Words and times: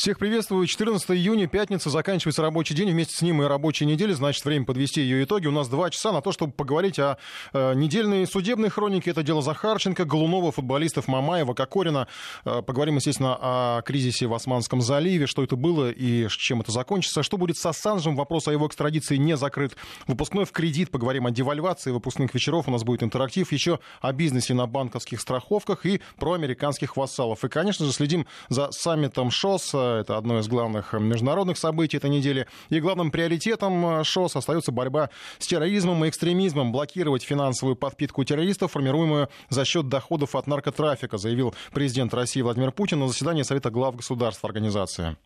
Всех 0.00 0.20
приветствую. 0.20 0.64
14 0.64 1.10
июня, 1.10 1.48
пятница, 1.48 1.90
заканчивается 1.90 2.40
рабочий 2.40 2.72
день. 2.72 2.88
Вместе 2.88 3.16
с 3.16 3.20
ним 3.20 3.42
и 3.42 3.46
рабочая 3.46 3.84
неделя. 3.84 4.14
Значит, 4.14 4.44
время 4.44 4.64
подвести 4.64 5.00
ее 5.00 5.24
итоги. 5.24 5.48
У 5.48 5.50
нас 5.50 5.66
два 5.66 5.90
часа 5.90 6.12
на 6.12 6.22
то, 6.22 6.30
чтобы 6.30 6.52
поговорить 6.52 7.00
о 7.00 7.18
э, 7.52 7.74
недельной 7.74 8.24
судебной 8.28 8.68
хронике. 8.68 9.10
Это 9.10 9.24
дело 9.24 9.42
Захарченко, 9.42 10.04
Голунова, 10.04 10.52
футболистов 10.52 11.08
Мамаева, 11.08 11.52
Кокорина. 11.52 12.06
Э, 12.44 12.62
поговорим, 12.62 12.94
естественно, 12.94 13.38
о 13.40 13.82
кризисе 13.82 14.28
в 14.28 14.34
Османском 14.34 14.82
заливе, 14.82 15.26
что 15.26 15.42
это 15.42 15.56
было 15.56 15.90
и 15.90 16.28
чем 16.28 16.60
это 16.60 16.70
закончится. 16.70 17.24
Что 17.24 17.36
будет 17.36 17.58
с 17.58 17.66
Ассанжем? 17.66 18.14
Вопрос 18.14 18.46
о 18.46 18.52
его 18.52 18.68
экстрадиции 18.68 19.16
не 19.16 19.36
закрыт. 19.36 19.76
Выпускной 20.06 20.44
в 20.44 20.52
кредит. 20.52 20.92
Поговорим 20.92 21.26
о 21.26 21.32
девальвации 21.32 21.90
выпускных 21.90 22.32
вечеров. 22.34 22.68
У 22.68 22.70
нас 22.70 22.84
будет 22.84 23.02
интерактив. 23.02 23.50
Еще 23.50 23.80
о 24.00 24.12
бизнесе 24.12 24.54
на 24.54 24.68
банковских 24.68 25.20
страховках 25.20 25.86
и 25.86 26.00
про 26.20 26.34
американских 26.34 26.96
вассалов. 26.96 27.44
И, 27.44 27.48
конечно 27.48 27.84
же, 27.84 27.92
следим 27.92 28.28
за 28.48 28.70
саммитом 28.70 29.32
ШОС 29.32 29.74
это 29.96 30.16
одно 30.16 30.38
из 30.40 30.48
главных 30.48 30.92
международных 30.92 31.58
событий 31.58 31.96
этой 31.96 32.10
недели. 32.10 32.46
И 32.68 32.80
главным 32.80 33.10
приоритетом 33.10 34.04
ШОС 34.04 34.36
остается 34.36 34.72
борьба 34.72 35.10
с 35.38 35.46
терроризмом 35.46 36.04
и 36.04 36.08
экстремизмом, 36.08 36.72
блокировать 36.72 37.22
финансовую 37.22 37.76
подпитку 37.76 38.24
террористов, 38.24 38.72
формируемую 38.72 39.28
за 39.48 39.64
счет 39.64 39.88
доходов 39.88 40.34
от 40.34 40.46
наркотрафика, 40.46 41.18
заявил 41.18 41.54
президент 41.72 42.14
России 42.14 42.42
Владимир 42.42 42.72
Путин 42.72 43.00
на 43.00 43.08
заседании 43.08 43.42
Совета 43.42 43.70
глав 43.70 43.96
государств 43.96 44.44
организации. 44.44 45.16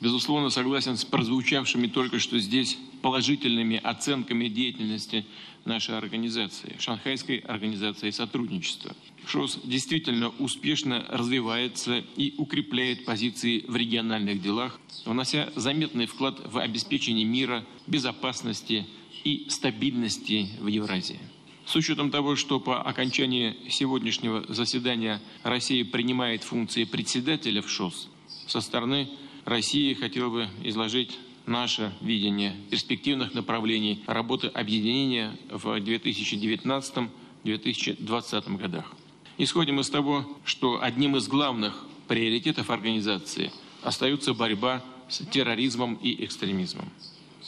Безусловно, 0.00 0.50
согласен 0.50 0.96
с 0.96 1.04
прозвучавшими 1.04 1.86
только 1.86 2.18
что 2.18 2.38
здесь 2.38 2.76
положительными 3.00 3.80
оценками 3.82 4.48
деятельности 4.48 5.24
нашей 5.66 5.96
организации, 5.98 6.76
Шанхайской 6.78 7.38
организации 7.38 8.10
сотрудничества. 8.10 8.94
ШОС 9.26 9.60
действительно 9.64 10.28
успешно 10.38 11.04
развивается 11.08 12.04
и 12.16 12.34
укрепляет 12.38 13.04
позиции 13.04 13.64
в 13.66 13.76
региональных 13.76 14.40
делах, 14.40 14.80
внося 15.04 15.50
заметный 15.56 16.06
вклад 16.06 16.40
в 16.44 16.58
обеспечение 16.58 17.24
мира, 17.24 17.64
безопасности 17.86 18.86
и 19.24 19.46
стабильности 19.48 20.48
в 20.60 20.68
Евразии. 20.68 21.18
С 21.66 21.74
учетом 21.74 22.12
того, 22.12 22.36
что 22.36 22.60
по 22.60 22.80
окончании 22.80 23.56
сегодняшнего 23.68 24.44
заседания 24.48 25.20
Россия 25.42 25.84
принимает 25.84 26.44
функции 26.44 26.84
председателя 26.84 27.60
в 27.60 27.68
ШОС, 27.68 28.08
со 28.46 28.60
стороны 28.60 29.08
России 29.44 29.94
хотел 29.94 30.30
бы 30.30 30.48
изложить 30.62 31.18
наше 31.46 31.92
видение 32.00 32.56
перспективных 32.70 33.34
направлений 33.34 34.02
работы 34.06 34.46
объединения 34.48 35.36
в 35.50 35.66
2019-2020 35.66 38.56
годах. 38.56 38.92
Исходим 39.38 39.80
из 39.80 39.90
того, 39.90 40.24
что 40.44 40.82
одним 40.82 41.16
из 41.16 41.28
главных 41.28 41.84
приоритетов 42.08 42.70
организации 42.70 43.52
остается 43.82 44.32
борьба 44.34 44.82
с 45.08 45.24
терроризмом 45.26 45.94
и 46.02 46.24
экстремизмом. 46.24 46.90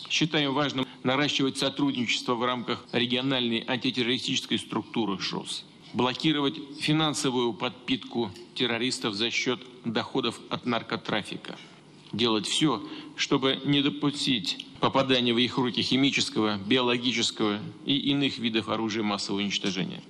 Считаем 0.09 0.55
важным 0.55 0.87
наращивать 1.03 1.59
сотрудничество 1.59 2.35
в 2.35 2.45
рамках 2.45 2.85
региональной 2.93 3.65
антитеррористической 3.67 4.59
структуры 4.59 5.19
ШОС, 5.19 5.65
блокировать 5.95 6.57
финансовую 6.81 7.53
подпитку 7.53 8.31
террористов 8.55 9.15
за 9.15 9.31
счет 9.31 9.61
доходов 9.85 10.41
от 10.51 10.67
наркотрафика, 10.67 11.57
делать 12.13 12.47
все, 12.47 12.83
чтобы 13.17 13.61
не 13.65 13.83
допустить 13.83 14.67
попадания 14.81 15.35
в 15.35 15.39
их 15.39 15.57
руки 15.59 15.83
химического, 15.83 16.59
биологического 16.59 17.59
и 17.85 17.97
иных 18.11 18.39
видов 18.39 18.69
оружия 18.69 19.03
массового 19.03 19.41
уничтожения. 19.41 20.03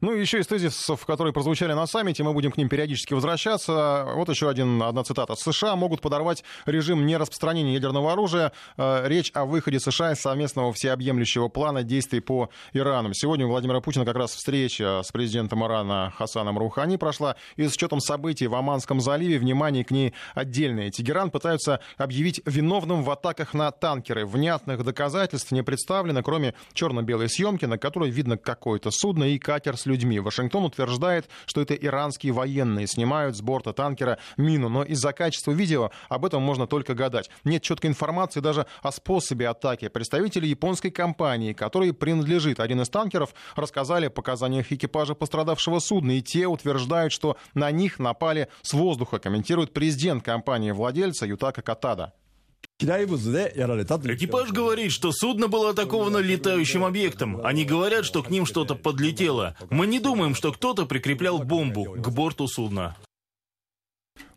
Ну 0.00 0.14
и 0.14 0.20
еще 0.20 0.40
из 0.40 0.46
тезисов, 0.46 1.04
которые 1.06 1.32
прозвучали 1.32 1.72
на 1.72 1.86
саммите, 1.86 2.22
мы 2.22 2.32
будем 2.32 2.52
к 2.52 2.56
ним 2.56 2.68
периодически 2.68 3.14
возвращаться. 3.14 4.06
Вот 4.14 4.28
еще 4.28 4.48
один, 4.48 4.82
одна 4.82 5.04
цитата. 5.04 5.34
США 5.36 5.76
могут 5.76 6.00
подорвать 6.00 6.44
режим 6.66 7.06
нераспространения 7.06 7.74
ядерного 7.74 8.12
оружия. 8.12 8.52
Э, 8.76 9.06
речь 9.06 9.30
о 9.34 9.44
выходе 9.44 9.80
США 9.80 10.12
из 10.12 10.20
совместного 10.20 10.72
всеобъемлющего 10.72 11.48
плана 11.48 11.82
действий 11.82 12.20
по 12.20 12.50
Ирану. 12.72 13.12
Сегодня 13.14 13.46
у 13.46 13.50
Владимира 13.50 13.80
Путина 13.80 14.04
как 14.04 14.16
раз 14.16 14.34
встреча 14.34 15.02
с 15.04 15.10
президентом 15.12 15.64
Ирана 15.64 16.12
Хасаном 16.16 16.58
Рухани 16.58 16.96
прошла. 16.96 17.36
И 17.56 17.66
с 17.66 17.74
учетом 17.74 18.00
событий 18.00 18.46
в 18.46 18.54
Оманском 18.54 19.00
заливе 19.00 19.38
внимание 19.38 19.84
к 19.84 19.90
ней 19.90 20.14
отдельное. 20.34 20.90
Тегеран 20.90 21.30
пытаются 21.30 21.80
объявить 21.96 22.40
виновным 22.44 23.02
в 23.02 23.10
атаках 23.10 23.54
на 23.54 23.70
танкеры. 23.70 24.26
Внятных 24.26 24.84
доказательств 24.84 25.52
не 25.52 25.62
представлено, 25.62 26.22
кроме 26.22 26.54
черно-белой 26.72 27.28
съемки, 27.28 27.64
на 27.64 27.78
которой 27.78 28.10
видно 28.10 28.36
какое-то 28.36 28.90
судно 28.90 29.24
и 29.24 29.38
катер 29.38 29.67
с 29.76 29.86
людьми. 29.86 30.20
Вашингтон 30.20 30.64
утверждает, 30.64 31.28
что 31.46 31.60
это 31.60 31.74
иранские 31.74 32.32
военные 32.32 32.86
снимают 32.86 33.36
с 33.36 33.40
борта 33.40 33.72
танкера 33.72 34.18
мину, 34.36 34.68
но 34.68 34.82
из-за 34.82 35.12
качества 35.12 35.52
видео 35.52 35.90
об 36.08 36.24
этом 36.24 36.42
можно 36.42 36.66
только 36.66 36.94
гадать. 36.94 37.30
Нет 37.44 37.62
четкой 37.62 37.90
информации 37.90 38.40
даже 38.40 38.66
о 38.82 38.92
способе 38.92 39.48
атаки. 39.48 39.88
Представители 39.88 40.46
японской 40.46 40.90
компании, 40.90 41.52
которой 41.52 41.92
принадлежит 41.92 42.60
один 42.60 42.80
из 42.80 42.88
танкеров, 42.88 43.34
рассказали 43.56 44.06
о 44.06 44.10
показаниях 44.10 44.72
экипажа 44.72 45.14
пострадавшего 45.14 45.78
судна, 45.78 46.12
и 46.12 46.22
те 46.22 46.46
утверждают, 46.46 47.12
что 47.12 47.36
на 47.54 47.70
них 47.70 47.98
напали 47.98 48.48
с 48.62 48.72
воздуха, 48.72 49.18
комментирует 49.18 49.72
президент 49.72 50.24
компании 50.24 50.70
владельца 50.70 51.26
Ютака 51.26 51.62
Катада. 51.62 52.12
Экипаж 54.14 54.52
говорит, 54.52 54.92
что 54.92 55.10
судно 55.10 55.48
было 55.48 55.70
атаковано 55.70 56.18
летающим 56.18 56.84
объектом. 56.84 57.44
Они 57.44 57.64
говорят, 57.64 58.04
что 58.04 58.22
к 58.22 58.30
ним 58.30 58.46
что-то 58.46 58.76
подлетело. 58.76 59.56
Мы 59.68 59.88
не 59.88 59.98
думаем, 59.98 60.36
что 60.36 60.52
кто-то 60.52 60.86
прикреплял 60.86 61.40
бомбу 61.40 61.96
к 61.96 62.08
борту 62.10 62.46
судна. 62.46 62.96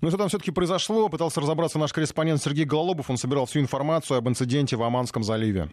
Ну 0.01 0.09
что 0.09 0.17
там 0.17 0.29
все-таки 0.29 0.49
произошло, 0.49 1.07
пытался 1.09 1.39
разобраться 1.39 1.77
наш 1.77 1.93
корреспондент 1.93 2.41
Сергей 2.41 2.65
Гололобов. 2.65 3.11
Он 3.11 3.17
собирал 3.17 3.45
всю 3.45 3.59
информацию 3.59 4.17
об 4.17 4.27
инциденте 4.27 4.75
в 4.75 4.81
Оманском 4.81 5.23
заливе. 5.23 5.69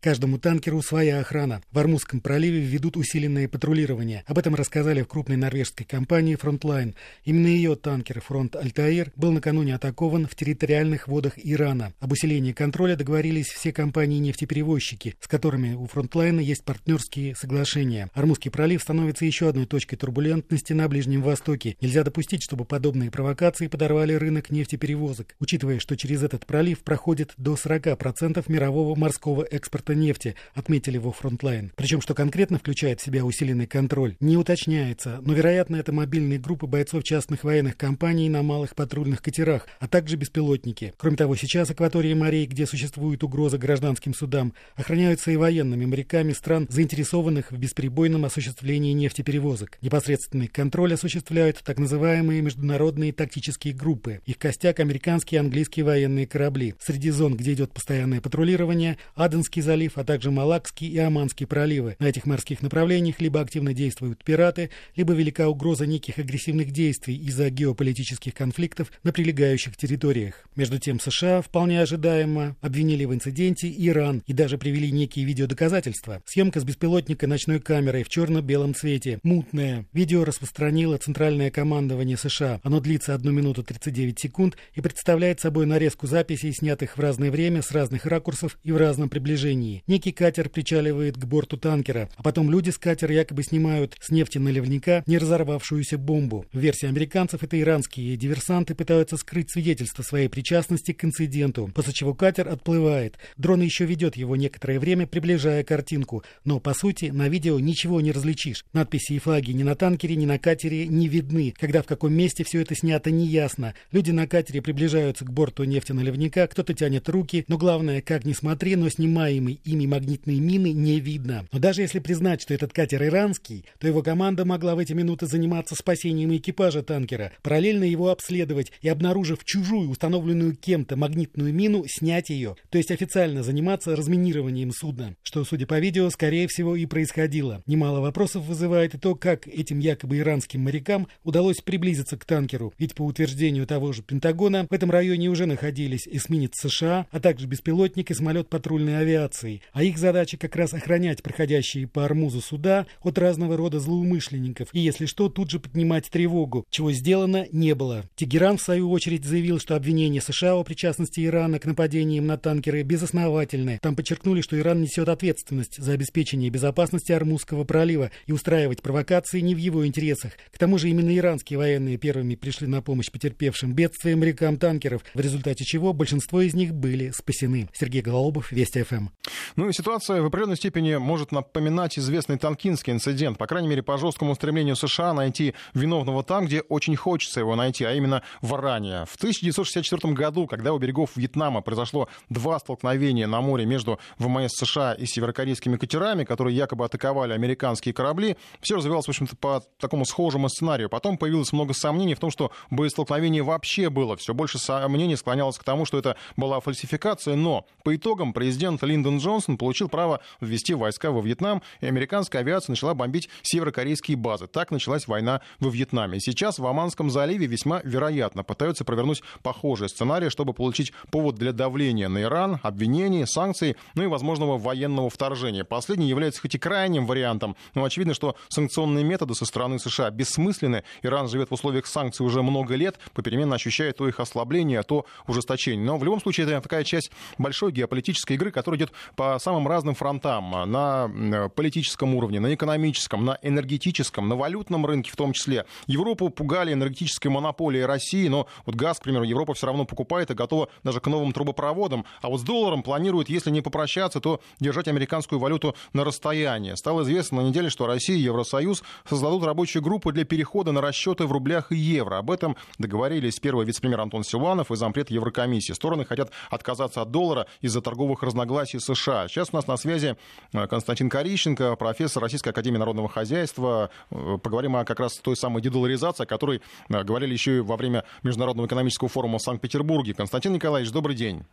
Каждому 0.00 0.38
танкеру 0.38 0.80
своя 0.80 1.18
охрана. 1.18 1.60
В 1.72 1.78
Армузском 1.80 2.20
проливе 2.20 2.60
ведут 2.60 2.96
усиленное 2.96 3.48
патрулирование. 3.48 4.22
Об 4.28 4.38
этом 4.38 4.54
рассказали 4.54 5.02
в 5.02 5.08
крупной 5.08 5.36
норвежской 5.36 5.84
компании 5.84 6.38
Frontline. 6.40 6.94
Именно 7.24 7.48
ее 7.48 7.74
танкер 7.74 8.20
«Фронт 8.20 8.54
Альтаир» 8.54 9.10
был 9.16 9.32
накануне 9.32 9.74
атакован 9.74 10.28
в 10.28 10.36
территориальных 10.36 11.08
водах 11.08 11.32
Ирана. 11.36 11.94
Об 11.98 12.12
усилении 12.12 12.52
контроля 12.52 12.94
договорились 12.94 13.48
все 13.48 13.72
компании-нефтеперевозчики, 13.72 15.16
с 15.18 15.26
которыми 15.26 15.74
у 15.74 15.86
Frontline 15.86 16.40
есть 16.44 16.64
партнерские 16.64 17.34
соглашения. 17.34 18.08
Армузский 18.14 18.50
пролив 18.50 18.82
становится 18.82 19.24
еще 19.24 19.48
одной 19.48 19.66
точкой 19.66 19.96
турбулентности 19.96 20.74
на 20.74 20.86
Ближнем 20.86 21.22
Востоке. 21.22 21.76
Нельзя 21.80 22.04
допустить, 22.04 22.44
чтобы 22.44 22.64
подобные 22.64 23.10
провокации 23.10 23.66
подорвали 23.66 24.12
рынок 24.12 24.50
нефтеперевозок, 24.50 25.34
учитывая, 25.40 25.80
что 25.80 25.96
через 25.96 26.22
этот 26.22 26.46
пролив 26.46 26.84
проходит 26.84 27.32
до 27.36 27.54
40% 27.54 28.44
мирового 28.46 28.94
морского 28.94 29.42
экспорта 29.42 29.87
экспорта 29.88 29.94
нефти, 29.94 30.34
отметили 30.54 30.98
во 30.98 31.10
Frontline. 31.10 31.70
Причем, 31.76 32.00
что 32.00 32.14
конкретно 32.14 32.58
включает 32.58 33.00
в 33.00 33.04
себя 33.04 33.24
усиленный 33.24 33.66
контроль, 33.66 34.16
не 34.20 34.36
уточняется, 34.36 35.20
но, 35.22 35.32
вероятно, 35.32 35.76
это 35.76 35.92
мобильные 35.92 36.38
группы 36.38 36.66
бойцов 36.66 37.04
частных 37.04 37.44
военных 37.44 37.76
компаний 37.76 38.28
на 38.28 38.42
малых 38.42 38.74
патрульных 38.74 39.22
катерах, 39.22 39.66
а 39.80 39.88
также 39.88 40.16
беспилотники. 40.16 40.92
Кроме 40.96 41.16
того, 41.16 41.36
сейчас 41.36 41.70
акватории 41.70 42.14
морей, 42.14 42.46
где 42.46 42.66
существует 42.66 43.22
угроза 43.22 43.58
гражданским 43.58 44.14
судам, 44.14 44.52
охраняются 44.76 45.30
и 45.30 45.36
военными 45.36 45.86
моряками 45.86 46.32
стран, 46.32 46.66
заинтересованных 46.70 47.52
в 47.52 47.58
бесперебойном 47.58 48.24
осуществлении 48.24 48.92
нефтеперевозок. 48.92 49.78
Непосредственный 49.82 50.48
контроль 50.48 50.94
осуществляют 50.94 51.62
так 51.64 51.78
называемые 51.78 52.42
международные 52.42 53.12
тактические 53.12 53.74
группы. 53.74 54.20
Их 54.26 54.38
костяк– 54.38 54.80
американские 54.80 55.38
и 55.38 55.40
английские 55.40 55.84
военные 55.84 56.26
корабли. 56.26 56.74
Среди 56.80 57.10
зон, 57.10 57.36
где 57.36 57.52
идет 57.52 57.72
постоянное 57.72 58.20
патрулирование, 58.20 58.98
Аденский 59.14 59.62
залив 59.62 59.77
залив, 59.78 59.92
а 59.96 60.04
также 60.04 60.30
Малакский 60.32 60.88
и 60.88 60.98
Оманский 60.98 61.46
проливы. 61.46 61.94
На 62.00 62.06
этих 62.06 62.26
морских 62.26 62.62
направлениях 62.62 63.20
либо 63.20 63.40
активно 63.40 63.72
действуют 63.72 64.24
пираты, 64.24 64.70
либо 64.96 65.12
велика 65.14 65.48
угроза 65.48 65.86
неких 65.86 66.18
агрессивных 66.18 66.72
действий 66.72 67.16
из-за 67.16 67.48
геополитических 67.50 68.34
конфликтов 68.34 68.90
на 69.04 69.12
прилегающих 69.12 69.76
территориях. 69.76 70.48
Между 70.56 70.80
тем 70.80 70.98
США, 70.98 71.42
вполне 71.42 71.80
ожидаемо, 71.80 72.56
обвинили 72.60 73.04
в 73.04 73.14
инциденте 73.14 73.72
Иран 73.72 74.22
и 74.26 74.32
даже 74.32 74.58
привели 74.58 74.90
некие 74.90 75.24
видеодоказательства. 75.24 76.22
Съемка 76.26 76.58
с 76.58 76.64
беспилотника 76.64 77.28
ночной 77.28 77.60
камерой 77.60 78.02
в 78.02 78.08
черно-белом 78.08 78.74
цвете. 78.74 79.20
Мутная. 79.22 79.86
Видео 79.92 80.24
распространило 80.24 80.96
Центральное 80.96 81.52
командование 81.52 82.16
США. 82.16 82.60
Оно 82.64 82.80
длится 82.80 83.14
1 83.14 83.32
минуту 83.32 83.62
39 83.62 84.18
секунд 84.18 84.56
и 84.74 84.80
представляет 84.80 85.38
собой 85.38 85.66
нарезку 85.66 86.08
записей, 86.08 86.52
снятых 86.52 86.96
в 86.96 87.00
разное 87.00 87.30
время, 87.30 87.62
с 87.62 87.70
разных 87.70 88.06
ракурсов 88.06 88.58
и 88.64 88.72
в 88.72 88.76
разном 88.76 89.08
приближении. 89.08 89.67
Линии. 89.68 89.82
Некий 89.86 90.12
катер 90.12 90.48
причаливает 90.48 91.16
к 91.16 91.24
борту 91.24 91.56
танкера, 91.56 92.08
а 92.16 92.22
потом 92.22 92.50
люди 92.50 92.70
с 92.70 92.78
катера 92.78 93.14
якобы 93.14 93.42
снимают 93.42 93.96
с 94.00 94.10
нефти 94.10 94.38
наливника 94.38 95.02
не 95.06 95.18
разорвавшуюся 95.18 95.98
бомбу. 95.98 96.46
В 96.52 96.58
версии 96.58 96.86
американцев 96.86 97.42
это 97.42 97.60
иранские 97.60 98.16
диверсанты 98.16 98.74
пытаются 98.74 99.16
скрыть 99.16 99.50
свидетельство 99.50 100.02
своей 100.02 100.28
причастности 100.28 100.92
к 100.92 101.04
инциденту, 101.04 101.70
после 101.74 101.92
чего 101.92 102.14
катер 102.14 102.48
отплывает. 102.48 103.18
Дрон 103.36 103.60
еще 103.62 103.84
ведет 103.84 104.16
его 104.16 104.36
некоторое 104.36 104.78
время, 104.78 105.06
приближая 105.06 105.64
картинку, 105.64 106.24
но 106.44 106.60
по 106.60 106.74
сути 106.74 107.06
на 107.06 107.28
видео 107.28 107.58
ничего 107.60 108.00
не 108.00 108.12
различишь. 108.12 108.64
Надписи 108.72 109.12
и 109.14 109.18
флаги 109.18 109.52
ни 109.52 109.62
на 109.62 109.74
танкере, 109.74 110.16
ни 110.16 110.26
на 110.26 110.38
катере 110.38 110.86
не 110.86 111.08
видны. 111.08 111.54
Когда 111.58 111.82
в 111.82 111.86
каком 111.86 112.12
месте 112.12 112.44
все 112.44 112.60
это 112.60 112.74
снято, 112.74 113.10
не 113.10 113.26
ясно. 113.26 113.74
Люди 113.92 114.10
на 114.10 114.26
катере 114.26 114.62
приближаются 114.62 115.24
к 115.24 115.32
борту 115.32 115.64
нефтеналивника, 115.64 116.46
кто-то 116.46 116.74
тянет 116.74 117.08
руки, 117.08 117.44
но 117.48 117.58
главное, 117.58 118.00
как 118.00 118.24
ни 118.24 118.32
смотри, 118.32 118.76
но 118.76 118.88
снимаемой 118.88 119.57
ими 119.64 119.86
магнитные 119.86 120.40
мины 120.40 120.72
не 120.72 121.00
видно. 121.00 121.46
Но 121.52 121.58
даже 121.58 121.82
если 121.82 121.98
признать, 121.98 122.42
что 122.42 122.54
этот 122.54 122.72
катер 122.72 123.02
иранский, 123.04 123.64
то 123.78 123.86
его 123.86 124.02
команда 124.02 124.44
могла 124.44 124.74
в 124.74 124.78
эти 124.78 124.92
минуты 124.92 125.26
заниматься 125.26 125.74
спасением 125.74 126.34
экипажа 126.36 126.82
танкера, 126.82 127.32
параллельно 127.42 127.84
его 127.84 128.10
обследовать 128.10 128.72
и, 128.80 128.88
обнаружив 128.88 129.44
чужую, 129.44 129.90
установленную 129.90 130.56
кем-то 130.56 130.96
магнитную 130.96 131.52
мину, 131.52 131.84
снять 131.86 132.30
ее, 132.30 132.56
то 132.70 132.78
есть 132.78 132.90
официально 132.90 133.42
заниматься 133.42 133.94
разминированием 133.96 134.72
судна, 134.72 135.16
что, 135.22 135.44
судя 135.44 135.66
по 135.66 135.78
видео, 135.78 136.10
скорее 136.10 136.48
всего 136.48 136.76
и 136.76 136.86
происходило. 136.86 137.62
Немало 137.66 138.00
вопросов 138.00 138.44
вызывает 138.44 138.94
и 138.94 138.98
то, 138.98 139.14
как 139.14 139.46
этим 139.46 139.78
якобы 139.78 140.18
иранским 140.18 140.62
морякам 140.62 141.08
удалось 141.24 141.60
приблизиться 141.60 142.16
к 142.16 142.24
танкеру, 142.24 142.72
ведь 142.78 142.94
по 142.94 143.02
утверждению 143.02 143.66
того 143.66 143.92
же 143.92 144.02
Пентагона 144.02 144.66
в 144.68 144.72
этом 144.72 144.90
районе 144.90 145.28
уже 145.28 145.46
находились 145.46 146.06
эсминец 146.06 146.52
США, 146.54 147.06
а 147.10 147.20
также 147.20 147.46
беспилотник 147.46 148.10
и 148.10 148.14
самолет 148.14 148.48
патрульной 148.48 148.98
авиации, 148.98 149.47
а 149.72 149.82
их 149.82 149.98
задача 149.98 150.36
как 150.36 150.56
раз 150.56 150.74
охранять 150.74 151.22
проходящие 151.22 151.86
по 151.86 152.04
Армузу 152.04 152.40
суда 152.40 152.86
от 153.02 153.18
разного 153.18 153.56
рода 153.56 153.80
злоумышленников 153.80 154.68
и, 154.72 154.80
если 154.80 155.06
что, 155.06 155.28
тут 155.28 155.50
же 155.50 155.60
поднимать 155.60 156.10
тревогу, 156.10 156.66
чего 156.70 156.92
сделано 156.92 157.46
не 157.52 157.74
было. 157.74 158.04
Тегеран, 158.16 158.58
в 158.58 158.62
свою 158.62 158.90
очередь, 158.90 159.24
заявил, 159.24 159.58
что 159.58 159.76
обвинение 159.76 160.20
США 160.20 160.54
о 160.54 160.64
причастности 160.64 161.24
Ирана 161.24 161.58
к 161.58 161.66
нападениям 161.66 162.26
на 162.26 162.36
танкеры 162.36 162.82
безосновательны. 162.82 163.78
Там 163.82 163.96
подчеркнули, 163.96 164.40
что 164.40 164.58
Иран 164.58 164.80
несет 164.80 165.08
ответственность 165.08 165.76
за 165.78 165.92
обеспечение 165.92 166.50
безопасности 166.50 167.12
Армузского 167.12 167.64
пролива 167.64 168.10
и 168.26 168.32
устраивать 168.32 168.82
провокации 168.82 169.40
не 169.40 169.54
в 169.54 169.58
его 169.58 169.86
интересах. 169.86 170.32
К 170.52 170.58
тому 170.58 170.78
же 170.78 170.88
именно 170.88 171.16
иранские 171.16 171.58
военные 171.58 171.98
первыми 171.98 172.34
пришли 172.34 172.66
на 172.66 172.82
помощь 172.82 173.10
потерпевшим 173.10 173.74
бедствия 173.74 174.16
морякам 174.16 174.56
танкеров, 174.56 175.04
в 175.14 175.20
результате 175.20 175.64
чего 175.64 175.92
большинство 175.92 176.40
из 176.40 176.54
них 176.54 176.74
были 176.74 177.10
спасены. 177.10 177.68
Сергей 177.72 178.02
Голубов, 178.02 178.52
Вести 178.52 178.82
ФМ. 178.82 179.08
Ну 179.56 179.68
и 179.68 179.72
ситуация 179.72 180.22
в 180.22 180.26
определенной 180.26 180.56
степени 180.56 180.96
может 180.96 181.32
напоминать 181.32 181.98
известный 181.98 182.38
Танкинский 182.38 182.92
инцидент, 182.92 183.38
по 183.38 183.46
крайней 183.46 183.68
мере, 183.68 183.82
по 183.82 183.98
жесткому 183.98 184.34
стремлению 184.34 184.76
США 184.76 185.12
найти 185.12 185.54
виновного 185.74 186.22
там, 186.22 186.46
где 186.46 186.60
очень 186.62 186.96
хочется 186.96 187.40
его 187.40 187.56
найти, 187.56 187.84
а 187.84 187.92
именно 187.92 188.22
в 188.42 188.54
Иране. 188.54 189.04
В 189.06 189.16
1964 189.16 190.12
году, 190.14 190.46
когда 190.46 190.72
у 190.72 190.78
берегов 190.78 191.10
Вьетнама 191.16 191.60
произошло 191.60 192.08
два 192.28 192.58
столкновения 192.58 193.26
на 193.26 193.40
море 193.40 193.66
между 193.66 193.98
ВМС 194.18 194.52
США 194.54 194.92
и 194.92 195.06
северокорейскими 195.06 195.76
катерами, 195.76 196.24
которые 196.24 196.56
якобы 196.56 196.84
атаковали 196.84 197.32
американские 197.32 197.94
корабли, 197.94 198.36
все 198.60 198.76
развивалось, 198.76 199.06
в 199.06 199.10
общем-то, 199.10 199.36
по 199.36 199.62
такому 199.78 200.04
схожему 200.04 200.48
сценарию. 200.48 200.88
Потом 200.88 201.18
появилось 201.18 201.52
много 201.52 201.74
сомнений 201.74 202.14
в 202.14 202.20
том, 202.20 202.30
что 202.30 202.50
боестолкновение 202.70 203.42
вообще 203.42 203.90
было. 203.90 204.16
Все 204.16 204.34
больше 204.34 204.58
сомнений 204.58 205.16
склонялось 205.16 205.58
к 205.58 205.64
тому, 205.64 205.84
что 205.84 205.98
это 205.98 206.16
была 206.36 206.60
фальсификация, 206.60 207.34
но 207.34 207.66
по 207.84 207.94
итогам 207.94 208.32
президент 208.32 208.82
Линдон 208.82 209.18
Джонсон 209.18 209.27
получил 209.58 209.88
право 209.88 210.20
ввести 210.40 210.74
войска 210.74 211.10
во 211.10 211.20
Вьетнам, 211.20 211.62
и 211.80 211.86
американская 211.86 212.42
авиация 212.42 212.72
начала 212.72 212.94
бомбить 212.94 213.28
северокорейские 213.42 214.16
базы. 214.16 214.46
Так 214.46 214.70
началась 214.70 215.06
война 215.06 215.40
во 215.60 215.70
Вьетнаме. 215.70 216.20
Сейчас 216.20 216.58
в 216.58 216.66
Оманском 216.66 217.10
заливе 217.10 217.46
весьма 217.46 217.80
вероятно 217.84 218.42
пытаются 218.42 218.84
провернуть 218.84 219.22
похожий 219.42 219.88
сценарий, 219.88 220.30
чтобы 220.30 220.54
получить 220.54 220.92
повод 221.10 221.36
для 221.36 221.52
давления 221.52 222.08
на 222.08 222.22
Иран, 222.22 222.60
обвинений, 222.62 223.26
санкций, 223.26 223.76
ну 223.94 224.02
и 224.02 224.06
возможного 224.06 224.58
военного 224.58 225.10
вторжения. 225.10 225.64
Последний 225.64 226.08
является 226.08 226.40
хоть 226.40 226.54
и 226.54 226.58
крайним 226.58 227.06
вариантом, 227.06 227.56
но 227.74 227.84
очевидно, 227.84 228.14
что 228.14 228.36
санкционные 228.48 229.04
методы 229.04 229.34
со 229.34 229.44
стороны 229.44 229.78
США 229.78 230.10
бессмысленны. 230.10 230.84
Иран 231.02 231.28
живет 231.28 231.50
в 231.50 231.54
условиях 231.54 231.86
санкций 231.86 232.24
уже 232.24 232.42
много 232.42 232.74
лет, 232.74 232.98
попеременно 233.12 233.56
ощущая 233.56 233.92
то 233.92 234.08
их 234.08 234.20
ослабление, 234.20 234.82
то 234.82 235.06
ужесточение. 235.26 235.84
Но 235.84 235.98
в 235.98 236.04
любом 236.04 236.20
случае 236.20 236.46
это 236.46 236.60
такая 236.60 236.84
часть 236.84 237.10
большой 237.36 237.72
геополитической 237.72 238.34
игры, 238.34 238.50
которая 238.50 238.78
идет 238.78 238.92
по 239.16 239.38
самым 239.38 239.66
разным 239.68 239.94
фронтам. 239.94 240.70
На 240.70 241.48
политическом 241.54 242.14
уровне, 242.14 242.40
на 242.40 242.54
экономическом, 242.54 243.24
на 243.24 243.38
энергетическом, 243.42 244.28
на 244.28 244.36
валютном 244.36 244.86
рынке 244.86 245.10
в 245.10 245.16
том 245.16 245.32
числе. 245.32 245.64
Европу 245.86 246.30
пугали 246.30 246.72
энергетической 246.72 247.28
монополией 247.28 247.84
России, 247.84 248.28
но 248.28 248.46
вот 248.66 248.74
газ, 248.74 248.98
к 248.98 249.02
примеру, 249.02 249.24
Европа 249.24 249.54
все 249.54 249.66
равно 249.66 249.84
покупает 249.84 250.30
и 250.30 250.34
готова 250.34 250.68
даже 250.84 251.00
к 251.00 251.06
новым 251.06 251.32
трубопроводам. 251.32 252.04
А 252.20 252.28
вот 252.28 252.40
с 252.40 252.42
долларом 252.42 252.82
планирует, 252.82 253.28
если 253.28 253.50
не 253.50 253.60
попрощаться, 253.60 254.20
то 254.20 254.40
держать 254.60 254.88
американскую 254.88 255.38
валюту 255.38 255.74
на 255.92 256.04
расстоянии. 256.04 256.74
Стало 256.74 257.02
известно 257.02 257.42
на 257.42 257.46
неделе, 257.48 257.70
что 257.70 257.86
Россия 257.86 258.16
и 258.16 258.20
Евросоюз 258.20 258.82
создадут 259.08 259.44
рабочую 259.44 259.82
группу 259.82 260.12
для 260.12 260.24
перехода 260.24 260.72
на 260.72 260.80
расчеты 260.80 261.26
в 261.26 261.32
рублях 261.32 261.72
и 261.72 261.76
евро. 261.76 262.18
Об 262.18 262.30
этом 262.30 262.56
договорились 262.78 263.40
первый 263.40 263.64
вице-премьер 263.64 264.00
Антон 264.00 264.24
Силуанов 264.24 264.70
и 264.70 264.76
зампред 264.76 265.10
Еврокомиссии. 265.10 265.72
Стороны 265.72 266.04
хотят 266.04 266.30
отказаться 266.50 267.02
от 267.02 267.10
доллара 267.10 267.46
из-за 267.60 267.80
торговых 267.80 268.22
разногласий 268.22 268.78
США. 268.80 268.97
Сейчас 268.98 269.48
у 269.52 269.56
нас 269.56 269.66
на 269.66 269.76
связи 269.76 270.16
э, 270.52 270.66
Константин 270.66 271.08
Корищенко, 271.08 271.76
профессор 271.76 272.22
Российской 272.22 272.50
Академии 272.50 272.78
Народного 272.78 273.08
Хозяйства. 273.08 273.90
Э, 274.10 274.38
поговорим 274.42 274.76
о 274.76 274.84
как 274.84 275.00
раз 275.00 275.16
той 275.16 275.36
самой 275.36 275.62
дедоларизации, 275.62 276.24
о 276.24 276.26
которой 276.26 276.60
э, 276.88 277.04
говорили 277.04 277.32
еще 277.32 277.58
и 277.58 277.60
во 277.60 277.76
время 277.76 278.04
Международного 278.22 278.66
экономического 278.66 279.08
форума 279.08 279.38
в 279.38 279.42
Санкт-Петербурге. 279.42 280.14
Константин 280.14 280.52
Николаевич, 280.52 280.92
добрый 280.92 281.16
день. 281.16 281.44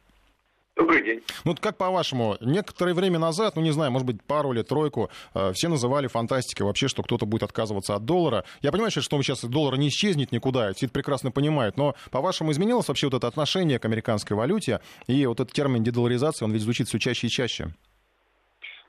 Добрый 0.75 1.01
день. 1.03 1.23
Ну, 1.45 1.51
вот 1.51 1.61
как 1.61 1.77
по-вашему, 1.77 2.35
некоторое 2.41 2.93
время 2.93 3.17
назад, 3.17 3.55
ну, 3.55 3.61
не 3.61 3.71
знаю, 3.71 3.91
может 3.91 4.05
быть, 4.05 4.21
пару 4.21 4.51
или 4.51 4.61
тройку, 4.61 5.09
э, 5.33 5.53
все 5.53 5.69
называли 5.69 6.07
фантастикой 6.07 6.65
вообще, 6.65 6.89
что 6.89 7.01
кто-то 7.01 7.25
будет 7.25 7.43
отказываться 7.43 7.95
от 7.95 8.03
доллара. 8.03 8.43
Я 8.61 8.73
понимаю, 8.73 8.91
что 8.91 9.01
сейчас 9.01 9.45
доллар 9.45 9.77
не 9.77 9.87
исчезнет 9.87 10.33
никуда, 10.33 10.73
все 10.73 10.87
это 10.87 10.93
прекрасно 10.93 11.31
понимают, 11.31 11.77
но, 11.77 11.95
по-вашему, 12.11 12.51
изменилось 12.51 12.89
вообще 12.89 13.07
вот 13.07 13.13
это 13.13 13.27
отношение 13.27 13.79
к 13.79 13.85
американской 13.85 14.35
валюте, 14.35 14.81
и 15.07 15.25
вот 15.25 15.39
этот 15.39 15.53
термин 15.53 15.81
дедоларизация, 15.81 16.45
он 16.45 16.51
ведь 16.51 16.63
звучит 16.63 16.89
все 16.89 16.99
чаще 16.99 17.27
и 17.27 17.29
чаще? 17.29 17.67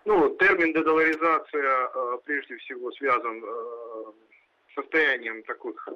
Ну, 0.05 0.37
термин 0.41 0.73
дедоларизация, 0.73 1.89
э, 1.95 2.19
прежде 2.25 2.57
всего, 2.57 2.91
связан 2.93 3.45
э, 3.45 4.13
состоянием 4.75 5.43
таких 5.45 5.89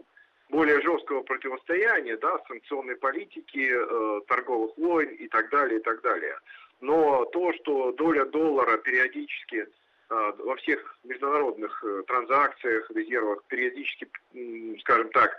более 0.51 0.81
жесткого 0.83 1.23
противостояния, 1.23 2.17
да, 2.17 2.39
санкционной 2.49 2.97
политики, 2.97 3.71
э, 3.73 4.21
торговых 4.27 4.77
войн 4.77 5.09
и 5.11 5.29
так 5.29 5.49
далее, 5.51 5.81
и 5.81 5.83
так 5.83 6.01
далее. 6.03 6.37
Но 6.81 7.25
то, 7.27 7.53
что 7.55 7.93
доля 7.93 8.25
доллара 8.27 8.77
периодически 8.79 9.67
э, 9.67 10.33
во 10.39 10.57
всех 10.57 10.99
международных 11.05 11.85
э, 11.85 12.03
транзакциях, 12.07 12.91
резервах 12.91 13.45
периодически, 13.49 14.09
скажем 14.81 15.11
так, 15.11 15.37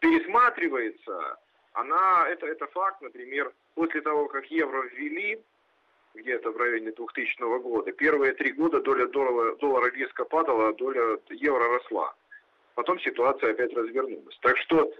пересматривается, 0.00 1.38
она, 1.74 2.28
это, 2.28 2.46
это 2.46 2.66
факт, 2.66 3.00
например, 3.00 3.52
после 3.74 4.00
того, 4.02 4.26
как 4.28 4.46
евро 4.46 4.82
ввели, 4.82 5.40
где-то 6.14 6.50
в 6.50 6.56
районе 6.58 6.92
2000 6.92 7.40
года, 7.62 7.90
первые 7.92 8.34
три 8.34 8.52
года 8.52 8.80
доля 8.82 9.06
доллара, 9.06 9.56
доллара 9.56 9.90
резко 9.90 10.24
падала, 10.26 10.68
а 10.68 10.72
доля 10.74 11.18
евро 11.30 11.68
росла 11.68 12.14
потом 12.74 13.00
ситуация 13.00 13.50
опять 13.50 13.72
развернулась. 13.74 14.36
Так 14.40 14.56
что 14.58 14.90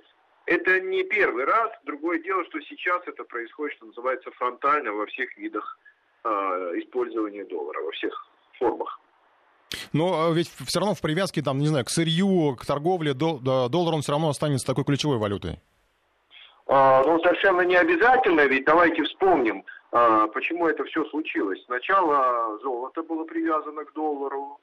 это 0.47 0.81
не 0.81 1.05
первый 1.05 1.45
раз. 1.45 1.71
Другое 1.85 2.21
дело, 2.21 2.45
что 2.47 2.61
сейчас 2.61 3.03
это 3.07 3.25
происходит, 3.25 3.77
что 3.77 3.87
называется, 3.87 4.31
фронтально 4.33 4.93
во 4.93 5.07
всех 5.07 5.37
видах 5.37 5.79
э, 6.25 6.29
использования 6.77 7.45
доллара, 7.45 7.81
во 7.83 7.91
всех 7.93 8.27
формах. 8.59 9.01
Но 9.93 10.29
а, 10.29 10.33
ведь 10.33 10.49
все 10.67 10.81
равно 10.81 10.95
в 10.95 11.01
привязке, 11.01 11.43
там, 11.43 11.59
не 11.59 11.67
знаю, 11.67 11.85
к 11.85 11.91
сырью, 11.91 12.57
к 12.57 12.67
торговле, 12.67 13.15
доллар 13.15 13.95
он 13.95 14.03
все 14.03 14.13
равно 14.13 14.29
останется 14.29 14.67
такой 14.67 14.85
ключевой 14.85 15.19
валютой. 15.19 15.61
А, 16.67 17.03
ну, 17.05 17.19
совершенно 17.21 17.63
не 17.63 17.77
обязательно, 17.77 18.47
ведь 18.47 18.65
давайте 18.65 19.03
вспомним, 19.05 19.65
а, 19.91 20.27
почему 20.29 20.69
это 20.69 20.85
все 20.85 21.05
случилось. 21.07 21.63
Сначала 21.67 22.59
золото 22.61 23.03
было 23.03 23.25
привязано 23.25 23.85
к 23.85 23.93
доллару, 23.93 24.61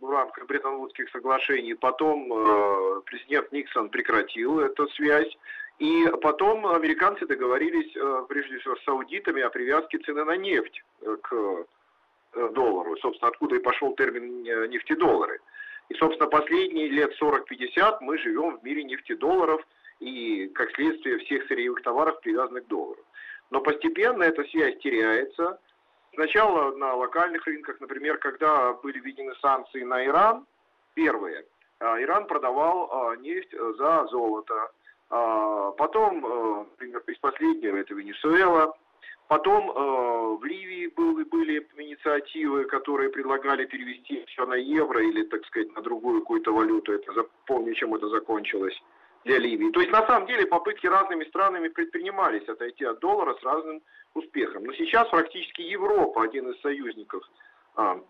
в 0.00 0.10
рамках 0.10 0.46
Бреттон-Вудских 0.46 1.10
соглашений. 1.10 1.74
Потом 1.74 2.32
э, 2.32 3.00
президент 3.06 3.52
Никсон 3.52 3.88
прекратил 3.88 4.60
эту 4.60 4.88
связь. 4.88 5.36
И 5.78 6.06
потом 6.22 6.66
американцы 6.66 7.26
договорились, 7.26 7.94
э, 7.96 8.26
прежде 8.28 8.58
всего, 8.58 8.76
с 8.76 8.84
саудитами 8.84 9.42
о 9.42 9.50
привязке 9.50 9.98
цены 9.98 10.24
на 10.24 10.36
нефть 10.36 10.82
к 11.22 11.66
доллару. 12.52 12.96
Собственно, 12.98 13.30
откуда 13.30 13.56
и 13.56 13.60
пошел 13.60 13.94
термин 13.94 14.42
нефтедоллары. 14.70 15.40
И, 15.88 15.94
собственно, 15.94 16.28
последние 16.28 16.88
лет 16.88 17.12
40-50 17.20 17.98
мы 18.00 18.18
живем 18.18 18.58
в 18.58 18.64
мире 18.64 18.84
нефтедолларов 18.84 19.62
и, 20.00 20.48
как 20.54 20.70
следствие, 20.72 21.18
всех 21.18 21.46
сырьевых 21.46 21.82
товаров, 21.82 22.20
привязанных 22.20 22.64
к 22.64 22.68
доллару. 22.68 23.00
Но 23.50 23.60
постепенно 23.60 24.24
эта 24.24 24.44
связь 24.44 24.78
теряется, 24.78 25.60
Сначала 26.16 26.74
на 26.74 26.94
локальных 26.94 27.46
рынках, 27.46 27.78
например, 27.78 28.16
когда 28.16 28.72
были 28.72 28.98
введены 29.00 29.34
санкции 29.42 29.82
на 29.82 30.02
Иран, 30.02 30.46
первые, 30.94 31.44
а, 31.78 32.00
Иран 32.00 32.26
продавал 32.26 32.88
а, 32.90 33.16
нефть 33.16 33.54
за 33.76 34.06
золото. 34.10 34.70
А, 35.10 35.72
потом, 35.72 36.22
например, 36.70 37.02
из 37.06 37.18
последнего 37.18 37.76
это 37.76 37.94
Венесуэла. 37.94 38.74
Потом 39.28 40.38
в 40.38 40.44
Ливии 40.44 40.86
были, 40.86 41.24
были 41.24 41.68
инициативы, 41.76 42.64
которые 42.64 43.10
предлагали 43.10 43.66
перевести 43.66 44.24
все 44.26 44.46
на 44.46 44.54
евро 44.54 45.02
или, 45.02 45.24
так 45.24 45.44
сказать, 45.46 45.74
на 45.74 45.82
другую 45.82 46.20
какую-то 46.20 46.52
валюту. 46.52 46.92
Это 46.92 47.26
помню, 47.44 47.74
чем 47.74 47.94
это 47.94 48.08
закончилось 48.08 48.80
для 49.24 49.38
Ливии. 49.38 49.72
То 49.72 49.80
есть, 49.80 49.92
на 49.92 50.06
самом 50.06 50.28
деле, 50.28 50.46
попытки 50.46 50.86
разными 50.86 51.24
странами 51.24 51.68
предпринимались 51.68 52.48
отойти 52.48 52.84
от 52.84 53.00
доллара 53.00 53.34
с 53.34 53.42
разным 53.42 53.82
успехом. 54.16 54.64
Но 54.64 54.72
сейчас 54.72 55.08
практически 55.08 55.62
Европа, 55.62 56.22
один 56.22 56.50
из 56.50 56.60
союзников 56.60 57.22
а, 57.76 58.00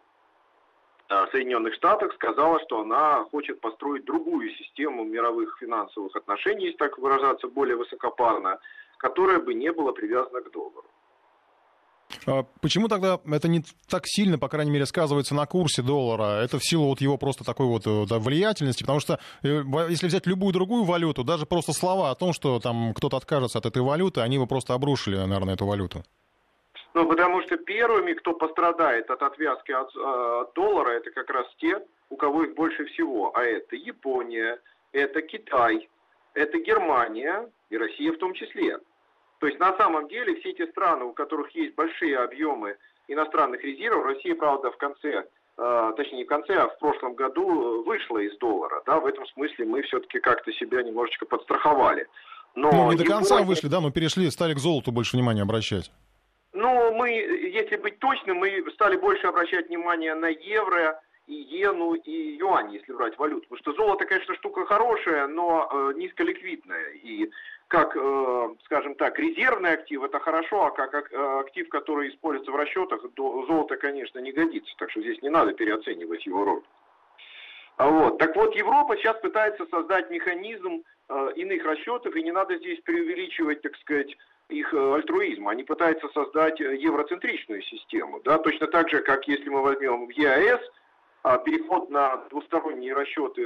а, 1.09 1.27
Соединенных 1.29 1.75
Штатов, 1.75 2.15
сказала, 2.15 2.61
что 2.61 2.81
она 2.81 3.25
хочет 3.25 3.61
построить 3.61 4.05
другую 4.05 4.51
систему 4.51 5.05
мировых 5.05 5.57
финансовых 5.59 6.15
отношений, 6.17 6.67
если 6.67 6.79
так 6.79 6.99
выражаться 6.99 7.49
более 7.49 7.77
высокопарно, 7.77 8.59
которая 8.99 9.41
бы 9.41 9.55
не 9.55 9.73
была 9.73 9.93
привязана 9.93 10.41
к 10.41 10.51
доллару. 10.51 10.89
А 12.27 12.45
почему 12.61 12.89
тогда 12.89 13.21
это 13.31 13.49
не 13.49 13.63
так 13.89 14.03
сильно, 14.07 14.39
по 14.39 14.49
крайней 14.49 14.71
мере, 14.71 14.87
сказывается 14.87 15.35
на 15.35 15.47
курсе 15.47 15.83
доллара? 15.83 16.43
Это 16.43 16.59
в 16.59 16.65
силу 16.65 16.89
вот 16.89 17.01
его 17.01 17.19
просто 17.19 17.45
такой 17.45 17.67
вот 17.67 17.87
э, 17.87 18.07
да, 18.09 18.19
влиятельности, 18.19 18.83
потому 18.83 19.01
что 19.01 19.19
э, 19.43 19.63
если 19.89 20.07
взять 20.07 20.27
любую 20.27 20.53
другую 20.53 20.85
валюту, 20.85 21.25
даже 21.25 21.47
просто 21.47 21.73
слова 21.73 22.11
о 22.11 22.15
том, 22.15 22.33
что 22.33 22.61
там 22.61 22.95
кто-то 22.95 23.17
откажется 23.17 23.59
от 23.59 23.67
этой 23.67 23.83
валюты, 23.83 24.21
они 24.21 24.39
бы 24.39 24.47
просто 24.47 24.75
обрушили, 24.75 25.17
наверное, 25.17 25.55
эту 25.55 25.67
валюту. 25.67 26.05
Ну, 26.95 27.07
потому 27.07 27.43
что 27.43 27.59
первыми, 27.59 28.15
кто 28.15 28.33
пострадает 28.33 29.11
от 29.11 29.23
отвязки 29.23 29.71
от, 29.71 29.95
э, 29.95 30.41
от 30.41 30.55
доллара, 30.55 30.93
это 30.93 31.11
как 31.11 31.29
раз 31.29 31.47
те, 31.59 31.79
у 32.09 32.17
кого 32.17 32.45
их 32.45 32.55
больше 32.55 32.87
всего. 32.87 33.37
А 33.37 33.45
это 33.45 33.77
Япония, 33.77 34.59
это 34.93 35.21
Китай, 35.21 35.89
это 36.33 36.59
Германия 36.59 37.51
и 37.69 37.77
Россия 37.77 38.13
в 38.13 38.19
том 38.19 38.33
числе. 38.33 38.79
То 39.39 39.47
есть 39.47 39.59
на 39.59 39.77
самом 39.77 40.09
деле 40.09 40.39
все 40.41 40.51
эти 40.51 40.69
страны, 40.71 41.05
у 41.05 41.13
которых 41.13 41.51
есть 41.51 41.75
большие 41.75 42.19
объемы 42.19 42.77
иностранных 43.09 43.63
резервов, 43.63 44.07
Россия, 44.07 44.35
правда, 44.35 44.71
в 44.71 44.77
конце, 44.77 45.27
э, 45.59 45.93
точнее 45.97 46.19
не 46.19 46.25
в 46.25 46.29
конце, 46.29 46.55
а 46.55 46.69
в 46.69 46.79
прошлом 46.79 47.15
году 47.15 47.85
вышла 47.85 48.19
из 48.19 48.37
доллара. 48.39 48.83
Да, 48.87 48.99
в 48.99 49.07
этом 49.07 49.27
смысле 49.27 49.67
мы 49.67 49.83
все-таки 49.83 50.19
как-то 50.21 50.53
себя 50.53 50.83
немножечко 50.83 51.27
подстраховали. 51.27 52.07
Но 52.55 52.71
ну, 52.73 52.93
не 52.93 52.97
до 52.97 53.05
конца 53.05 53.35
Япония... 53.35 53.49
вышли, 53.49 53.69
да, 53.69 53.81
мы 53.81 53.93
перешли, 53.93 54.31
стали 54.31 54.55
к 54.55 54.59
золоту 54.59 54.91
больше 54.91 55.17
внимания 55.17 55.43
обращать. 55.43 55.91
Ну, 56.55 56.95
мы, 56.95 57.11
если 57.11 57.77
быть 57.77 57.99
точным, 57.99 58.39
мы 58.39 58.65
стали 58.73 58.97
больше 58.97 59.27
обращать 59.27 59.69
внимание 59.69 60.15
на 60.15 60.29
евро, 60.29 60.99
и 61.27 61.43
иену, 61.43 61.95
и 61.95 62.37
юань, 62.37 62.73
если 62.73 62.93
брать 62.93 63.19
валюту. 63.19 63.49
Потому 63.49 63.59
что 63.59 63.73
золото, 63.73 64.05
конечно, 64.05 64.35
штука 64.37 64.65
хорошая, 64.65 65.27
но 65.27 65.69
э, 65.71 65.93
низколиквидная. 65.97 66.91
И 67.03 67.31
как, 67.69 67.97
э, 67.97 68.49
скажем 68.65 68.95
так, 68.95 69.19
резервный 69.19 69.73
актив 69.73 70.03
это 70.05 70.21
хорошо, 70.21 70.67
а 70.67 70.71
как 70.71 71.13
э, 71.13 71.41
актив, 71.41 71.69
который 71.69 72.11
используется 72.11 72.53
в 72.53 72.57
расчетах, 72.57 73.05
то 73.15 73.45
золото, 73.47 73.77
конечно, 73.77 74.21
не 74.21 74.33
годится. 74.33 74.73
Так 74.79 74.91
что 74.91 75.01
здесь 75.01 75.21
не 75.23 75.31
надо 75.31 75.53
переоценивать 75.53 76.25
его 76.27 76.45
роль. 76.45 76.63
А 77.77 77.91
вот. 77.91 78.19
Так 78.19 78.37
вот, 78.37 78.55
Европа 78.55 78.97
сейчас 78.97 79.19
пытается 79.21 79.67
создать 79.67 80.11
механизм 80.11 80.85
э, 81.09 81.33
иных 81.35 81.65
расчетов, 81.65 82.15
и 82.15 82.23
не 82.23 82.31
надо 82.31 82.57
здесь 82.57 82.81
преувеличивать, 82.83 83.63
так 83.63 83.77
сказать, 83.79 84.17
их 84.49 84.73
э, 84.73 84.95
альтруизм. 84.95 85.49
Они 85.49 85.65
пытаются 85.65 86.09
создать 86.11 86.61
евроцентричную 86.61 87.63
систему. 87.63 88.21
Да? 88.25 88.39
Точно 88.39 88.69
так 88.69 88.89
же, 88.91 89.01
как 89.01 89.27
если 89.27 89.49
мы 89.49 89.63
возьмем 89.63 90.09
ЕАЭС, 90.09 90.61
переход 91.45 91.91
на 91.91 92.17
двусторонние 92.31 92.95
расчеты 92.95 93.43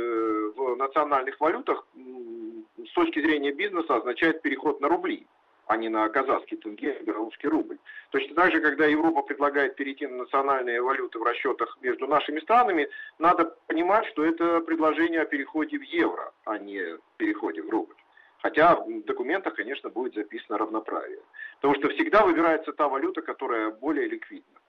в 0.51 0.77
национальных 0.77 1.41
валютах 1.41 1.87
с 1.97 2.93
точки 2.93 3.21
зрения 3.21 3.53
бизнеса 3.53 3.97
означает 3.97 4.43
переход 4.43 4.81
на 4.81 4.89
рубли, 4.89 5.27
а 5.67 5.77
не 5.77 5.89
на 5.89 6.09
казахский 6.09 6.59
тенге, 6.59 7.01
белорусский 7.03 7.49
рубль. 7.49 7.79
Точно 8.11 8.35
так 8.35 8.53
же, 8.53 8.61
когда 8.61 8.87
Европа 8.87 9.23
предлагает 9.23 9.77
перейти 9.77 10.07
на 10.07 10.19
национальные 10.19 10.83
валюты 10.83 11.19
в 11.19 11.23
расчетах 11.23 11.79
между 11.81 12.07
нашими 12.07 12.41
странами, 12.41 12.89
надо 13.19 13.57
понимать, 13.67 14.07
что 14.09 14.25
это 14.25 14.61
предложение 14.61 15.23
о 15.23 15.27
переходе 15.27 15.79
в 15.79 15.83
евро, 15.83 16.33
а 16.45 16.59
не 16.59 16.99
переходе 17.17 17.63
в 17.63 17.71
рубль. 17.71 17.95
Хотя 18.43 18.75
в 18.77 19.05
документах, 19.05 19.55
конечно, 19.55 19.91
будет 19.91 20.15
записано 20.15 20.59
равноправие. 20.59 21.21
Потому 21.61 21.75
что 21.77 21.89
всегда 21.91 22.25
выбирается 22.25 22.73
та 22.73 22.89
валюта, 22.89 23.23
которая 23.23 23.71
более 23.71 24.07
ликвидна. 24.09 24.60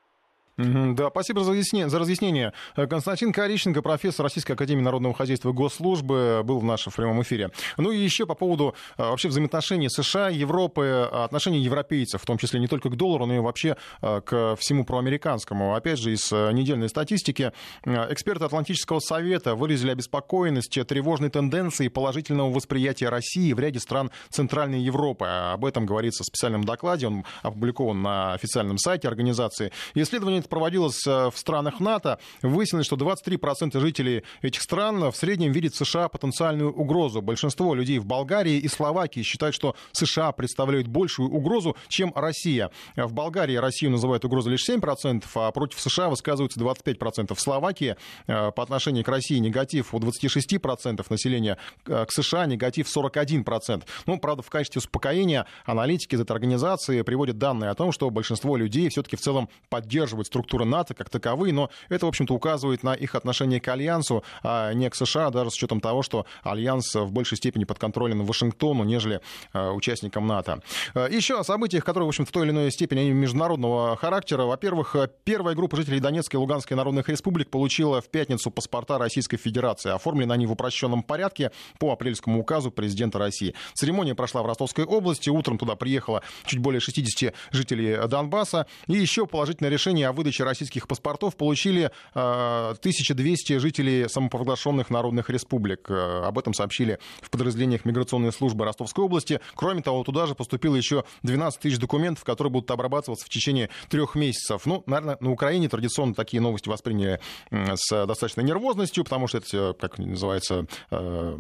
Да, 0.96 1.10
спасибо 1.10 1.44
за 1.44 1.52
разъяснение. 1.52 1.90
За 1.90 2.00
разъяснение. 2.00 2.54
Э, 2.76 2.88
Константин 2.88 3.34
Корищенко, 3.34 3.82
профессор 3.82 4.24
Российской 4.24 4.54
Академии 4.54 4.82
Народного 4.82 5.14
Хозяйства 5.14 5.50
и 5.50 5.54
Госслужбы, 5.54 6.42
был 6.44 6.60
в 6.60 6.64
нашем 6.64 6.92
прямом 6.92 7.22
эфире. 7.22 7.52
Ну 7.78 7.92
и 7.92 7.98
еще 7.98 8.26
по 8.26 8.36
поводу 8.36 8.76
э, 8.98 9.04
вообще 9.04 9.30
взаимоотношений 9.30 9.90
США, 9.90 10.30
Европы, 10.30 11.10
отношений 11.12 11.60
европейцев, 11.60 12.22
в 12.22 12.26
том 12.26 12.38
числе 12.38 12.60
не 12.60 12.68
только 12.68 12.90
к 12.90 12.96
доллару, 12.96 13.26
но 13.26 13.36
и 13.36 13.40
вообще 13.40 13.78
э, 14.02 14.22
к 14.22 14.56
всему 14.58 14.86
проамериканскому. 14.86 15.76
Опять 15.76 16.00
же, 16.00 16.14
из 16.14 16.32
недельной 16.32 16.90
статистики, 16.90 17.52
эксперты 17.86 18.46
Атлантического 18.46 19.00
совета 19.00 19.56
выразили 19.56 19.92
обеспокоенность 19.92 20.78
тревожной 20.88 21.30
тенденции 21.30 21.88
положительного 21.88 22.52
восприятия 22.52 23.10
России 23.10 23.54
в 23.54 23.60
ряде 23.60 23.80
стран 23.80 24.12
Центральной 24.30 24.82
Европы. 24.82 25.26
Об 25.26 25.66
этом 25.66 25.86
говорится 25.86 26.24
в 26.24 26.28
специальном 26.28 26.64
докладе, 26.64 27.08
он 27.08 27.26
опубликован 27.42 28.02
на 28.02 28.34
официальном 28.34 28.78
сайте 28.78 29.08
организации. 29.08 29.72
Исследование 29.94 30.42
проводилось 30.52 31.08
э, 31.08 31.32
в 31.32 31.38
странах 31.38 31.80
НАТО, 31.80 32.20
выяснилось, 32.44 32.86
что 32.86 32.98
23% 32.98 33.80
жителей 33.80 34.24
этих 34.44 34.62
стран 34.62 35.12
в 35.12 35.16
среднем 35.16 35.52
видят 35.52 35.74
США 35.74 36.10
потенциальную 36.10 36.72
угрозу. 36.72 37.22
Большинство 37.22 37.74
людей 37.74 37.98
в 37.98 38.06
Болгарии 38.06 38.58
и 38.58 38.68
Словакии 38.68 39.24
считают, 39.24 39.56
что 39.56 39.76
США 39.94 40.32
представляют 40.34 40.88
большую 40.88 41.30
угрозу, 41.30 41.76
чем 41.88 42.12
Россия. 42.16 42.70
В 42.96 43.14
Болгарии 43.14 43.56
Россию 43.56 43.92
называют 43.92 44.26
угрозой 44.26 44.50
лишь 44.52 44.70
7%, 44.70 45.24
а 45.36 45.52
против 45.52 45.80
США 45.80 46.10
высказываются 46.10 46.60
25%. 46.60 47.34
В 47.34 47.40
Словакии 47.40 47.96
э, 48.28 48.52
по 48.52 48.62
отношению 48.62 49.06
к 49.06 49.08
России 49.08 49.38
негатив 49.38 49.94
у 49.94 50.00
26% 50.00 51.06
населения, 51.10 51.58
э, 51.88 52.06
к 52.06 52.12
США 52.12 52.46
негатив 52.46 52.88
41%. 52.94 53.84
Ну, 54.06 54.20
правда, 54.20 54.44
в 54.44 54.50
качестве 54.50 54.80
успокоения 54.80 55.46
аналитики 55.66 56.16
из 56.16 56.22
этой 56.22 56.34
организации 56.34 57.02
приводят 57.04 57.38
данные 57.38 57.72
о 57.72 57.76
том, 57.76 57.94
что 57.94 58.10
большинство 58.10 58.58
людей 58.58 58.90
все-таки 58.90 59.16
в 59.16 59.22
целом 59.22 59.48
поддерживают 59.70 60.28
структуры 60.32 60.64
НАТО 60.64 60.94
как 60.94 61.10
таковые, 61.10 61.54
но 61.54 61.70
это, 61.90 62.06
в 62.06 62.10
общем-то, 62.10 62.34
указывает 62.34 62.84
на 62.84 62.94
их 62.94 63.16
отношение 63.16 63.60
к 63.60 63.68
Альянсу, 63.68 64.24
а 64.44 64.72
не 64.72 64.90
к 64.90 64.96
США, 64.96 65.30
даже 65.30 65.52
с 65.52 65.56
учетом 65.56 65.82
того, 65.82 66.04
что 66.04 66.26
Альянс 66.44 66.96
в 66.96 67.12
большей 67.12 67.38
степени 67.38 67.66
подконтролен 67.66 68.24
Вашингтону, 68.24 68.86
нежели 68.86 69.20
а, 69.52 69.72
участникам 69.72 70.28
НАТО. 70.28 70.62
А, 70.94 71.08
еще 71.08 71.38
о 71.38 71.44
событиях, 71.44 71.84
которые, 71.84 72.06
в 72.06 72.10
общем 72.10 72.26
в 72.26 72.32
той 72.32 72.46
или 72.46 72.52
иной 72.52 72.72
степени 72.72 73.10
международного 73.10 73.98
характера. 73.98 74.44
Во-первых, 74.44 74.96
первая 75.26 75.54
группа 75.54 75.76
жителей 75.76 76.00
Донецкой 76.00 76.38
и 76.38 76.40
Луганской 76.40 76.78
народных 76.78 77.10
республик 77.10 77.50
получила 77.50 78.00
в 78.00 78.10
пятницу 78.10 78.52
паспорта 78.52 78.98
Российской 78.98 79.38
Федерации. 79.38 79.92
Оформлены 79.92 80.32
они 80.32 80.46
в 80.46 80.54
упрощенном 80.54 81.04
порядке 81.04 81.52
по 81.78 81.92
апрельскому 81.92 82.40
указу 82.40 82.72
президента 82.72 83.20
России. 83.20 83.54
Церемония 83.74 84.16
прошла 84.16 84.44
в 84.44 84.46
Ростовской 84.46 84.86
области. 84.86 85.30
Утром 85.30 85.58
туда 85.58 85.76
приехало 85.76 86.22
чуть 86.46 86.60
более 86.60 86.80
60 86.80 87.34
жителей 87.52 88.08
Донбасса. 88.08 88.66
И 88.88 88.94
еще 88.94 89.28
положительное 89.28 89.70
решение 89.70 90.08
о 90.08 90.14
выдачи 90.22 90.44
российских 90.44 90.88
паспортов 90.88 91.36
получили 91.36 91.92
1200 92.14 93.54
а, 93.54 93.60
жителей 93.60 94.08
самопровозглашенных 94.08 94.90
народных 94.92 95.30
республик. 95.30 95.90
Э, 95.90 96.24
об 96.26 96.38
этом 96.38 96.54
сообщили 96.54 97.00
в 97.22 97.32
подразделениях 97.32 97.86
миграционной 97.86 98.32
службы 98.32 98.66
Ростовской 98.66 99.06
области. 99.06 99.40
Кроме 99.56 99.82
того, 99.82 100.04
туда 100.04 100.28
же 100.28 100.36
поступило 100.36 100.76
еще 100.76 101.06
12 101.24 101.60
тысяч 101.60 101.80
документов, 101.80 102.24
которые 102.24 102.52
будут 102.52 102.70
обрабатываться 102.70 103.26
в 103.26 103.30
течение 103.30 103.70
трех 103.90 104.16
месяцев. 104.16 104.66
Ну, 104.66 104.84
наверное, 104.86 105.18
на 105.20 105.32
Украине 105.32 105.70
традиционно 105.70 106.14
такие 106.14 106.40
новости 106.40 106.70
восприняли 106.70 107.20
с 107.50 108.06
достаточной 108.06 108.44
нервозностью, 108.44 109.04
потому 109.04 109.28
что 109.28 109.40
это, 109.40 109.76
как 109.80 109.98
называется, 109.98 110.68
э, 110.92 111.38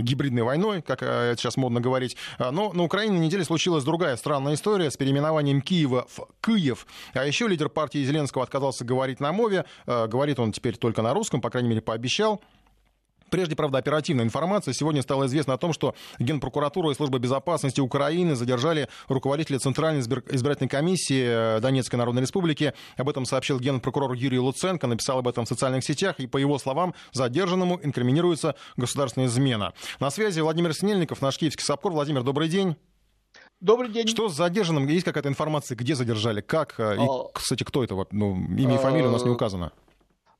гибридной 0.00 0.42
войной, 0.42 0.80
как 0.80 1.02
э, 1.02 1.32
это 1.32 1.40
сейчас 1.40 1.58
модно 1.58 1.80
говорить. 1.80 2.16
Но 2.38 2.72
на 2.72 2.82
Украине 2.82 3.18
на 3.18 3.22
неделе 3.22 3.44
случилась 3.44 3.84
другая 3.84 4.16
странная 4.16 4.54
история 4.54 4.90
с 4.90 4.96
переименованием 4.96 5.60
Киева 5.60 6.06
в 6.08 6.28
Киев. 6.40 6.86
А 7.12 7.26
еще 7.26 7.46
лидер 7.46 7.68
партии 7.68 8.04
Зеленского 8.04 8.21
Зеленского 8.22 8.44
отказался 8.44 8.84
говорить 8.84 9.20
на 9.20 9.32
мове. 9.32 9.64
Э, 9.86 10.06
говорит 10.06 10.38
он 10.38 10.52
теперь 10.52 10.76
только 10.76 11.02
на 11.02 11.12
русском, 11.14 11.40
по 11.40 11.50
крайней 11.50 11.68
мере, 11.68 11.80
пообещал. 11.80 12.40
Прежде, 13.30 13.56
правда, 13.56 13.78
оперативная 13.78 14.26
информация. 14.26 14.74
Сегодня 14.74 15.00
стало 15.00 15.24
известно 15.24 15.54
о 15.54 15.58
том, 15.58 15.72
что 15.72 15.94
Генпрокуратура 16.18 16.90
и 16.90 16.94
Служба 16.94 17.18
безопасности 17.18 17.80
Украины 17.80 18.36
задержали 18.36 18.88
руководителя 19.08 19.58
Центральной 19.58 20.00
избирательной 20.02 20.68
комиссии 20.68 21.56
э, 21.56 21.60
Донецкой 21.60 21.98
Народной 21.98 22.22
Республики. 22.22 22.74
Об 22.96 23.08
этом 23.08 23.24
сообщил 23.24 23.58
генпрокурор 23.58 24.12
Юрий 24.12 24.38
Луценко, 24.38 24.86
написал 24.86 25.18
об 25.18 25.28
этом 25.28 25.46
в 25.46 25.48
социальных 25.48 25.82
сетях. 25.82 26.20
И, 26.20 26.26
по 26.26 26.36
его 26.36 26.58
словам, 26.58 26.94
задержанному 27.12 27.80
инкриминируется 27.82 28.54
государственная 28.76 29.28
измена. 29.28 29.72
На 29.98 30.10
связи 30.10 30.40
Владимир 30.40 30.74
Снельников, 30.74 31.22
наш 31.22 31.38
киевский 31.38 31.64
САПКОР. 31.64 31.92
Владимир, 31.92 32.22
добрый 32.22 32.48
день. 32.48 32.76
Добрый 33.62 33.90
день. 33.90 34.08
Что 34.08 34.28
с 34.28 34.34
задержанным? 34.34 34.88
Есть 34.88 35.04
какая-то 35.04 35.28
информация, 35.28 35.76
где 35.76 35.94
задержали, 35.94 36.40
как? 36.40 36.80
И, 36.80 36.82
а... 36.82 37.28
кстати, 37.32 37.62
кто 37.62 37.84
это? 37.84 37.94
Ну, 38.10 38.34
имя 38.34 38.74
и 38.74 38.78
фамилия 38.78 39.06
у 39.06 39.12
нас 39.12 39.22
не 39.22 39.30
а, 39.30 39.32
указано. 39.32 39.70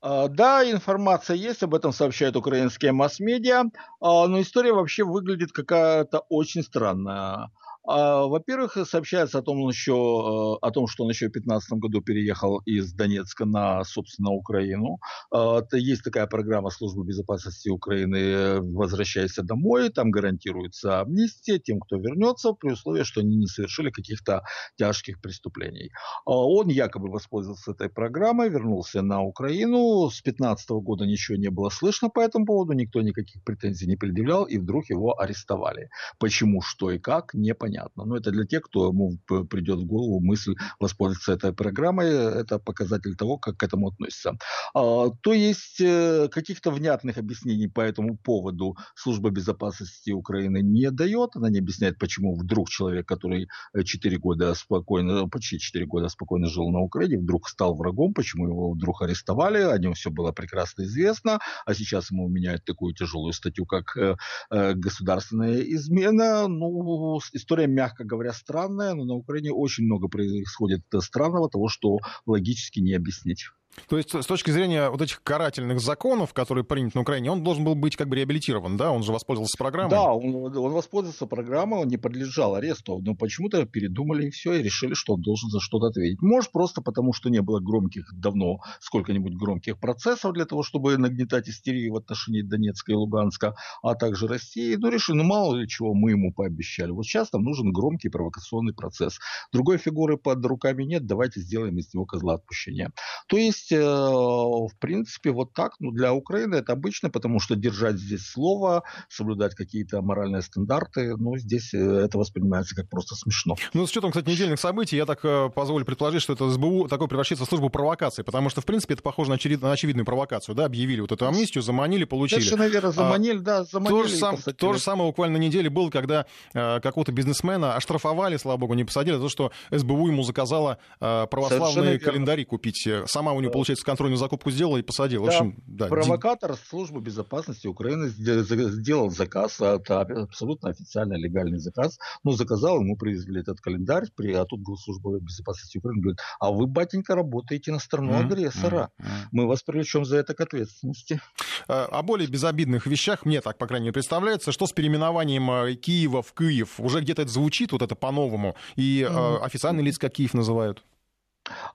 Да, 0.02 0.68
информация 0.68 1.36
есть, 1.36 1.62
об 1.62 1.72
этом 1.76 1.92
сообщают 1.92 2.34
украинские 2.34 2.90
масс-медиа, 2.90 3.66
но 4.00 4.40
история 4.40 4.72
вообще 4.72 5.04
выглядит 5.04 5.52
какая-то 5.52 6.24
очень 6.30 6.64
странная. 6.64 7.52
А, 7.84 8.26
во-первых, 8.26 8.76
сообщается 8.86 9.38
о 9.38 9.42
том, 9.42 9.68
еще, 9.68 9.92
э, 9.92 10.66
о 10.66 10.70
том, 10.70 10.86
что 10.86 11.04
он 11.04 11.10
еще 11.10 11.26
в 11.26 11.32
2015 11.32 11.72
году 11.78 12.00
переехал 12.00 12.58
из 12.58 12.92
Донецка 12.92 13.44
на, 13.44 13.82
собственно, 13.84 14.30
Украину. 14.30 14.98
А, 15.34 15.62
есть 15.72 16.04
такая 16.04 16.26
программа 16.26 16.70
Службы 16.70 17.04
безопасности 17.04 17.68
Украины 17.68 18.60
«Возвращайся 18.60 19.42
домой». 19.42 19.88
Там 19.90 20.10
гарантируется 20.10 21.00
амнистия 21.00 21.58
тем, 21.58 21.80
кто 21.80 21.96
вернется, 21.96 22.52
при 22.52 22.70
условии, 22.72 23.02
что 23.02 23.20
они 23.20 23.36
не 23.36 23.46
совершили 23.46 23.90
каких-то 23.90 24.42
тяжких 24.76 25.20
преступлений. 25.20 25.90
А, 26.24 26.30
он 26.30 26.68
якобы 26.68 27.10
воспользовался 27.10 27.72
этой 27.72 27.88
программой, 27.88 28.48
вернулся 28.48 29.02
на 29.02 29.22
Украину. 29.22 30.08
С 30.08 30.22
2015 30.22 30.70
года 30.70 31.04
ничего 31.04 31.36
не 31.36 31.50
было 31.50 31.68
слышно 31.68 32.10
по 32.10 32.20
этому 32.20 32.46
поводу, 32.46 32.74
никто 32.74 33.00
никаких 33.00 33.42
претензий 33.42 33.88
не 33.88 33.96
предъявлял, 33.96 34.44
и 34.44 34.58
вдруг 34.58 34.88
его 34.88 35.18
арестовали. 35.18 35.90
Почему, 36.20 36.60
что 36.62 36.92
и 36.92 36.98
как, 37.00 37.34
непонятно 37.34 37.71
понятно. 37.71 37.71
Но 37.96 38.16
это 38.16 38.30
для 38.30 38.44
тех, 38.44 38.62
кто 38.62 38.88
ему 38.88 39.18
придет 39.26 39.78
в 39.78 39.84
голову 39.86 40.20
мысль 40.20 40.54
воспользоваться 40.80 41.32
этой 41.32 41.52
программой. 41.52 42.08
Это 42.08 42.58
показатель 42.58 43.16
того, 43.16 43.38
как 43.38 43.56
к 43.56 43.62
этому 43.62 43.88
относятся. 43.88 44.36
А, 44.74 45.10
то 45.22 45.32
есть 45.32 45.80
э, 45.80 46.28
каких-то 46.30 46.70
внятных 46.70 47.18
объяснений 47.18 47.68
по 47.68 47.80
этому 47.80 48.16
поводу 48.16 48.76
служба 48.94 49.30
безопасности 49.30 50.10
Украины 50.10 50.62
не 50.62 50.90
дает. 50.90 51.36
Она 51.36 51.50
не 51.50 51.58
объясняет, 51.58 51.98
почему 51.98 52.34
вдруг 52.36 52.68
человек, 52.68 53.06
который 53.06 53.48
4 53.84 54.18
года 54.18 54.54
спокойно, 54.54 55.28
почти 55.28 55.58
4 55.58 55.86
года 55.86 56.08
спокойно 56.08 56.48
жил 56.48 56.70
на 56.70 56.80
Украине, 56.80 57.18
вдруг 57.18 57.48
стал 57.48 57.74
врагом, 57.76 58.14
почему 58.14 58.48
его 58.48 58.72
вдруг 58.72 59.02
арестовали, 59.02 59.58
о 59.62 59.78
нем 59.78 59.94
все 59.94 60.10
было 60.10 60.32
прекрасно 60.32 60.82
известно, 60.82 61.38
а 61.66 61.74
сейчас 61.74 62.10
ему 62.10 62.28
меняют 62.28 62.64
такую 62.64 62.94
тяжелую 62.94 63.32
статью, 63.32 63.66
как 63.66 63.96
э, 63.96 64.16
э, 64.50 64.74
государственная 64.74 65.60
измена. 65.62 66.48
Ну, 66.48 67.20
история 67.32 67.61
история, 67.62 67.66
мягко 67.66 68.04
говоря, 68.04 68.32
странная, 68.32 68.94
но 68.94 69.04
на 69.04 69.14
Украине 69.14 69.52
очень 69.52 69.84
много 69.84 70.08
происходит 70.08 70.82
странного, 71.00 71.48
того, 71.48 71.68
что 71.68 71.98
логически 72.26 72.80
не 72.80 72.94
объяснить. 72.94 73.46
То 73.88 73.96
есть 73.96 74.14
с 74.14 74.26
точки 74.26 74.50
зрения 74.50 74.90
вот 74.90 75.00
этих 75.00 75.22
карательных 75.22 75.80
законов, 75.80 76.34
которые 76.34 76.64
приняты 76.64 76.92
на 76.98 77.02
Украине, 77.02 77.30
он 77.30 77.42
должен 77.42 77.64
был 77.64 77.74
быть 77.74 77.96
как 77.96 78.08
бы 78.08 78.16
реабилитирован, 78.16 78.76
да? 78.76 78.90
Он 78.90 79.02
же 79.02 79.12
воспользовался 79.12 79.56
программой. 79.56 79.90
Да, 79.90 80.12
он, 80.12 80.34
он 80.34 80.72
воспользовался 80.72 81.26
программой, 81.26 81.80
он 81.80 81.88
не 81.88 81.96
подлежал 81.96 82.54
аресту, 82.54 83.00
но 83.00 83.14
почему-то 83.14 83.64
передумали 83.64 84.26
и 84.26 84.30
все, 84.30 84.54
и 84.54 84.62
решили, 84.62 84.94
что 84.94 85.14
он 85.14 85.22
должен 85.22 85.48
за 85.50 85.60
что-то 85.60 85.86
ответить. 85.86 86.20
Может, 86.20 86.52
просто 86.52 86.82
потому, 86.82 87.12
что 87.12 87.30
не 87.30 87.40
было 87.40 87.60
громких, 87.60 88.12
давно 88.14 88.58
сколько-нибудь 88.80 89.34
громких 89.34 89.78
процессов 89.78 90.34
для 90.34 90.44
того, 90.44 90.62
чтобы 90.62 90.98
нагнетать 90.98 91.48
истерию 91.48 91.94
в 91.94 91.96
отношении 91.96 92.42
Донецка 92.42 92.92
и 92.92 92.94
Луганска, 92.94 93.54
а 93.82 93.94
также 93.94 94.26
России. 94.28 94.76
Ну, 94.76 94.90
решили, 94.90 95.16
ну, 95.16 95.24
мало 95.24 95.56
ли 95.56 95.66
чего 95.66 95.94
мы 95.94 96.10
ему 96.10 96.32
пообещали. 96.32 96.90
Вот 96.90 97.04
сейчас 97.04 97.32
нам 97.32 97.42
нужен 97.42 97.72
громкий 97.72 98.10
провокационный 98.10 98.74
процесс. 98.74 99.18
Другой 99.52 99.78
фигуры 99.78 100.18
под 100.18 100.44
руками 100.44 100.84
нет, 100.84 101.06
давайте 101.06 101.40
сделаем 101.40 101.78
из 101.78 101.92
него 101.94 102.04
козла 102.04 102.34
отпущения. 102.34 102.90
То 103.28 103.36
есть 103.36 103.61
есть, 103.62 103.72
э, 103.72 103.84
в 103.84 104.72
принципе, 104.78 105.30
вот 105.30 105.52
так. 105.52 105.74
Ну, 105.80 105.90
для 105.90 106.12
Украины 106.12 106.56
это 106.56 106.72
обычно, 106.72 107.10
потому 107.10 107.40
что 107.40 107.54
держать 107.54 107.96
здесь 107.96 108.26
слово, 108.26 108.84
соблюдать 109.08 109.54
какие-то 109.54 110.02
моральные 110.02 110.42
стандарты, 110.42 111.16
ну, 111.16 111.36
здесь 111.36 111.74
э, 111.74 111.78
это 111.78 112.18
воспринимается 112.18 112.74
как 112.74 112.88
просто 112.88 113.14
смешно. 113.14 113.56
Ну, 113.72 113.86
с 113.86 113.90
учетом, 113.90 114.10
кстати, 114.10 114.28
недельных 114.28 114.60
событий, 114.60 114.96
я 114.96 115.06
так 115.06 115.24
э, 115.24 115.50
позволю 115.54 115.84
предположить, 115.84 116.22
что 116.22 116.32
это 116.32 116.50
СБУ 116.50 116.88
такой 116.88 117.08
превращается 117.08 117.44
в 117.44 117.48
службу 117.48 117.70
провокации, 117.70 118.22
потому 118.22 118.50
что, 118.50 118.60
в 118.60 118.64
принципе, 118.64 118.94
это 118.94 119.02
похоже 119.02 119.30
на, 119.30 119.36
очевид... 119.36 119.62
на 119.62 119.72
очевидную 119.72 120.04
провокацию, 120.04 120.54
да, 120.54 120.64
объявили 120.64 121.00
вот 121.00 121.12
эту 121.12 121.26
амнистию, 121.26 121.62
заманили, 121.62 122.04
получили. 122.04 122.40
Совершенно 122.40 122.68
верно, 122.68 122.88
а, 122.88 122.92
заманили, 122.92 123.38
а, 123.38 123.42
да, 123.42 123.64
заманили. 123.64 124.02
То 124.02 124.08
же, 124.08 124.16
сам, 124.16 124.36
то 124.36 124.72
же 124.72 124.78
самое 124.78 125.10
буквально 125.10 125.38
на 125.38 125.42
неделе 125.42 125.70
было, 125.70 125.90
когда 125.90 126.26
э, 126.54 126.80
какого-то 126.80 127.12
бизнесмена 127.12 127.76
оштрафовали, 127.76 128.36
слава 128.36 128.56
богу, 128.58 128.74
не 128.74 128.84
посадили, 128.84 129.16
за 129.16 129.22
то, 129.22 129.28
что 129.28 129.52
СБУ 129.70 130.08
ему 130.08 130.22
заказала 130.22 130.78
э, 131.00 131.26
православные 131.30 131.98
календари 131.98 132.44
купить. 132.44 132.88
Сама 133.06 133.32
у 133.32 133.40
него, 133.40 133.51
получается, 133.52 133.84
контрольную 133.84 134.18
закупку 134.18 134.50
сделал 134.50 134.76
и 134.76 134.82
посадил. 134.82 135.24
Да, 135.24 135.30
в 135.30 135.34
общем, 135.34 135.62
да. 135.66 135.86
Провокатор 135.86 136.56
службы 136.56 137.00
безопасности 137.00 137.66
Украины 137.66 138.08
сделал 138.08 139.10
заказ, 139.10 139.60
это 139.60 140.00
абсолютно 140.00 140.70
официальный 140.70 141.20
легальный 141.20 141.58
заказ, 141.58 141.98
но 142.24 142.32
заказал, 142.32 142.80
ему 142.80 142.96
привезли 142.96 143.40
этот 143.40 143.60
календарь, 143.60 144.06
при, 144.16 144.32
а 144.32 144.44
тут 144.44 144.60
служба 144.80 145.18
безопасности 145.20 145.78
Украины 145.78 146.00
говорит, 146.00 146.20
а 146.40 146.50
вы, 146.50 146.66
батенька, 146.66 147.14
работаете 147.14 147.72
на 147.72 147.78
сторону 147.78 148.18
агрессора, 148.18 148.90
mm-hmm. 148.98 149.04
мы 149.32 149.46
вас 149.46 149.62
привлечем 149.62 150.04
за 150.04 150.18
это 150.18 150.34
к 150.34 150.40
ответственности. 150.40 151.20
А, 151.68 151.86
о 151.86 152.02
более 152.02 152.28
безобидных 152.28 152.86
вещах, 152.86 153.24
мне 153.24 153.40
так, 153.40 153.58
по 153.58 153.66
крайней 153.66 153.84
мере, 153.84 153.94
представляется, 153.94 154.52
что 154.52 154.66
с 154.66 154.72
переименованием 154.72 155.50
э, 155.50 155.74
Киева 155.74 156.22
в 156.22 156.32
Киев, 156.32 156.80
уже 156.80 157.00
где-то 157.00 157.22
это 157.22 157.30
звучит, 157.30 157.72
вот 157.72 157.82
это 157.82 157.94
по-новому, 157.94 158.56
и 158.76 159.06
mm-hmm. 159.08 159.42
официальные 159.42 159.84
лица 159.84 160.00
как 160.00 160.12
Киев 160.12 160.34
называют? 160.34 160.82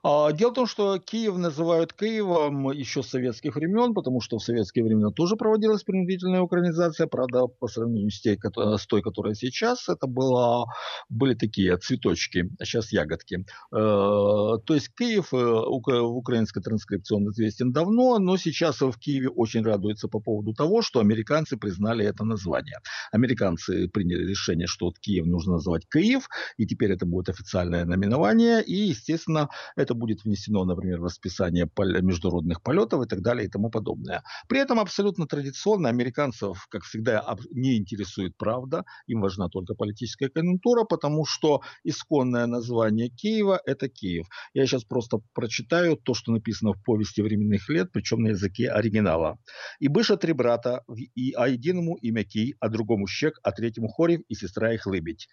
А, 0.02 0.32
дело 0.32 0.50
в 0.50 0.54
том, 0.54 0.66
что 0.66 0.98
Киев 0.98 1.36
называют 1.36 1.92
Киевом 1.92 2.70
еще 2.72 3.02
с 3.02 3.08
советских 3.08 3.56
времен, 3.56 3.94
потому 3.94 4.20
что 4.20 4.38
в 4.38 4.42
советские 4.42 4.84
времена 4.84 5.10
тоже 5.10 5.36
проводилась 5.36 5.82
принудительная 5.82 6.40
украинизация, 6.40 7.06
правда, 7.06 7.46
по 7.46 7.68
сравнению 7.68 8.10
с, 8.10 8.20
той, 8.20 8.38
с 8.78 8.86
той, 8.86 9.02
которая 9.02 9.34
сейчас, 9.34 9.88
это 9.88 10.06
было, 10.06 10.66
были 11.08 11.34
такие 11.34 11.76
цветочки, 11.76 12.50
а 12.58 12.64
сейчас 12.64 12.92
ягодки. 12.92 13.40
Э, 13.40 13.44
то 13.72 14.74
есть 14.74 14.90
Киев 14.94 15.34
э, 15.34 15.36
в 15.36 16.16
украинской 16.16 16.60
транскрипционно 16.60 17.30
известен 17.30 17.72
давно, 17.72 18.18
но 18.18 18.36
сейчас 18.36 18.80
в 18.80 18.98
Киеве 18.98 19.28
очень 19.28 19.62
радуется 19.62 20.08
по 20.08 20.20
поводу 20.20 20.54
того, 20.54 20.82
что 20.82 21.00
американцы 21.00 21.56
признали 21.56 22.06
это 22.06 22.24
название. 22.24 22.78
Американцы 23.12 23.88
приняли 23.88 24.26
решение, 24.26 24.66
что 24.66 24.86
вот 24.86 24.98
Киев 24.98 25.26
нужно 25.26 25.54
называть 25.54 25.86
Киев, 25.92 26.28
и 26.56 26.66
теперь 26.66 26.92
это 26.92 27.04
будет 27.04 27.28
официальное 27.28 27.84
наименование, 27.84 28.62
и, 28.62 28.88
естественно, 28.88 29.48
это 29.76 29.94
будет 29.94 30.24
внесено, 30.24 30.64
например, 30.64 31.00
в 31.00 31.04
расписание 31.04 31.68
международных 31.76 32.62
полетов 32.62 33.04
и 33.04 33.08
так 33.08 33.22
далее 33.22 33.46
и 33.46 33.50
тому 33.50 33.70
подобное. 33.70 34.22
При 34.48 34.60
этом 34.60 34.80
абсолютно 34.80 35.26
традиционно 35.26 35.88
американцев, 35.88 36.66
как 36.70 36.82
всегда, 36.82 37.24
не 37.50 37.78
интересует 37.78 38.36
правда, 38.36 38.84
им 39.06 39.20
важна 39.20 39.48
только 39.48 39.74
политическая 39.74 40.28
конъюнктура, 40.28 40.84
потому 40.84 41.24
что 41.24 41.60
исконное 41.84 42.46
название 42.46 43.08
Киева– 43.08 43.60
это 43.66 43.88
Киев. 43.88 44.26
Я 44.54 44.66
сейчас 44.66 44.84
просто 44.84 45.18
прочитаю 45.34 45.96
то, 45.96 46.14
что 46.14 46.32
написано 46.32 46.72
в 46.72 46.82
повести 46.82 47.20
временных 47.20 47.68
лет, 47.68 47.90
причем 47.92 48.22
на 48.22 48.28
языке 48.28 48.70
оригинала. 48.70 49.38
«И 49.80 49.88
быша 49.88 50.16
три 50.16 50.32
брата, 50.32 50.82
и 51.14 51.32
а 51.32 51.48
единому 51.48 51.96
имя 51.96 52.24
Кий, 52.24 52.54
а 52.60 52.68
другому 52.68 53.06
Щек, 53.06 53.38
а 53.42 53.52
третьему 53.52 53.88
Хорев, 53.88 54.20
и 54.28 54.34
сестра 54.34 54.72
их 54.74 54.86
Лыбедь. 54.86 55.28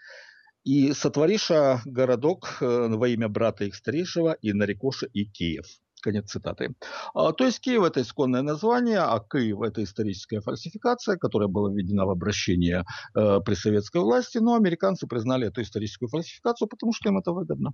И 0.65 0.93
сотвориша 0.93 1.81
городок 1.85 2.57
э, 2.59 2.87
во 2.89 3.07
имя 3.07 3.29
брата 3.29 3.65
их 3.65 3.75
старейшего 3.75 4.33
и 4.33 4.51
нарекоша 4.51 5.05
и 5.05 5.25
Киев. 5.25 5.65
Конец 6.01 6.31
цитаты. 6.31 6.73
А, 7.13 7.33
то 7.33 7.45
есть 7.45 7.59
Киев– 7.59 7.83
это 7.83 8.01
исконное 8.01 8.41
название, 8.41 8.99
а 8.99 9.19
Киев– 9.19 9.61
это 9.63 9.83
историческая 9.83 10.41
фальсификация, 10.41 11.17
которая 11.17 11.49
была 11.49 11.71
введена 11.71 12.05
в 12.05 12.09
обращение 12.09 12.83
э, 13.15 13.39
при 13.45 13.53
советской 13.53 14.01
власти, 14.01 14.39
но 14.39 14.55
американцы 14.55 15.05
признали 15.05 15.47
эту 15.47 15.61
историческую 15.61 16.09
фальсификацию, 16.09 16.67
потому 16.67 16.93
что 16.93 17.09
им 17.09 17.19
это 17.19 17.31
выгодно. 17.31 17.73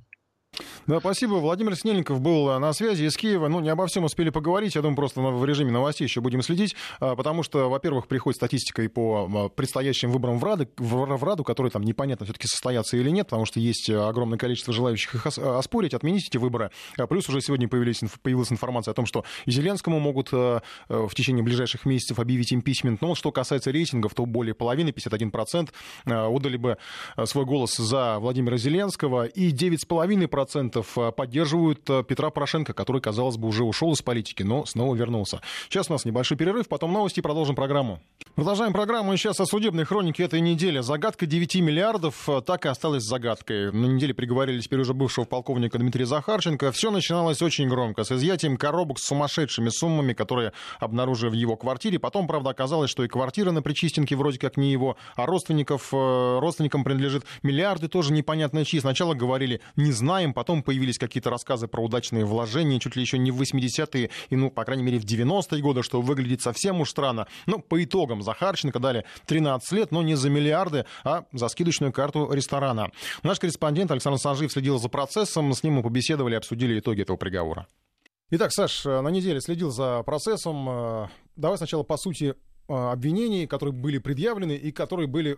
Да, 0.87 0.99
спасибо. 0.99 1.35
Владимир 1.35 1.75
Снельников 1.75 2.21
был 2.21 2.59
на 2.59 2.73
связи 2.73 3.03
из 3.03 3.15
Киева. 3.15 3.47
Ну, 3.47 3.59
не 3.59 3.69
обо 3.69 3.85
всем 3.85 4.03
успели 4.03 4.31
поговорить. 4.31 4.73
Я 4.73 4.81
думаю, 4.81 4.95
просто 4.95 5.21
в 5.21 5.45
режиме 5.45 5.71
новостей 5.71 6.05
еще 6.07 6.21
будем 6.21 6.41
следить, 6.41 6.75
а, 6.99 7.15
потому 7.15 7.43
что, 7.43 7.69
во-первых, 7.69 8.07
приходит 8.07 8.37
статистика 8.37 8.81
и 8.81 8.87
по 8.87 9.49
предстоящим 9.55 10.11
выборам 10.11 10.39
в 10.39 10.43
Раду, 10.43 10.67
в 10.77 11.23
Раду 11.23 11.43
которые 11.43 11.71
там 11.71 11.83
непонятно 11.83 12.25
все-таки 12.25 12.47
состоятся 12.47 12.97
или 12.97 13.11
нет, 13.11 13.27
потому 13.27 13.45
что 13.45 13.59
есть 13.59 13.91
огромное 13.91 14.39
количество 14.39 14.73
желающих 14.73 15.13
их 15.13 15.27
оспорить, 15.37 15.93
отменить 15.93 16.27
эти 16.27 16.37
выборы. 16.37 16.71
А, 16.97 17.05
плюс 17.05 17.29
уже 17.29 17.41
сегодня 17.41 17.67
появилась 17.67 18.51
информация 18.51 18.91
о 18.91 18.95
том, 18.95 19.05
что 19.05 19.23
Зеленскому 19.45 19.99
могут 19.99 20.31
в 20.31 21.11
течение 21.15 21.43
ближайших 21.43 21.85
месяцев 21.85 22.17
объявить 22.17 22.53
импичмент. 22.53 23.01
Но 23.01 23.13
что 23.13 23.31
касается 23.31 23.71
рейтингов, 23.71 24.15
то 24.15 24.25
более 24.25 24.55
половины, 24.55 24.89
51%, 24.89 25.69
отдали 26.05 26.57
бы 26.57 26.77
свой 27.25 27.45
голос 27.45 27.75
за 27.75 28.17
Владимира 28.19 28.57
Зеленского, 28.57 29.25
и 29.25 29.51
9,5% 29.51 30.80
журналистов 30.81 31.15
поддерживают 31.15 31.83
Петра 32.07 32.29
Порошенко, 32.29 32.73
который, 32.73 33.01
казалось 33.01 33.37
бы, 33.37 33.47
уже 33.47 33.63
ушел 33.63 33.91
из 33.93 34.01
политики, 34.01 34.43
но 34.43 34.65
снова 34.65 34.95
вернулся. 34.95 35.41
Сейчас 35.69 35.89
у 35.89 35.93
нас 35.93 36.05
небольшой 36.05 36.37
перерыв, 36.37 36.67
потом 36.67 36.93
новости 36.93 37.21
продолжим 37.21 37.55
программу. 37.55 37.99
Продолжаем 38.35 38.71
программу. 38.71 39.13
И 39.13 39.17
сейчас 39.17 39.39
о 39.39 39.45
судебной 39.45 39.85
хронике 39.85 40.23
этой 40.23 40.39
недели. 40.39 40.79
Загадка 40.79 41.25
9 41.25 41.55
миллиардов 41.55 42.29
так 42.45 42.65
и 42.65 42.69
осталась 42.69 43.03
загадкой. 43.03 43.71
На 43.71 43.87
неделе 43.87 44.13
приговорили 44.13 44.59
теперь 44.61 44.79
уже 44.79 44.93
бывшего 44.93 45.25
полковника 45.25 45.77
Дмитрия 45.77 46.05
Захарченко. 46.05 46.71
Все 46.71 46.91
начиналось 46.91 47.41
очень 47.41 47.67
громко, 47.67 48.03
с 48.03 48.11
изъятием 48.11 48.57
коробок 48.57 48.99
с 48.99 49.03
сумасшедшими 49.03 49.69
суммами, 49.69 50.13
которые 50.13 50.53
обнаружили 50.79 51.29
в 51.29 51.33
его 51.33 51.57
квартире. 51.57 51.99
Потом, 51.99 52.27
правда, 52.27 52.51
оказалось, 52.51 52.89
что 52.89 53.03
и 53.03 53.07
квартира 53.07 53.51
на 53.51 53.61
Причистенке 53.61 54.15
вроде 54.15 54.39
как 54.39 54.57
не 54.57 54.71
его, 54.71 54.97
а 55.15 55.25
родственников, 55.25 55.89
э, 55.93 56.39
родственникам 56.39 56.83
принадлежит. 56.83 57.25
Миллиарды 57.43 57.87
тоже 57.89 58.13
непонятно 58.13 58.63
чьи. 58.63 58.79
Сначала 58.79 59.13
говорили 59.13 59.61
«не 59.75 59.91
знаем», 59.91 60.33
потом 60.33 60.60
появились 60.61 60.97
какие-то 60.97 61.29
рассказы 61.29 61.67
про 61.67 61.81
удачные 61.81 62.25
вложения, 62.25 62.79
чуть 62.79 62.95
ли 62.95 63.01
еще 63.01 63.17
не 63.17 63.31
в 63.31 63.41
80-е, 63.41 64.09
и, 64.29 64.35
ну, 64.35 64.51
по 64.51 64.63
крайней 64.65 64.83
мере, 64.83 64.99
в 64.99 65.05
90-е 65.05 65.61
годы, 65.61 65.83
что 65.83 66.01
выглядит 66.01 66.41
совсем 66.41 66.81
уж 66.81 66.89
странно. 66.89 67.27
Ну, 67.45 67.59
по 67.59 67.83
итогам 67.83 68.21
Захарченко 68.21 68.79
дали 68.79 69.05
13 69.25 69.71
лет, 69.73 69.91
но 69.91 70.01
не 70.01 70.15
за 70.15 70.29
миллиарды, 70.29 70.85
а 71.03 71.25
за 71.31 71.47
скидочную 71.47 71.93
карту 71.93 72.31
ресторана. 72.31 72.91
Наш 73.23 73.39
корреспондент 73.39 73.91
Александр 73.91 74.19
Санжиев 74.19 74.51
следил 74.51 74.79
за 74.79 74.89
процессом, 74.89 75.53
с 75.53 75.63
ним 75.63 75.73
мы 75.73 75.83
побеседовали 75.83 76.35
обсудили 76.35 76.79
итоги 76.79 77.01
этого 77.01 77.17
приговора. 77.17 77.67
Итак, 78.33 78.53
Саш, 78.53 78.85
э, 78.85 79.01
на 79.01 79.09
неделе 79.09 79.41
следил 79.41 79.71
за 79.71 80.03
процессом. 80.03 80.69
Э, 80.69 81.07
давай 81.35 81.57
сначала 81.57 81.83
по 81.83 81.97
сути 81.97 82.33
э, 82.33 82.73
обвинений, 82.73 83.45
которые 83.45 83.73
были 83.73 83.97
предъявлены 83.97 84.53
и 84.53 84.71
которые 84.71 85.07
были 85.07 85.35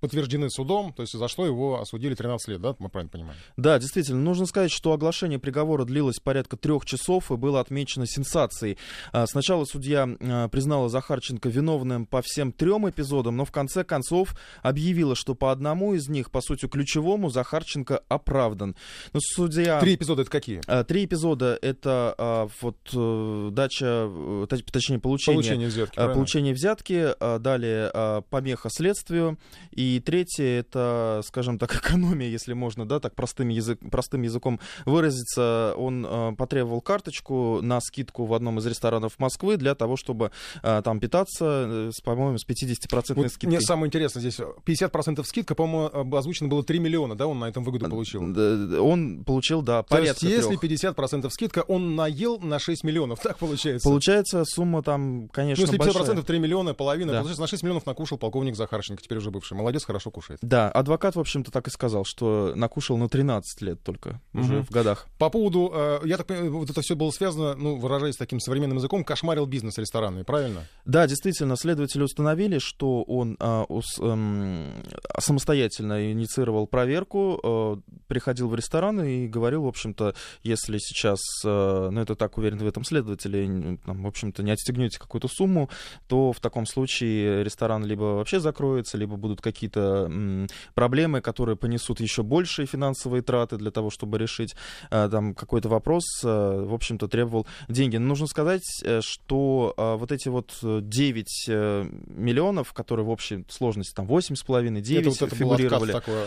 подтверждены 0.00 0.50
судом, 0.50 0.92
то 0.92 1.02
есть 1.02 1.12
за 1.12 1.28
что 1.28 1.44
его 1.44 1.80
осудили 1.80 2.14
13 2.14 2.48
лет, 2.48 2.60
да, 2.60 2.74
мы 2.78 2.88
правильно 2.88 3.10
понимаем? 3.10 3.38
Да, 3.56 3.78
действительно. 3.78 4.20
Нужно 4.20 4.46
сказать, 4.46 4.70
что 4.70 4.92
оглашение 4.92 5.38
приговора 5.38 5.84
длилось 5.84 6.20
порядка 6.20 6.56
трех 6.56 6.84
часов 6.84 7.30
и 7.30 7.36
было 7.36 7.60
отмечено 7.60 8.06
сенсацией. 8.06 8.78
А, 9.12 9.26
сначала 9.26 9.64
судья 9.64 10.08
а, 10.20 10.48
признала 10.48 10.88
Захарченко 10.88 11.48
виновным 11.48 12.06
по 12.06 12.22
всем 12.22 12.52
трем 12.52 12.88
эпизодам, 12.88 13.36
но 13.36 13.44
в 13.44 13.52
конце 13.52 13.84
концов 13.84 14.34
объявила, 14.62 15.14
что 15.14 15.34
по 15.34 15.50
одному 15.50 15.94
из 15.94 16.08
них, 16.08 16.30
по 16.30 16.40
сути 16.40 16.66
ключевому, 16.66 17.30
Захарченко 17.30 18.02
оправдан. 18.08 18.76
Но 19.12 19.20
судья... 19.20 19.80
Три 19.80 19.96
эпизода 19.96 20.22
это 20.22 20.30
какие? 20.30 20.60
А, 20.66 20.84
три 20.84 21.04
эпизода 21.04 21.58
это 21.60 22.48
вот 22.60 22.76
э, 22.94 23.48
дача, 23.52 24.08
э, 24.08 24.46
точнее 24.48 24.98
получение, 24.98 25.36
получение 25.36 25.68
взятки, 25.68 25.96
получение 25.96 26.54
взятки 26.54 27.38
далее 27.38 28.22
помеха 28.30 28.68
следствию 28.70 29.38
и 29.72 29.87
и 29.96 30.00
третье, 30.00 30.44
это, 30.44 31.22
скажем 31.24 31.58
так, 31.58 31.74
экономия, 31.82 32.28
если 32.28 32.52
можно, 32.52 32.86
да, 32.86 33.00
так 33.00 33.14
простым, 33.14 33.48
язык, 33.48 33.78
простым 33.90 34.22
языком 34.22 34.60
выразиться. 34.84 35.74
Он 35.76 36.06
э, 36.06 36.34
потребовал 36.36 36.80
карточку 36.80 37.60
на 37.62 37.80
скидку 37.80 38.26
в 38.26 38.34
одном 38.34 38.58
из 38.58 38.66
ресторанов 38.66 39.18
Москвы 39.18 39.56
для 39.56 39.74
того, 39.74 39.96
чтобы 39.96 40.30
э, 40.62 40.82
там 40.84 41.00
питаться, 41.00 41.66
э, 41.68 41.90
с, 41.94 42.00
по-моему, 42.00 42.38
с 42.38 42.46
50% 42.46 43.14
вот 43.14 43.28
скидкой. 43.28 43.48
Мне 43.48 43.60
самое 43.60 43.88
интересное 43.88 44.20
здесь, 44.20 44.38
50% 44.38 45.24
скидка, 45.24 45.54
по-моему, 45.54 46.16
озвучено 46.16 46.48
было 46.48 46.62
3 46.62 46.78
миллиона, 46.78 47.16
да, 47.16 47.26
он 47.26 47.38
на 47.38 47.46
этом 47.48 47.64
выгоду 47.64 47.88
получил? 47.88 48.22
Он 48.22 49.24
получил, 49.24 49.62
да, 49.62 49.82
порядка 49.82 50.20
То 50.20 50.26
есть, 50.26 50.50
если 50.50 50.92
50% 50.92 51.30
скидка, 51.30 51.60
он 51.60 51.96
наел 51.96 52.38
на 52.38 52.58
6 52.58 52.84
миллионов, 52.84 53.20
так 53.22 53.38
получается? 53.38 53.88
Получается, 53.88 54.44
сумма 54.44 54.82
там, 54.82 55.28
конечно, 55.28 55.66
Ну, 55.66 55.72
если 55.72 55.78
50% 55.78 55.94
большая. 55.94 56.22
3 56.22 56.38
миллиона, 56.38 56.74
половина, 56.74 57.12
да. 57.12 57.18
получается, 57.18 57.42
на 57.42 57.48
6 57.48 57.62
миллионов 57.62 57.86
накушал 57.86 58.18
полковник 58.18 58.56
Захарченко, 58.56 59.02
теперь 59.02 59.18
уже 59.18 59.30
бывший. 59.30 59.56
Молодец 59.56 59.77
молодец, 59.78 59.84
хорошо 59.84 60.10
кушает. 60.10 60.38
Да, 60.42 60.70
адвокат, 60.70 61.16
в 61.16 61.20
общем-то, 61.20 61.50
так 61.50 61.68
и 61.68 61.70
сказал, 61.70 62.04
что 62.04 62.52
накушал 62.54 62.96
на 62.96 63.08
13 63.08 63.62
лет 63.62 63.82
только, 63.82 64.20
угу. 64.32 64.42
уже 64.42 64.62
в 64.62 64.70
годах. 64.70 65.06
По 65.18 65.30
поводу, 65.30 65.70
э, 65.74 66.00
я 66.04 66.16
так 66.16 66.26
понимаю, 66.26 66.58
вот 66.58 66.70
это 66.70 66.80
все 66.80 66.94
было 66.94 67.10
связано, 67.10 67.54
ну, 67.54 67.76
выражаясь 67.76 68.16
таким 68.16 68.40
современным 68.40 68.78
языком, 68.78 69.04
кошмарил 69.04 69.46
бизнес 69.46 69.78
ресторанный, 69.78 70.24
правильно? 70.24 70.66
Да, 70.84 71.06
действительно, 71.06 71.56
следователи 71.56 72.02
установили, 72.02 72.58
что 72.58 73.02
он 73.02 73.36
э, 73.38 73.64
ус, 73.68 73.98
э, 74.00 74.82
самостоятельно 75.18 76.12
инициировал 76.12 76.66
проверку, 76.66 77.40
э, 77.42 77.76
приходил 78.06 78.48
в 78.48 78.54
ресторан 78.54 79.00
и 79.02 79.28
говорил, 79.28 79.62
в 79.62 79.68
общем-то, 79.68 80.14
если 80.42 80.78
сейчас, 80.78 81.20
э, 81.44 81.88
ну, 81.90 82.00
это 82.00 82.14
так 82.14 82.38
уверен 82.38 82.58
в 82.58 82.66
этом 82.66 82.84
следователи, 82.84 83.78
там, 83.84 84.02
в 84.02 84.06
общем-то, 84.06 84.42
не 84.42 84.50
отстегнете 84.50 84.98
какую-то 84.98 85.28
сумму, 85.28 85.70
то 86.06 86.32
в 86.32 86.40
таком 86.40 86.66
случае 86.66 87.44
ресторан 87.44 87.84
либо 87.84 88.16
вообще 88.16 88.40
закроется, 88.40 88.96
либо 88.96 89.16
будут 89.16 89.40
какие-то 89.40 89.67
какие-то 89.68 90.48
проблемы, 90.74 91.20
которые 91.20 91.56
понесут 91.56 92.00
еще 92.00 92.22
большие 92.22 92.66
финансовые 92.66 93.22
траты 93.22 93.56
для 93.56 93.70
того, 93.70 93.90
чтобы 93.90 94.18
решить 94.18 94.54
э, 94.90 95.08
там 95.10 95.34
какой-то 95.34 95.68
вопрос, 95.68 96.04
э, 96.24 96.28
в 96.28 96.74
общем-то, 96.74 97.08
требовал 97.08 97.46
деньги. 97.68 97.96
Но 97.96 98.08
нужно 98.08 98.26
сказать, 98.26 98.64
э, 98.82 99.00
что 99.02 99.74
вот 99.76 100.12
эти 100.12 100.28
вот 100.28 100.58
9 100.62 101.48
миллионов, 101.48 102.72
которые 102.72 103.06
в 103.06 103.10
общей 103.10 103.44
сложности 103.48 103.94
там 103.94 104.06
8,5, 104.06 104.80
9 104.80 105.00
это 105.00 105.10
вот 105.10 105.22
это 105.22 105.36
фигурировали, 105.36 105.92
такое 105.92 106.26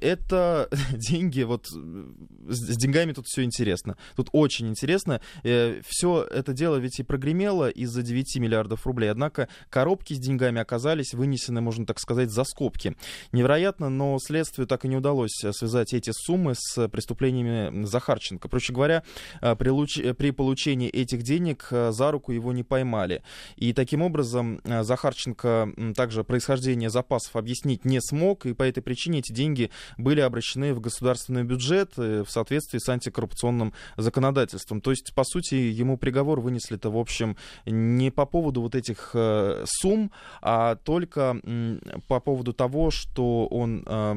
это 0.00 0.68
деньги, 0.92 1.42
вот 1.42 1.66
с 1.66 2.76
деньгами 2.76 3.12
тут 3.12 3.26
все 3.26 3.42
интересно. 3.42 3.96
Тут 4.16 4.28
очень 4.32 4.68
интересно. 4.68 5.20
Все 5.42 6.26
это 6.30 6.52
дело 6.52 6.76
ведь 6.76 7.00
и 7.00 7.02
прогремело 7.02 7.68
из-за 7.68 8.02
9 8.02 8.36
миллиардов 8.36 8.86
рублей. 8.86 9.10
Однако 9.10 9.48
коробки 9.70 10.14
с 10.14 10.18
деньгами 10.18 10.60
оказались 10.60 11.14
вынесены, 11.14 11.60
можно 11.60 11.86
так 11.86 11.98
сказать, 12.00 12.30
за 12.30 12.44
скобки. 12.44 12.63
Невероятно, 13.32 13.88
но 13.88 14.18
следствию 14.18 14.66
так 14.66 14.84
и 14.84 14.88
не 14.88 14.96
удалось 14.96 15.44
э, 15.44 15.52
связать 15.52 15.92
эти 15.92 16.10
суммы 16.12 16.54
с 16.56 16.88
преступлениями 16.88 17.84
Захарченко. 17.84 18.48
Проще 18.48 18.72
говоря, 18.72 19.02
э, 19.40 19.54
при, 19.56 19.68
луч... 19.68 19.98
Э, 19.98 20.14
при 20.14 20.30
получении 20.30 20.88
этих 20.88 21.22
денег 21.22 21.68
за 21.70 22.10
руку 22.10 22.32
его 22.32 22.52
не 22.52 22.62
поймали. 22.62 23.22
И 23.56 23.72
таким 23.72 24.02
образом 24.02 24.60
Захарченко 24.64 25.68
также 25.94 26.24
происхождение 26.24 26.90
запасов 26.90 27.36
объяснить 27.36 27.84
не 27.84 28.00
смог, 28.00 28.46
и 28.46 28.54
по 28.54 28.62
этой 28.62 28.82
причине 28.82 29.18
эти 29.18 29.32
деньги 29.32 29.70
были 29.98 30.20
обращены 30.20 30.72
в 30.72 30.80
государственный 30.80 31.44
бюджет 31.44 31.96
в 31.96 32.26
соответствии 32.26 32.78
с 32.78 32.88
антикоррупционным 32.88 33.74
законодательством. 33.96 34.80
То 34.80 34.90
есть, 34.90 35.14
по 35.14 35.24
сути, 35.24 35.54
ему 35.54 35.98
приговор 35.98 36.40
вынесли-то, 36.40 36.90
в 36.90 36.96
общем, 36.96 37.36
не 37.66 38.10
по 38.10 38.26
поводу 38.26 38.62
вот 38.62 38.74
этих 38.74 39.14
сумм, 39.64 40.10
а 40.40 40.76
только 40.76 41.40
по 42.08 42.20
поводу 42.20 42.53
того, 42.56 42.90
что 42.90 43.46
он 43.46 43.84
э, 43.86 44.14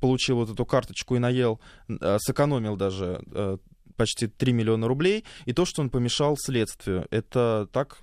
получил 0.00 0.36
вот 0.36 0.50
эту 0.50 0.64
карточку 0.66 1.16
и 1.16 1.18
наел, 1.18 1.60
э, 1.88 2.18
сэкономил 2.20 2.76
даже 2.76 3.20
э, 3.32 3.58
почти 3.96 4.26
3 4.26 4.52
миллиона 4.52 4.88
рублей, 4.88 5.24
и 5.44 5.52
то, 5.52 5.64
что 5.64 5.82
он 5.82 5.90
помешал 5.90 6.36
следствию. 6.38 7.06
Это 7.10 7.68
так 7.72 7.98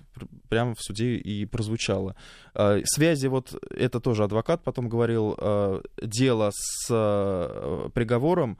прямо 0.48 0.74
в 0.74 0.80
суде 0.80 1.16
и 1.16 1.44
прозвучало. 1.46 2.14
А, 2.54 2.80
связи, 2.84 3.26
вот 3.26 3.54
это 3.70 4.00
тоже 4.00 4.24
адвокат 4.24 4.62
потом 4.62 4.88
говорил, 4.88 5.36
а, 5.38 5.82
дело 6.00 6.50
с 6.52 6.88
а, 6.90 7.88
приговором, 7.90 8.58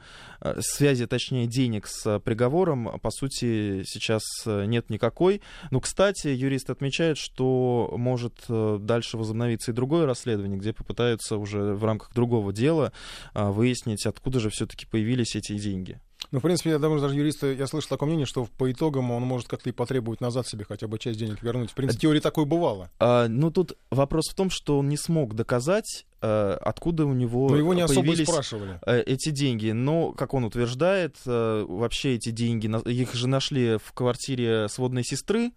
связи, 0.61 1.07
точнее, 1.07 1.47
денег 1.47 1.87
с 1.87 2.21
приговором, 2.21 2.99
по 3.01 3.11
сути, 3.11 3.83
сейчас 3.85 4.23
нет 4.45 4.91
никакой. 4.91 5.41
Но, 5.71 5.81
кстати, 5.81 6.29
юрист 6.29 6.71
отмечает, 6.71 7.17
что 7.17 7.95
может 7.97 8.45
дальше 8.49 9.17
возобновиться 9.17 9.71
и 9.71 9.75
другое 9.75 10.07
расследование, 10.07 10.59
где 10.59 10.73
попытаются 10.73 11.37
уже 11.37 11.75
в 11.75 11.85
рамках 11.85 12.13
другого 12.13 12.53
дела 12.53 12.93
выяснить, 13.35 14.05
откуда 14.07 14.41
же 14.41 14.51
все-таки 14.51 14.87
появились 14.87 15.35
эти 15.35 15.57
деньги. 15.57 15.99
Ну, 16.31 16.39
в 16.39 16.43
принципе, 16.43 16.71
я 16.71 16.79
думаю, 16.79 17.01
даже 17.01 17.15
юристы, 17.15 17.55
я 17.55 17.67
слышал 17.67 17.89
такое 17.89 18.07
мнение, 18.07 18.27
что 18.27 18.47
по 18.59 18.71
итогам 18.71 19.11
он 19.11 19.23
может 19.23 19.49
как-то 19.49 19.69
и 19.69 19.73
потребовать 19.73 20.21
назад 20.21 20.47
себе 20.47 20.65
хотя 20.65 20.87
бы 20.87 20.99
часть 20.99 21.19
денег 21.19 21.43
вернуть. 21.43 21.71
В 21.71 21.75
принципе, 21.75 21.99
в 21.99 22.01
теории 22.03 22.21
такое 22.21 22.45
бывало. 22.45 22.91
А, 22.99 23.29
ну, 23.29 23.51
тут 23.51 23.77
вопрос 23.91 24.29
в 24.31 24.35
том, 24.35 24.51
что 24.51 24.79
он 24.79 24.89
не 24.89 24.97
смог 24.97 25.35
доказать, 25.35 26.07
откуда 26.25 27.07
у 27.07 27.13
него 27.13 27.49
Но 27.51 27.57
его 27.57 27.75
не 27.75 27.87
появились 27.87 28.21
особо 28.21 28.33
спрашивали. 28.33 28.79
Э, 28.87 29.03
эти 29.03 29.31
деньги. 29.31 29.71
Но, 29.71 30.13
как 30.13 30.35
он 30.35 30.45
утверждает, 30.45 31.17
э, 31.27 31.65
вообще 31.69 32.15
эти 32.15 32.31
деньги, 32.31 32.71
их 32.89 33.15
же 33.15 33.29
нашли 33.29 33.79
в 33.79 33.93
квартире 33.93 34.69
сводной 34.69 35.05
сестры 35.05 35.53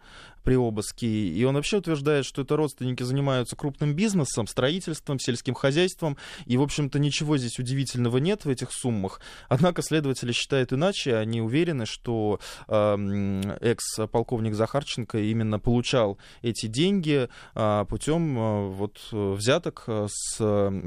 при 0.48 0.56
обыске, 0.56 1.08
и 1.08 1.44
он 1.44 1.56
вообще 1.56 1.76
утверждает, 1.76 2.24
что 2.24 2.42
это 2.42 2.56
родственники 2.56 3.04
занимаются 3.04 3.58
крупным 3.58 3.94
бизнесом, 3.94 4.48
строительством, 4.48 5.20
сельским 5.20 5.54
хозяйством, 5.54 6.16
и, 6.46 6.56
в 6.56 6.62
общем-то, 6.62 7.00
ничего 7.00 7.38
здесь 7.38 7.60
удивительного 7.60 8.20
нет 8.20 8.46
в 8.46 8.50
этих 8.50 8.72
суммах. 8.72 9.20
Однако 9.50 9.82
следователи 9.82 10.32
считают 10.32 10.72
иначе, 10.72 11.18
они 11.18 11.42
уверены, 11.42 11.86
что 11.86 12.40
э, 12.70 13.58
экс-полковник 13.60 14.56
Захарченко 14.56 15.18
именно 15.18 15.60
получал 15.60 16.18
эти 16.42 16.68
деньги 16.68 17.28
э, 17.54 17.86
путем 17.90 18.40
э, 18.40 18.68
вот, 18.70 19.00
взяток 19.12 19.84
с 20.08 20.38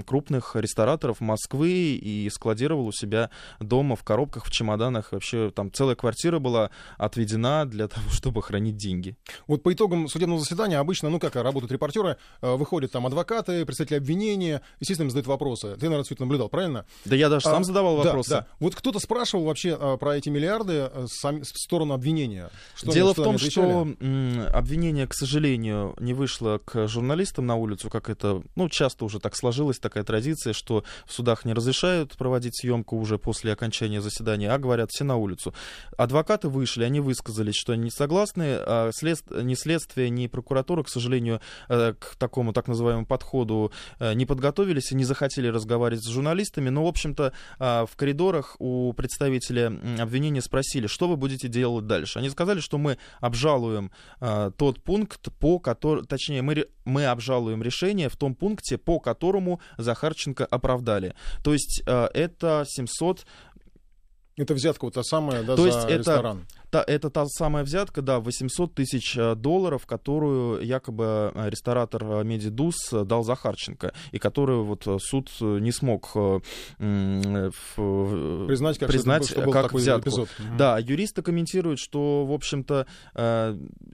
крупных 0.07 0.57
рестораторов 0.57 1.21
Москвы 1.21 1.71
и 1.71 2.29
складировал 2.31 2.87
у 2.87 2.93
себя 2.93 3.31
дома 3.61 3.97
в 3.97 4.05
коробках, 4.05 4.47
в 4.47 4.51
чемоданах. 4.51 5.13
Вообще 5.13 5.51
там 5.51 5.73
целая 5.73 5.97
квартира 5.97 6.39
была 6.39 6.71
отведена 6.99 7.65
для 7.67 7.89
того, 7.89 8.09
чтобы 8.11 8.43
хранить 8.43 8.77
деньги. 8.77 9.17
Вот 9.47 9.63
по 9.63 9.73
итогам 9.73 10.09
судебного 10.09 10.41
заседания 10.41 10.79
обычно, 10.79 11.11
ну 11.11 11.19
как 11.19 11.37
работают 11.37 11.73
репортеры, 11.73 12.17
выходят 12.41 12.93
там 12.93 13.07
адвокаты, 13.07 13.65
представители 13.65 13.97
обвинения, 13.97 14.63
естественно, 14.81 15.11
задают 15.11 15.27
вопросы. 15.27 15.75
Ты, 15.77 15.87
наверное, 15.87 16.05
все 16.05 16.15
это 16.15 16.25
наблюдал, 16.25 16.49
правильно? 16.49 16.85
Да 17.05 17.17
я 17.17 17.29
даже 17.29 17.45
сам 17.45 17.63
а, 17.63 17.65
задавал 17.65 17.97
вопросы. 17.97 18.31
Да, 18.31 18.41
да. 18.41 18.47
Вот 18.59 18.75
кто-то 18.75 18.99
спрашивал 18.99 19.45
вообще 19.45 19.77
а, 19.79 19.97
про 19.97 20.17
эти 20.17 20.29
миллиарды 20.29 20.91
в 20.95 21.45
сторону 21.45 21.95
обвинения. 21.95 22.51
Что 22.75 22.93
Дело 22.93 23.11
они, 23.11 23.21
в 23.21 23.25
том, 23.25 23.39
что 23.39 23.89
обвинение, 24.53 25.07
к 25.07 25.15
сожалению, 25.15 25.95
не 25.99 26.15
вышло 26.15 26.59
к 26.65 26.87
журналистам 26.89 27.47
на 27.47 27.57
улицу, 27.57 27.91
как 27.91 28.11
это, 28.11 28.43
ну, 28.57 28.69
часто 28.69 29.05
уже 29.05 29.21
так 29.21 29.37
сложилась 29.61 29.79
такая 29.79 30.05
традиция, 30.05 30.55
что 30.55 30.85
в 31.07 31.12
судах 31.12 31.44
не 31.44 31.53
разрешают 31.53 32.16
проводить 32.16 32.59
съемку 32.59 32.96
уже 32.96 33.18
после 33.18 33.53
окончания 33.53 34.01
заседания, 34.01 34.51
а 34.51 34.59
говорят 34.59 34.90
все 34.90 35.05
на 35.05 35.16
улицу. 35.16 35.53
Адвокаты 35.99 36.49
вышли, 36.49 36.85
они 36.85 37.01
высказались, 37.01 37.57
что 37.57 37.75
они 37.75 37.85
не 37.85 37.90
согласны, 37.90 38.57
а 38.59 38.90
след... 38.94 39.18
ни 39.31 39.55
следствие, 39.55 40.09
ни 40.09 40.29
прокуратура, 40.29 40.83
к 40.83 40.88
сожалению, 40.88 41.40
э, 41.68 41.92
к 41.99 42.16
такому 42.16 42.55
так 42.55 42.68
называемому 42.68 43.07
подходу 43.07 43.70
э, 43.99 44.14
не 44.14 44.25
подготовились 44.25 44.92
и 44.92 44.94
не 44.94 45.05
захотели 45.05 45.49
разговаривать 45.49 46.05
с 46.05 46.09
журналистами, 46.09 46.70
но, 46.70 46.85
в 46.85 46.88
общем-то, 46.88 47.33
а, 47.59 47.85
в 47.85 47.96
коридорах 47.96 48.57
у 48.59 48.92
представителя 48.94 49.73
обвинения 49.99 50.40
спросили, 50.40 50.87
что 50.87 51.07
вы 51.07 51.16
будете 51.16 51.49
делать 51.49 51.87
дальше. 51.87 52.18
Они 52.18 52.31
сказали, 52.31 52.61
что 52.61 52.79
мы 52.79 52.96
обжалуем 53.20 53.90
тот 54.57 54.83
пункт, 54.83 55.29
по 55.38 55.59
которому, 55.59 56.07
точнее, 56.07 56.42
мы, 56.42 56.66
мы 56.85 57.07
обжалуем 57.07 57.62
решение 57.62 58.09
в 58.09 58.16
том 58.16 58.35
пункте, 58.35 58.79
по 58.79 59.01
которому 59.01 59.39
Захарченко 59.79 60.44
оправдали. 60.44 61.14
То 61.42 61.53
есть 61.53 61.83
а, 61.87 62.09
это 62.12 62.64
700 62.66 63.26
это 64.37 64.55
взятка 64.55 64.87
вот 64.87 64.94
та 64.94 65.03
самая, 65.03 65.42
да, 65.42 65.55
То 65.55 65.62
за 65.62 65.68
есть 65.68 65.85
это, 65.85 65.98
ресторан. 65.98 66.46
Та, 66.71 66.85
это 66.87 67.11
та 67.11 67.27
самая 67.27 67.65
взятка, 67.65 68.01
да, 68.01 68.21
800 68.21 68.75
тысяч 68.75 69.17
э, 69.17 69.35
долларов, 69.35 69.87
которую 69.87 70.65
якобы 70.65 71.33
э, 71.35 71.51
ресторатор 71.51 72.05
э, 72.05 72.25
Медидус 72.25 72.77
дал 72.93 73.25
Захарченко, 73.25 73.93
и 74.13 74.19
которую 74.19 74.65
вот 74.65 74.87
суд 75.03 75.31
не 75.41 75.73
смог 75.73 76.13
признать 76.79 78.79
как, 78.79 78.89
признать, 78.89 79.25
что, 79.25 79.43
что 79.43 79.51
как 79.51 79.73
взятку. 79.73 80.11
Эпизод. 80.11 80.29
Да, 80.57 80.79
юристы 80.79 81.23
комментируют, 81.23 81.81
что, 81.81 82.25
в 82.25 82.33
общем-то, 82.33 82.87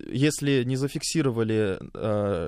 если 0.07 0.65
не 0.65 0.77
зафиксировали, 0.77 1.79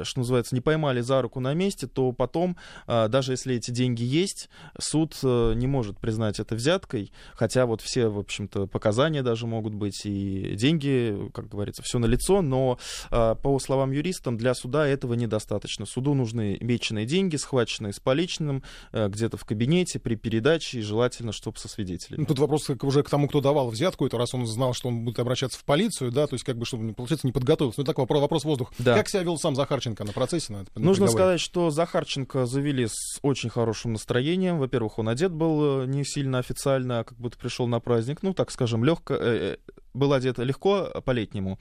что 0.05 0.19
называется, 0.19 0.55
не 0.55 0.61
поймали 0.61 1.01
за 1.01 1.23
руку 1.23 1.41
на 1.41 1.55
месте, 1.55 1.87
то 1.87 2.12
потом, 2.12 2.57
даже 2.87 3.33
если 3.33 3.57
эти 3.57 3.71
деньги 3.71 4.03
есть, 4.03 4.51
суд 4.79 5.17
не 5.23 5.67
может 5.67 5.99
признать 5.99 6.41
это 6.41 6.55
взяткой, 6.55 7.12
хотя 7.35 7.67
вот 7.67 7.81
все, 7.81 8.09
в 8.09 8.19
общем-то, 8.19 8.67
показания 8.67 9.23
даже 9.23 9.47
могут 9.47 9.75
быть 9.75 10.05
и 10.05 10.17
деньги, 10.57 11.31
как 11.33 11.48
говорится, 11.48 11.83
все 11.83 11.98
на 11.98 12.07
лицо, 12.07 12.42
но 12.42 12.78
а, 13.11 13.35
по 13.35 13.59
словам 13.59 13.92
юристам, 13.92 14.37
для 14.37 14.54
суда 14.54 14.87
этого 14.87 15.14
недостаточно. 15.14 15.87
Суду 15.87 16.14
нужны 16.14 16.59
меченые 16.61 17.07
деньги, 17.07 17.37
схваченные 17.37 17.92
с 17.92 18.00
поличным, 18.00 18.62
э, 18.92 19.09
где-то 19.09 19.37
в 19.37 19.44
кабинете, 19.44 19.98
при 19.98 20.14
передаче, 20.14 20.78
и 20.78 20.83
желательно, 20.83 21.33
чтобы 21.33 21.59
со 21.59 21.68
свидетелями. 21.68 22.22
Ну, 22.22 22.26
тут 22.26 22.38
вопрос 22.38 22.68
уже 22.70 23.02
к 23.02 23.11
тому, 23.11 23.28
кто 23.28 23.40
давал 23.40 23.70
взятку, 23.70 24.07
это 24.07 24.18
раз 24.18 24.35
он 24.35 24.46
знал, 24.46 24.74
что 24.74 24.88
он 24.88 25.04
будет 25.04 25.18
обращаться 25.18 25.59
в 25.59 25.64
полицию, 25.64 26.12
да, 26.12 26.26
то 26.26 26.35
есть 26.35 26.44
как 26.44 26.57
бы, 26.57 26.64
чтобы, 26.64 26.92
получается, 26.94 27.26
не 27.26 27.33
подготовился. 27.33 27.81
Ну, 27.81 27.85
такой 27.85 28.02
вопрос, 28.02 28.20
вопрос 28.20 28.44
воздух. 28.44 28.72
Да. 28.78 28.94
Как 28.94 29.09
себя 29.09 29.22
вел 29.22 29.38
сам 29.38 29.54
Захарченко 29.54 30.04
на 30.04 30.12
процессе? 30.12 30.52
На, 30.52 30.59
на 30.59 30.66
Нужно 30.74 31.09
сказать, 31.09 31.40
что 31.40 31.70
Захарченко 31.70 32.46
завели 32.46 32.87
с 32.87 33.18
очень 33.22 33.50
хорошим 33.50 33.92
настроением. 33.92 34.59
Во-первых, 34.59 34.98
он 34.98 35.09
одет 35.09 35.33
был 35.33 35.83
э, 35.83 35.87
не 35.87 36.04
сильно 36.04 36.38
официально, 36.38 37.00
а 37.00 37.04
как 37.04 37.18
будто 37.18 37.38
пришел 37.38 37.66
на 37.66 37.81
праздник, 37.81 38.22
ну, 38.22 38.35
так 38.35 38.50
скажем, 38.50 38.85
легко, 38.85 39.14
э, 39.14 39.57
был 39.94 40.12
одет 40.12 40.38
легко 40.38 40.90
по-летнему, 41.05 41.59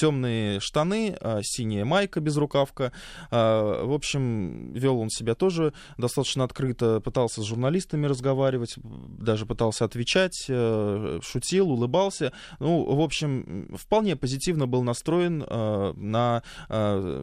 темные 0.00 0.60
штаны, 0.60 1.14
а, 1.20 1.40
синяя 1.42 1.84
майка 1.84 2.20
без 2.20 2.36
рукавка. 2.36 2.92
А, 3.30 3.84
в 3.84 3.92
общем, 3.92 4.72
вел 4.72 4.98
он 4.98 5.10
себя 5.10 5.34
тоже 5.34 5.74
достаточно 5.98 6.44
открыто, 6.44 7.00
пытался 7.00 7.42
с 7.42 7.44
журналистами 7.44 8.06
разговаривать, 8.06 8.76
даже 8.76 9.44
пытался 9.44 9.84
отвечать, 9.84 10.46
э, 10.48 11.20
шутил, 11.22 11.70
улыбался. 11.70 12.32
Ну, 12.60 12.94
в 12.94 13.00
общем, 13.00 13.76
вполне 13.76 14.16
позитивно 14.16 14.66
был 14.66 14.82
настроен 14.82 15.44
э, 15.46 15.92
на 15.96 16.42
э, 16.70 17.20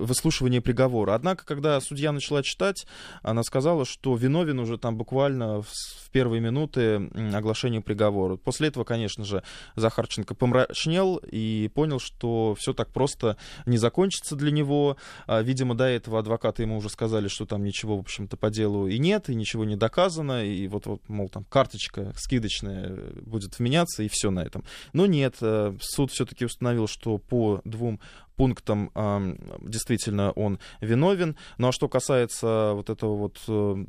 выслушивание 0.00 0.60
приговора. 0.60 1.14
Однако, 1.14 1.46
когда 1.46 1.80
судья 1.80 2.12
начала 2.12 2.42
читать, 2.42 2.86
она 3.22 3.42
сказала, 3.44 3.86
что 3.86 4.14
виновен 4.14 4.58
уже 4.58 4.76
там 4.76 4.96
буквально 4.98 5.62
в 5.62 6.10
первые 6.12 6.40
минуты 6.40 7.10
оглашения 7.34 7.80
приговора. 7.80 8.36
После 8.36 8.68
этого, 8.68 8.84
конечно 8.84 9.24
же, 9.24 9.42
Захарченко 9.74 10.34
помрачнел 10.34 11.16
и 11.16 11.70
понял, 11.74 11.93
понял, 11.94 12.00
что 12.00 12.54
все 12.58 12.72
так 12.72 12.90
просто 12.90 13.36
не 13.66 13.78
закончится 13.78 14.36
для 14.36 14.50
него. 14.50 14.96
А, 15.26 15.42
видимо, 15.42 15.74
до 15.74 15.84
этого 15.84 16.18
адвокаты 16.18 16.62
ему 16.62 16.76
уже 16.76 16.88
сказали, 16.88 17.28
что 17.28 17.46
там 17.46 17.64
ничего, 17.64 17.96
в 17.96 18.00
общем-то, 18.00 18.36
по 18.36 18.50
делу 18.50 18.86
и 18.88 18.98
нет, 18.98 19.28
и 19.28 19.34
ничего 19.34 19.64
не 19.64 19.76
доказано, 19.76 20.44
и 20.44 20.68
вот, 20.68 20.86
вот 20.86 21.08
мол, 21.08 21.28
там 21.28 21.44
карточка 21.44 22.12
скидочная 22.16 22.96
будет 23.22 23.58
вменяться, 23.58 24.02
и 24.02 24.08
все 24.08 24.30
на 24.30 24.40
этом. 24.40 24.64
Но 24.92 25.06
нет, 25.06 25.36
э, 25.40 25.76
суд 25.80 26.10
все-таки 26.10 26.44
установил, 26.44 26.86
что 26.86 27.18
по 27.18 27.60
двум 27.64 28.00
пунктам 28.36 28.90
э, 28.94 29.36
действительно 29.62 30.32
он 30.32 30.58
виновен. 30.80 31.36
Ну 31.58 31.68
а 31.68 31.72
что 31.72 31.88
касается 31.88 32.72
вот 32.74 32.90
этого 32.90 33.16
вот 33.16 33.40
э, 33.48 33.84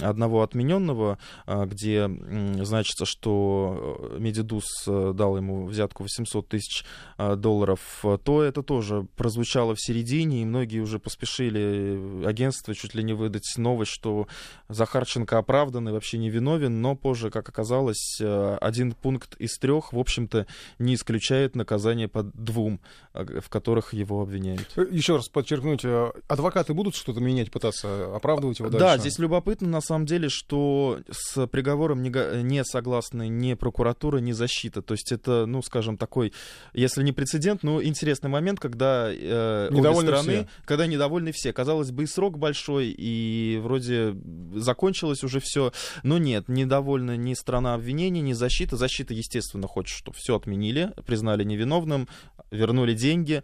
одного 0.00 0.42
отмененного, 0.42 1.18
э, 1.46 1.66
где 1.66 2.08
э, 2.08 2.64
значится, 2.64 3.06
что 3.06 4.16
Медидус 4.18 4.64
э, 4.86 5.12
дал 5.14 5.36
ему 5.36 5.66
взятку 5.66 6.02
800 6.02 6.48
тысяч 6.48 6.84
э, 7.18 7.36
долларов, 7.36 8.04
то 8.24 8.42
это 8.42 8.62
тоже 8.62 9.06
прозвучало 9.16 9.74
в 9.74 9.80
середине, 9.80 10.42
и 10.42 10.44
многие 10.44 10.80
уже 10.80 10.98
поспешили 10.98 12.24
агентство 12.26 12.74
чуть 12.74 12.94
ли 12.94 13.02
не 13.02 13.12
выдать 13.12 13.52
новость, 13.56 13.92
что 13.92 14.26
Захарченко 14.68 15.38
оправдан 15.38 15.88
и 15.88 15.92
вообще 15.92 16.18
не 16.18 16.30
виновен, 16.30 16.80
но 16.80 16.96
позже, 16.96 17.30
как 17.30 17.48
оказалось, 17.48 18.18
э, 18.20 18.58
один 18.60 18.92
пункт 18.92 19.36
из 19.36 19.58
трех, 19.58 19.92
в 19.92 19.98
общем-то, 19.98 20.46
не 20.78 20.94
исключает 20.94 21.54
наказание 21.54 22.08
по 22.08 22.22
двум, 22.22 22.80
в 23.12 23.48
которых 23.60 23.92
его 23.92 24.22
обвиняют. 24.22 24.66
Э, 24.76 24.86
Еще 24.90 25.16
раз 25.16 25.28
подчеркнуть, 25.28 25.84
э, 25.84 26.12
адвокаты 26.28 26.72
будут 26.72 26.96
что-то 26.96 27.20
менять, 27.20 27.50
пытаться 27.50 28.16
оправдывать 28.16 28.58
его 28.58 28.70
дальше? 28.70 28.86
Да, 28.86 28.96
здесь 28.96 29.18
любопытно 29.18 29.68
на 29.68 29.82
самом 29.82 30.06
деле, 30.06 30.30
что 30.30 31.00
с 31.10 31.46
приговором 31.46 32.02
не, 32.02 32.10
не 32.42 32.64
согласны 32.64 33.28
ни 33.28 33.52
прокуратура, 33.52 34.16
ни 34.16 34.32
защита. 34.32 34.80
То 34.80 34.94
есть 34.94 35.12
это, 35.12 35.44
ну, 35.44 35.62
скажем, 35.62 35.98
такой, 35.98 36.32
если 36.72 37.02
не 37.02 37.12
прецедент, 37.12 37.62
но 37.62 37.82
интересный 37.82 38.30
момент, 38.30 38.60
когда 38.60 39.10
э, 39.12 39.68
обе 39.70 39.94
стороны, 39.94 40.32
все. 40.32 40.48
когда 40.64 40.86
недовольны 40.86 41.32
все. 41.32 41.52
Казалось 41.52 41.90
бы, 41.90 42.04
и 42.04 42.06
срок 42.06 42.38
большой, 42.38 42.94
и 42.96 43.60
вроде 43.62 44.16
закончилось 44.54 45.22
уже 45.22 45.40
все, 45.40 45.72
но 46.02 46.16
нет, 46.16 46.48
недовольна 46.48 47.18
ни 47.18 47.34
страна 47.34 47.74
обвинения, 47.74 48.22
ни 48.22 48.32
защита. 48.32 48.78
Защита, 48.78 49.12
естественно, 49.12 49.68
хочет, 49.68 49.94
чтобы 49.94 50.16
все 50.16 50.34
отменили, 50.34 50.92
признали 51.04 51.44
невиновным, 51.44 52.08
вернули 52.50 52.94
деньги. 52.94 53.42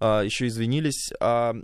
еще 0.00 0.46
извинились. 0.46 1.12
А 1.20 1.54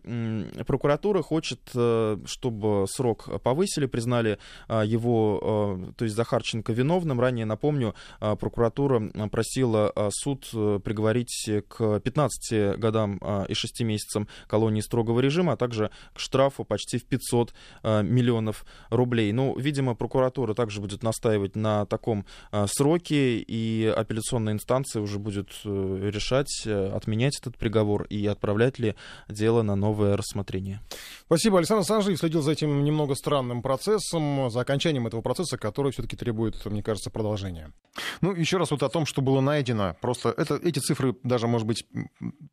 прокуратура 0.67 1.23
хочет, 1.23 1.61
э, 1.75 2.19
чтобы 2.27 2.87
срок 2.89 3.43
повысили, 3.43 3.87
признали 3.87 4.39
а, 4.69 4.83
его, 4.83 5.79
э, 5.89 5.93
то 5.97 6.05
есть 6.05 6.17
Захарченко 6.17 6.73
виновным. 6.73 7.21
Ранее, 7.21 7.45
напомню, 7.45 7.95
а, 8.21 8.37
прокуратура 8.37 9.01
просила 9.31 9.93
суд 10.11 10.49
э, 10.55 10.81
приговорить 10.83 11.49
к 11.69 12.01
15 12.01 12.79
годам 12.79 13.21
и 13.49 13.55
6 13.55 13.83
месяцам 13.83 14.29
колонии 14.47 14.81
строгого 14.81 15.21
режима, 15.21 15.53
а 15.53 15.57
также 15.57 15.91
к 16.15 16.21
штрафу 16.21 16.65
почти 16.65 16.99
в 16.99 17.05
500 17.05 17.55
миллионов 17.83 18.65
рублей. 18.91 19.33
Ну, 19.33 19.57
видимо, 19.59 19.95
прокуратура 19.95 20.55
также 20.55 20.81
будет 20.81 21.03
настаивать 21.03 21.57
на 21.57 21.87
таком 21.87 22.25
сроке, 22.67 23.39
и 23.39 23.93
апелляционная 23.97 24.55
инстанция 24.55 25.03
уже 25.03 25.19
будет 25.19 25.49
решать, 25.65 26.67
отменять 26.67 27.39
этот 27.41 27.57
приговор 27.57 28.05
и 28.05 28.20
отправлять 28.27 28.79
ли 28.79 28.95
дело 29.29 29.63
на 29.63 29.77
новое 29.77 30.17
рассмотрение. 30.17 30.81
Спасибо. 31.27 31.59
Александр 31.59 31.85
Санжиев 31.85 32.19
следил 32.19 32.43
за 32.43 32.53
этим 32.53 32.85
немного 32.85 33.15
странным 33.15 33.63
процессом, 33.63 34.51
за 34.51 34.61
окончанием 34.61 35.07
этого 35.07 35.21
процесса, 35.21 35.59
который 35.59 35.93
все-таки 35.93 36.17
требует, 36.17 36.65
мне 36.67 36.83
кажется, 36.83 37.11
продолжения. 37.11 37.73
Ну, 38.21 38.35
еще 38.35 38.57
раз 38.57 38.71
вот 38.71 38.83
о 38.83 38.89
том, 38.89 39.07
что 39.07 39.23
было 39.23 39.41
найдено. 39.41 39.97
Просто 40.01 40.35
это, 40.37 40.57
эти 40.57 40.79
цифры 40.79 41.17
даже, 41.23 41.47
может 41.47 41.67
быть, 41.67 41.87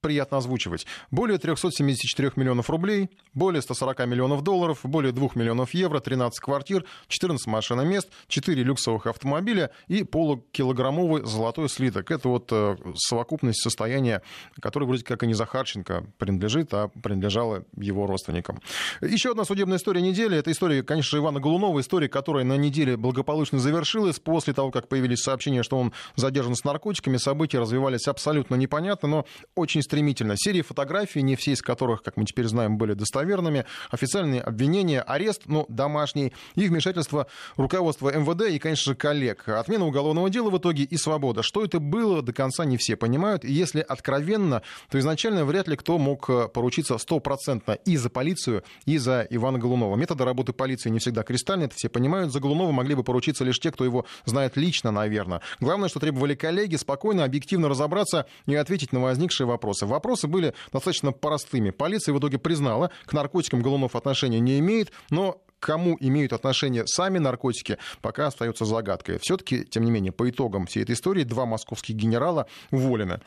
приятно 0.02 0.38
озвучивать. 0.38 0.86
Более 1.12 1.38
374 1.38 2.32
миллионов 2.36 2.70
рублей, 2.70 3.10
более 3.34 3.62
140 3.62 4.06
миллионов 4.08 4.44
долларов, 4.44 4.80
более 4.84 5.12
2 5.12 5.30
миллионов 5.36 5.74
евро, 5.74 6.00
13 6.00 6.40
квартир, 6.40 6.86
14 7.08 7.48
машиномест, 7.48 8.10
4 8.28 8.64
люксовых 8.64 9.08
автомобиля 9.08 9.72
и 9.88 10.04
полукилограммовый 10.04 11.26
золотой 11.26 11.70
слиток. 11.70 12.12
Это 12.12 12.30
вот 12.30 12.50
э, 12.52 12.76
совокупность 12.96 13.62
состояния, 13.62 14.22
которое 14.62 14.86
вроде 14.86 15.04
как 15.04 15.24
и 15.24 15.28
не 15.28 15.34
Захарченко 15.58 16.06
принадлежит, 16.20 16.74
а 16.74 16.90
принадлежало 16.90 17.64
его 17.76 18.06
родственникам. 18.06 18.62
Еще 19.02 19.32
одна 19.32 19.44
судебная 19.44 19.78
история 19.78 20.02
недели. 20.02 20.38
Это 20.38 20.52
история, 20.52 20.84
конечно, 20.84 21.18
Ивана 21.18 21.40
Голунова, 21.40 21.80
история, 21.82 22.08
которая 22.08 22.44
на 22.44 22.58
неделе 22.58 22.96
благополучно 22.96 23.58
завершилась 23.58 24.20
после 24.20 24.54
того, 24.54 24.70
как 24.70 24.88
появились 24.88 25.20
сообщения, 25.20 25.64
что 25.64 25.78
он 25.80 25.94
задержан 26.16 26.56
с 26.56 26.64
наркотиками. 26.64 27.18
События 27.18 27.60
развивались 27.60 28.08
абсолютно 28.08 28.56
непонятно, 28.56 29.08
но 29.08 29.26
очень 29.56 29.82
стремительно. 29.82 30.36
Серии 30.38 30.62
фотографий, 30.62 31.24
не 31.24 31.36
все 31.36 31.54
из 31.54 31.62
которых, 31.62 32.04
как 32.04 32.18
мы 32.18 32.26
теперь 32.26 32.46
знаем, 32.46 32.78
были 32.78 32.94
достоверными. 32.94 33.66
Официальные 33.90 34.42
обвинения, 34.42 35.02
арест, 35.02 35.44
но 35.46 35.66
домашний, 35.70 36.34
и 36.56 36.68
вмешательство 36.68 37.28
руководства 37.56 38.16
МВД 38.16 38.50
и, 38.52 38.60
конечно 38.60 38.92
же, 38.92 38.96
коллег. 38.96 39.48
Отмена 39.50 39.86
уголовного 39.86 40.30
дела 40.30 40.52
в 40.52 40.58
итоге 40.58 40.84
и 40.84 40.98
свобода. 40.98 41.42
Что 41.42 41.64
это 41.64 41.80
было, 41.80 42.22
до 42.22 42.32
конца 42.32 42.64
не 42.66 42.78
все 42.78 42.96
понимают. 42.96 43.44
И 43.44 43.52
если 43.52 43.80
откровенно, 43.80 44.62
то 44.90 45.00
изначально 45.00 45.47
вряд 45.48 45.68
ли 45.68 45.76
кто 45.76 45.98
мог 45.98 46.30
э, 46.30 46.48
поручиться 46.48 46.98
стопроцентно 46.98 47.74
и 47.74 47.98
за 47.98 48.10
полицию, 48.10 48.64
и 48.86 48.98
за 48.98 49.26
Ивана 49.30 49.58
Голунова. 49.58 49.96
Методы 49.96 50.26
работы 50.26 50.54
полиции 50.54 50.90
не 50.90 51.00
всегда 51.00 51.24
кристальные, 51.24 51.68
это 51.68 51.76
все 51.76 51.90
понимают. 51.90 52.32
За 52.32 52.40
Голунова 52.40 52.72
могли 52.72 52.96
бы 52.96 53.04
поручиться 53.04 53.44
лишь 53.44 53.60
те, 53.60 53.72
кто 53.72 53.84
его 53.84 54.06
знает 54.26 54.58
лично, 54.58 54.92
наверное. 54.92 55.42
Главное, 55.60 55.90
что 55.90 56.00
требовали 56.00 56.36
коллеги, 56.36 56.76
спокойно, 56.76 57.24
объективно 57.24 57.70
разобраться 57.70 58.28
и 58.46 58.56
ответить 58.56 58.94
на 58.94 59.02
возникшие 59.02 59.48
вопросы. 59.48 59.86
Вопросы 59.86 60.28
были 60.28 60.54
достаточно 60.72 61.12
простыми. 61.12 61.72
Полиция 61.72 62.14
в 62.14 62.20
итоге 62.20 62.38
признала, 62.38 62.92
к 63.06 63.14
наркотикам 63.14 63.62
Голунов 63.62 63.96
отношения 63.96 64.40
не 64.40 64.60
имеет, 64.60 64.92
но 65.10 65.42
кому 65.60 65.98
имеют 66.00 66.34
отношение 66.34 66.86
сами 66.88 67.18
наркотики, 67.18 67.78
пока 68.02 68.28
остается 68.28 68.66
загадкой. 68.66 69.20
Все-таки, 69.20 69.66
тем 69.66 69.84
не 69.84 69.92
менее, 69.92 70.12
по 70.12 70.30
итогам 70.30 70.66
всей 70.66 70.84
этой 70.84 70.94
истории 70.94 71.24
два 71.24 71.46
московских 71.46 71.96
генерала 71.96 72.48
уволены. 72.72 73.22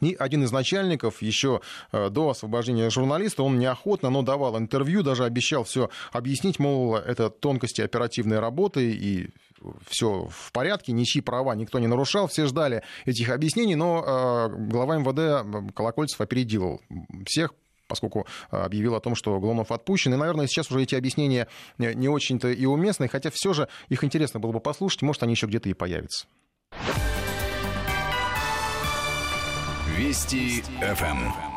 И 0.00 0.14
один 0.18 0.44
из 0.44 0.52
начальников 0.52 1.22
еще 1.22 1.60
э, 1.92 2.10
до 2.10 2.30
освобождения 2.30 2.90
журналиста, 2.90 3.42
он 3.42 3.58
неохотно, 3.58 4.10
но 4.10 4.22
давал 4.22 4.58
интервью, 4.58 5.02
даже 5.02 5.24
обещал 5.24 5.64
все 5.64 5.90
объяснить, 6.12 6.58
мол, 6.58 6.96
это 6.96 7.30
тонкости 7.30 7.80
оперативной 7.80 8.40
работы 8.40 8.90
и 8.90 9.28
все 9.86 10.28
в 10.30 10.52
порядке, 10.52 10.92
ничьи 10.92 11.20
права 11.20 11.54
никто 11.54 11.78
не 11.78 11.86
нарушал, 11.86 12.28
все 12.28 12.46
ждали 12.46 12.82
этих 13.04 13.28
объяснений, 13.28 13.74
но 13.74 14.02
э, 14.06 14.56
глава 14.68 14.96
МВД 14.96 15.74
Колокольцев 15.74 16.20
опередил 16.20 16.80
всех, 17.26 17.52
поскольку 17.86 18.26
э, 18.50 18.56
объявил 18.56 18.94
о 18.94 19.00
том, 19.00 19.14
что 19.14 19.38
Гломов 19.38 19.72
отпущен. 19.72 20.14
И, 20.14 20.16
наверное, 20.16 20.46
сейчас 20.46 20.70
уже 20.70 20.82
эти 20.82 20.94
объяснения 20.94 21.48
не 21.78 22.08
очень-то 22.08 22.48
и 22.48 22.64
уместны, 22.64 23.08
хотя 23.08 23.30
все 23.32 23.52
же 23.52 23.68
их 23.88 24.02
интересно 24.04 24.40
было 24.40 24.52
бы 24.52 24.60
послушать, 24.60 25.02
может, 25.02 25.22
они 25.22 25.32
еще 25.32 25.46
где-то 25.46 25.68
и 25.68 25.74
появятся. 25.74 26.26
Вести 30.00 30.62
ФМ. 30.80 31.49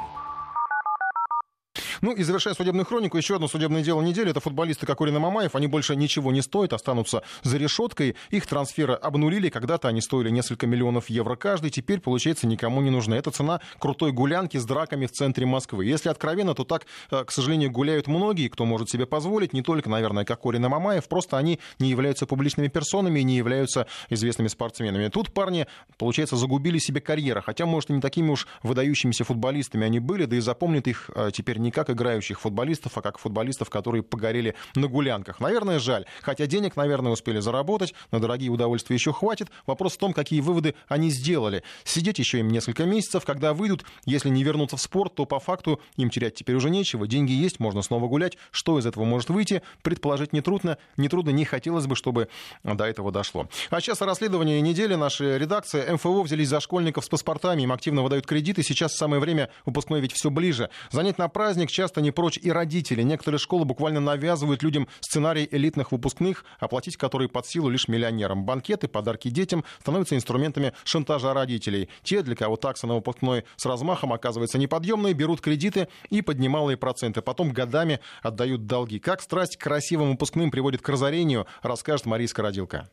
Ну 2.03 2.11
и 2.11 2.21
завершая 2.21 2.53
судебную 2.53 2.85
хронику, 2.85 3.15
еще 3.15 3.35
одно 3.35 3.47
судебное 3.47 3.81
дело 3.81 4.01
недели. 4.01 4.29
Это 4.29 4.41
футболисты 4.41 4.85
Кокорин 4.85 5.15
и 5.15 5.19
Мамаев. 5.19 5.55
Они 5.55 5.67
больше 5.67 5.95
ничего 5.95 6.33
не 6.33 6.41
стоят, 6.41 6.73
останутся 6.73 7.23
за 7.43 7.55
решеткой. 7.55 8.17
Их 8.29 8.45
трансферы 8.45 8.95
обнулили. 8.95 9.47
Когда-то 9.47 9.87
они 9.87 10.01
стоили 10.01 10.29
несколько 10.29 10.67
миллионов 10.67 11.09
евро 11.09 11.37
каждый. 11.37 11.69
Теперь, 11.69 12.01
получается, 12.01 12.45
никому 12.45 12.81
не 12.81 12.89
нужны. 12.89 13.15
Это 13.15 13.31
цена 13.31 13.61
крутой 13.79 14.11
гулянки 14.11 14.57
с 14.57 14.65
драками 14.65 15.05
в 15.05 15.11
центре 15.11 15.45
Москвы. 15.45 15.85
Если 15.85 16.09
откровенно, 16.09 16.53
то 16.53 16.65
так, 16.65 16.87
э, 17.09 17.23
к 17.23 17.31
сожалению, 17.31 17.71
гуляют 17.71 18.07
многие, 18.07 18.49
кто 18.49 18.65
может 18.65 18.89
себе 18.89 19.05
позволить. 19.05 19.53
Не 19.53 19.61
только, 19.61 19.89
наверное, 19.89 20.25
Кокорин 20.25 20.65
и 20.65 20.67
Мамаев. 20.67 21.07
Просто 21.07 21.37
они 21.37 21.61
не 21.79 21.89
являются 21.89 22.25
публичными 22.25 22.67
персонами 22.67 23.21
и 23.21 23.23
не 23.23 23.37
являются 23.37 23.87
известными 24.09 24.49
спортсменами. 24.49 25.07
Тут 25.07 25.33
парни, 25.33 25.67
получается, 25.97 26.35
загубили 26.35 26.79
себе 26.79 26.99
карьеры. 26.99 27.41
Хотя, 27.41 27.65
может, 27.65 27.91
и 27.91 27.93
не 27.93 28.01
такими 28.01 28.29
уж 28.29 28.45
выдающимися 28.61 29.23
футболистами 29.23 29.85
они 29.85 29.99
были. 29.99 30.25
Да 30.25 30.35
и 30.35 30.41
запомнят 30.41 30.85
их 30.89 31.09
э, 31.15 31.29
теперь 31.31 31.59
никак 31.59 31.92
играющих 31.93 32.39
футболистов, 32.39 32.97
а 32.97 33.01
как 33.01 33.17
футболистов, 33.17 33.69
которые 33.69 34.03
погорели 34.03 34.55
на 34.75 34.87
гулянках. 34.87 35.39
Наверное, 35.39 35.79
жаль. 35.79 36.05
Хотя 36.21 36.45
денег, 36.45 36.75
наверное, 36.75 37.11
успели 37.11 37.39
заработать, 37.39 37.93
на 38.11 38.19
дорогие 38.19 38.49
удовольствия 38.49 38.95
еще 38.95 39.13
хватит. 39.13 39.49
Вопрос 39.65 39.93
в 39.93 39.97
том, 39.97 40.13
какие 40.13 40.41
выводы 40.41 40.75
они 40.87 41.09
сделали. 41.09 41.63
Сидеть 41.83 42.19
еще 42.19 42.39
им 42.39 42.49
несколько 42.49 42.85
месяцев, 42.85 43.25
когда 43.25 43.53
выйдут, 43.53 43.85
если 44.05 44.29
не 44.29 44.43
вернуться 44.43 44.77
в 44.77 44.81
спорт, 44.81 45.15
то 45.15 45.25
по 45.25 45.39
факту 45.39 45.79
им 45.95 46.09
терять 46.09 46.35
теперь 46.35 46.55
уже 46.55 46.69
нечего. 46.69 47.07
Деньги 47.07 47.31
есть, 47.31 47.59
можно 47.59 47.81
снова 47.81 48.07
гулять. 48.07 48.37
Что 48.51 48.77
из 48.79 48.85
этого 48.85 49.05
может 49.05 49.29
выйти, 49.29 49.61
предположить 49.81 50.33
нетрудно. 50.33 50.77
Нетрудно, 50.97 51.29
не 51.29 51.45
хотелось 51.45 51.87
бы, 51.87 51.95
чтобы 51.95 52.27
до 52.63 52.85
этого 52.85 53.11
дошло. 53.11 53.47
А 53.69 53.81
сейчас 53.81 54.01
о 54.01 54.05
расследовании 54.05 54.59
недели. 54.59 54.95
Наша 54.95 55.37
редакция 55.37 55.93
МФО 55.93 56.23
взялись 56.23 56.49
за 56.49 56.59
школьников 56.59 57.05
с 57.05 57.09
паспортами, 57.09 57.63
им 57.63 57.71
активно 57.71 58.03
выдают 58.03 58.25
кредиты. 58.25 58.63
Сейчас 58.63 58.95
самое 58.95 59.21
время, 59.21 59.49
выпускной 59.65 60.01
ведь 60.01 60.13
все 60.13 60.29
ближе. 60.29 60.69
Занять 60.91 61.17
на 61.17 61.27
праздник 61.27 61.69
часто 61.83 61.99
не 61.99 62.11
прочь 62.11 62.39
и 62.41 62.49
родители. 62.49 63.01
Некоторые 63.01 63.39
школы 63.39 63.65
буквально 63.65 63.99
навязывают 63.99 64.63
людям 64.63 64.87
сценарий 65.01 65.49
элитных 65.51 65.91
выпускных, 65.91 66.45
оплатить 66.61 66.95
которые 66.95 67.27
под 67.27 67.45
силу 67.45 67.67
лишь 67.67 67.89
миллионерам. 67.89 68.45
Банкеты, 68.45 68.87
подарки 68.87 69.27
детям 69.27 69.65
становятся 69.81 70.15
инструментами 70.15 70.71
шантажа 70.85 71.33
родителей. 71.33 71.89
Те, 72.01 72.21
для 72.21 72.37
кого 72.37 72.55
такса 72.55 72.87
на 72.87 72.95
выпускной 72.95 73.43
с 73.57 73.65
размахом 73.65 74.13
оказывается 74.13 74.57
неподъемной, 74.57 75.11
берут 75.11 75.41
кредиты 75.41 75.89
и 76.09 76.21
под 76.21 76.39
немалые 76.39 76.77
проценты. 76.77 77.21
Потом 77.21 77.51
годами 77.51 77.99
отдают 78.21 78.65
долги. 78.65 78.99
Как 78.99 79.21
страсть 79.21 79.57
к 79.57 79.61
красивым 79.61 80.11
выпускным 80.11 80.51
приводит 80.51 80.81
к 80.81 80.87
разорению, 80.87 81.47
расскажет 81.63 82.05
Мария 82.05 82.29
Скородилка. 82.29 82.89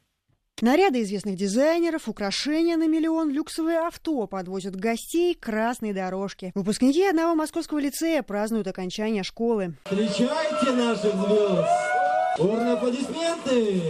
Наряды 0.63 1.03
известных 1.03 1.37
дизайнеров, 1.37 2.07
украшения 2.07 2.77
на 2.77 2.87
миллион, 2.87 3.31
люксовые 3.31 3.79
авто 3.79 4.27
подвозят 4.27 4.77
гостей 4.77 5.35
к 5.35 5.41
красной 5.41 5.95
дорожке. 5.95 6.53
Выпускники 6.55 7.03
одного 7.03 7.35
московского 7.35 7.79
лицея 7.79 8.23
празднуют 8.23 8.67
окончание 8.67 9.23
школы. 9.23 9.75
Встречайте 9.85 10.73
наших 10.73 11.15
звезд! 11.15 11.69
Урны 12.39 12.73
аплодисменты! 12.73 13.83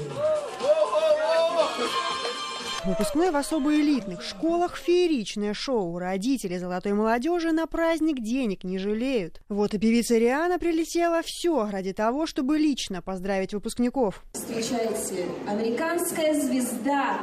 Выпускной 2.84 3.30
в 3.30 3.36
особо 3.36 3.74
элитных 3.74 4.22
школах 4.22 4.76
фееричное 4.78 5.52
шоу. 5.52 5.98
Родители 5.98 6.56
золотой 6.56 6.94
молодежи 6.94 7.52
на 7.52 7.66
праздник 7.66 8.20
денег 8.20 8.64
не 8.64 8.78
жалеют. 8.78 9.42
Вот 9.50 9.74
и 9.74 9.78
певица 9.78 10.16
Риана 10.16 10.58
прилетела 10.58 11.20
все 11.22 11.68
ради 11.70 11.92
того, 11.92 12.26
чтобы 12.26 12.58
лично 12.58 13.02
поздравить 13.02 13.52
выпускников. 13.52 14.24
Встречайте, 14.32 15.26
американская 15.46 16.34
звезда 16.34 17.20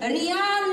Рианна! 0.00 0.68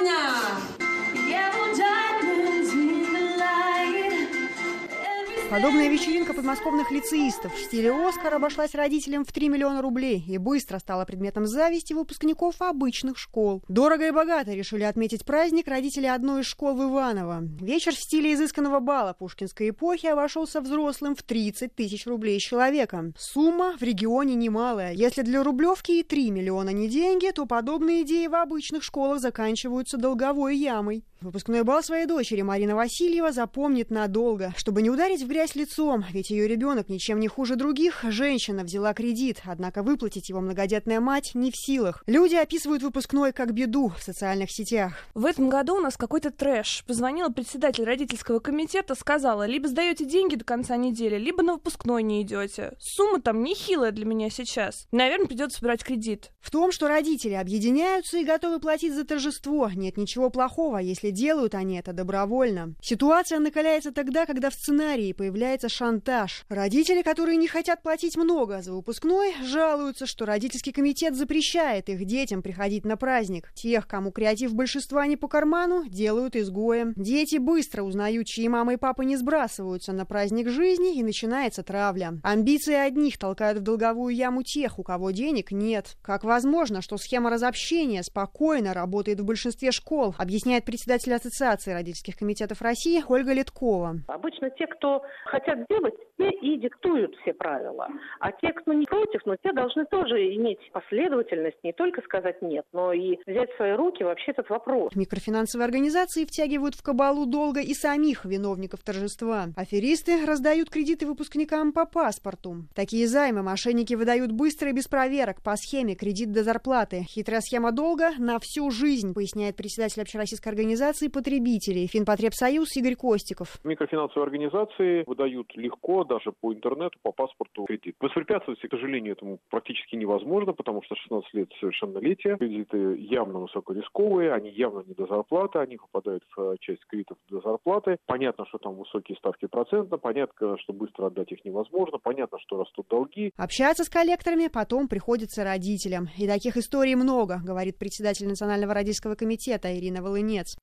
Подобная 5.50 5.90
вечеринка 5.90 6.34
подмосковных 6.34 6.90
лицеистов 6.90 7.54
в 7.54 7.60
стиле 7.60 7.92
«Оскар» 7.92 8.34
обошлась 8.34 8.74
родителям 8.74 9.24
в 9.24 9.32
3 9.32 9.50
миллиона 9.50 9.82
рублей 9.82 10.24
и 10.28 10.40
быстро 10.40 10.80
стала 10.80 11.06
предметом 11.06 11.46
зависти 11.46 11.94
выпускников 11.94 12.62
обычных 12.62 13.20
школ. 13.20 13.64
Дорого 13.68 14.08
и 14.08 14.12
богато 14.12 14.54
решили 14.54 14.84
отметить 14.84 15.24
праздник 15.24 15.68
родители 15.68 16.08
одной 16.08 16.42
из 16.42 16.48
школ 16.48 16.76
в 16.76 16.84
Иваново. 16.84 17.44
Вечер 17.62 17.94
в 17.94 18.00
стиле 18.00 18.34
изысканного 18.34 18.80
бала 18.80 19.14
пушкинской 19.14 19.70
эпохи 19.70 20.08
обошелся 20.08 20.62
взрослым 20.62 21.16
в 21.16 21.22
30 21.22 21.76
тысяч 21.76 22.08
рублей 22.08 22.40
с 22.40 22.44
человека. 22.44 23.14
Сумма 23.18 23.76
в 23.80 23.84
регионе 23.84 24.34
немалая. 24.34 24.94
Если 24.94 25.22
для 25.22 25.44
Рублевки 25.44 26.00
и 26.00 26.04
3 26.04 26.32
миллиона 26.32 26.72
не 26.72 26.90
деньги, 26.90 27.30
то 27.30 27.46
подобные 27.46 28.02
идеи 28.02 28.26
в 28.26 28.36
обычных 28.36 28.84
школах 28.84 29.20
заканчиваются 29.20 29.98
долговой 29.98 30.58
ямой. 30.58 31.04
Выпускной 31.26 31.64
бал 31.64 31.82
своей 31.82 32.06
дочери 32.06 32.44
Марина 32.44 32.76
Васильева 32.76 33.32
запомнит 33.32 33.90
надолго, 33.90 34.54
чтобы 34.58 34.84
не 34.84 34.92
ударить 34.92 35.24
в 35.24 35.28
грязь 35.28 35.56
лицом, 35.56 36.06
ведь 36.12 36.30
ее 36.30 36.48
ребенок 36.48 36.88
ничем 36.88 37.20
не 37.20 37.28
хуже 37.28 37.56
других. 37.56 38.04
Женщина 38.04 38.64
взяла 38.64 38.94
кредит, 38.94 39.42
однако 39.44 39.82
выплатить 39.82 40.30
его 40.30 40.40
многодетная 40.40 41.00
мать 41.00 41.32
не 41.34 41.50
в 41.50 41.56
силах. 41.58 42.04
Люди 42.06 42.36
описывают 42.36 42.84
выпускной 42.84 43.34
как 43.34 43.54
беду 43.54 43.92
в 43.98 44.04
социальных 44.04 44.52
сетях. 44.52 44.94
В 45.16 45.26
этом 45.26 45.50
году 45.50 45.78
у 45.78 45.80
нас 45.80 45.98
какой-то 45.98 46.30
трэш. 46.30 46.84
Позвонила 46.86 47.30
председатель 47.30 47.86
родительского 47.86 48.38
комитета, 48.38 48.94
сказала, 48.94 49.48
либо 49.48 49.68
сдаете 49.68 50.06
деньги 50.06 50.36
до 50.36 50.46
конца 50.46 50.78
недели, 50.78 51.18
либо 51.18 51.42
на 51.42 51.54
выпускной 51.54 52.04
не 52.04 52.22
идете. 52.22 52.74
Сумма 52.80 53.20
там 53.20 53.42
нехилая 53.42 53.90
для 53.90 54.06
меня 54.06 54.30
сейчас. 54.30 54.86
Наверное, 54.92 55.26
придется 55.26 55.60
брать 55.64 55.84
кредит. 55.84 56.30
В 56.40 56.52
том, 56.52 56.72
что 56.72 56.88
родители 56.88 57.34
объединяются 57.34 58.20
и 58.20 58.24
готовы 58.26 58.60
платить 58.60 58.94
за 58.94 59.06
торжество, 59.06 59.72
нет 59.74 59.98
ничего 59.98 60.30
плохого, 60.30 60.78
если 60.78 61.15
делают 61.16 61.56
они 61.56 61.80
это 61.80 61.94
добровольно. 61.94 62.76
Ситуация 62.82 63.40
накаляется 63.40 63.92
тогда, 63.92 64.28
когда 64.28 64.52
в 64.52 64.54
сценарии 64.54 65.14
появляется 65.14 65.70
шантаж. 65.70 66.46
Родители, 66.50 67.02
которые 67.02 67.38
не 67.38 67.48
хотят 67.48 67.82
платить 67.82 68.18
много 68.18 68.62
за 68.62 68.74
выпускной, 68.74 69.34
жалуются, 69.44 70.06
что 70.06 70.26
родительский 70.26 70.74
комитет 70.74 71.16
запрещает 71.16 71.90
их 71.90 72.06
детям 72.06 72.44
приходить 72.44 72.86
на 72.86 72.98
праздник. 72.98 73.52
Тех, 73.56 73.88
кому 73.88 74.12
креатив 74.12 74.54
большинства 74.54 75.08
не 75.08 75.18
по 75.18 75.28
карману, 75.28 75.86
делают 75.88 76.36
изгоем. 76.36 76.94
Дети 76.96 77.38
быстро 77.38 77.84
узнают, 77.84 78.28
чьи 78.28 78.48
мама 78.48 78.74
и 78.74 78.78
папа 78.78 79.02
не 79.02 79.16
сбрасываются 79.16 79.94
на 79.94 80.06
праздник 80.06 80.50
жизни, 80.50 80.98
и 80.98 81.04
начинается 81.04 81.64
травля. 81.64 82.20
Амбиции 82.24 82.74
одних 82.74 83.18
толкают 83.18 83.60
в 83.60 83.62
долговую 83.62 84.14
яму 84.14 84.44
тех, 84.44 84.78
у 84.80 84.84
кого 84.84 85.12
денег 85.12 85.52
нет. 85.52 85.96
Как 86.02 86.24
возможно, 86.24 86.82
что 86.82 86.98
схема 86.98 87.30
разобщения 87.30 88.04
спокойно 88.04 88.74
работает 88.74 89.20
в 89.20 89.26
большинстве 89.26 89.72
школ, 89.72 90.16
объясняет 90.18 90.66
председатель 90.66 91.05
Ассоциации 91.14 91.74
родительских 91.74 92.18
комитетов 92.18 92.62
России 92.62 93.04
Ольга 93.08 93.34
Литкова. 93.34 93.98
Обычно 94.08 94.50
те, 94.52 94.68
кто 94.68 95.04
хотят 95.26 95.66
делать, 95.70 95.94
те 96.18 96.30
и 96.30 96.58
диктуют 96.58 97.16
все 97.22 97.34
правила. 97.34 97.88
А 98.20 98.32
те, 98.32 98.54
кто 98.54 98.74
не 98.74 98.86
против, 98.86 99.22
но 99.26 99.36
те 99.36 99.52
должны 99.52 99.86
тоже 99.86 100.34
иметь 100.36 100.60
последовательность, 100.72 101.58
не 101.64 101.74
только 101.74 102.02
сказать 102.02 102.42
нет, 102.42 102.66
но 102.74 102.94
и 102.94 103.18
взять 103.26 103.52
в 103.52 103.56
свои 103.58 103.74
руки 103.74 104.04
вообще 104.04 104.32
этот 104.32 104.50
вопрос. 104.50 104.96
Микрофинансовые 104.96 105.66
организации 105.66 106.26
втягивают 106.26 106.76
в 106.76 106.84
кабалу 106.84 107.26
долга 107.26 107.62
и 107.62 107.74
самих 107.74 108.26
виновников 108.26 108.82
торжества. 108.82 109.48
Аферисты 109.56 110.26
раздают 110.26 110.70
кредиты 110.70 111.06
выпускникам 111.06 111.74
по 111.74 111.86
паспорту. 111.86 112.66
Такие 112.74 113.08
займы 113.08 113.44
мошенники 113.44 113.94
выдают 113.94 114.32
быстро 114.32 114.70
и 114.70 114.74
без 114.74 114.88
проверок 114.88 115.42
по 115.42 115.56
схеме 115.58 115.96
кредит 115.96 116.32
до 116.32 116.44
зарплаты. 116.44 117.04
Хитрая 117.10 117.42
схема 117.42 117.72
долга 117.72 118.12
на 118.18 118.40
всю 118.40 118.72
жизнь, 118.72 119.14
поясняет 119.14 119.56
председатель 119.56 120.02
общероссийской 120.02 120.52
организации 120.52 120.85
потребителей 121.10 121.88
Финпотребсоюз 121.88 122.76
Игорь 122.78 122.96
Костиков. 122.96 123.60
Микрофинансовые 123.64 124.26
организации 124.26 125.04
выдают 125.08 125.56
легко, 125.56 126.04
даже 126.04 126.32
по 126.32 126.54
интернету, 126.54 127.00
по 127.02 127.12
паспорту 127.12 127.66
кредит. 127.66 127.96
Воспрепятствовать, 128.00 128.60
к 128.60 128.70
сожалению, 128.70 129.14
этому 129.14 129.40
практически 129.50 129.96
невозможно, 129.96 130.54
потому 130.54 130.84
что 130.84 130.96
16 130.96 131.34
лет 131.34 131.50
совершеннолетия. 131.60 132.38
Кредиты 132.38 132.98
явно 132.98 133.40
высокорисковые, 133.40 134.34
они 134.34 134.52
явно 134.52 134.84
не 134.86 134.94
до 134.94 135.08
зарплаты, 135.08 135.60
они 135.60 135.78
попадают 135.78 136.24
в 136.36 136.58
часть 136.60 136.86
кредитов 136.86 137.18
до 137.30 137.42
зарплаты. 137.42 137.98
Понятно, 138.06 138.46
что 138.46 138.58
там 138.58 138.76
высокие 138.76 139.18
ставки 139.18 139.48
процента, 139.48 139.98
понятно, 139.98 140.58
что 140.60 140.74
быстро 140.74 141.08
отдать 141.08 141.32
их 141.32 141.44
невозможно, 141.46 141.98
понятно, 141.98 142.38
что 142.40 142.58
растут 142.58 142.88
долги. 142.90 143.32
Общаться 143.38 143.84
с 143.84 143.90
коллекторами 143.90 144.48
потом 144.48 144.88
приходится 144.88 145.44
родителям. 145.44 146.08
И 146.18 146.28
таких 146.28 146.58
историй 146.58 146.96
много, 146.96 147.40
говорит 147.44 147.78
председатель 147.78 148.28
Национального 148.28 148.74
родительского 148.74 149.16
комитета 149.16 149.76
Ирина 149.78 150.02
Волынец. 150.02 150.56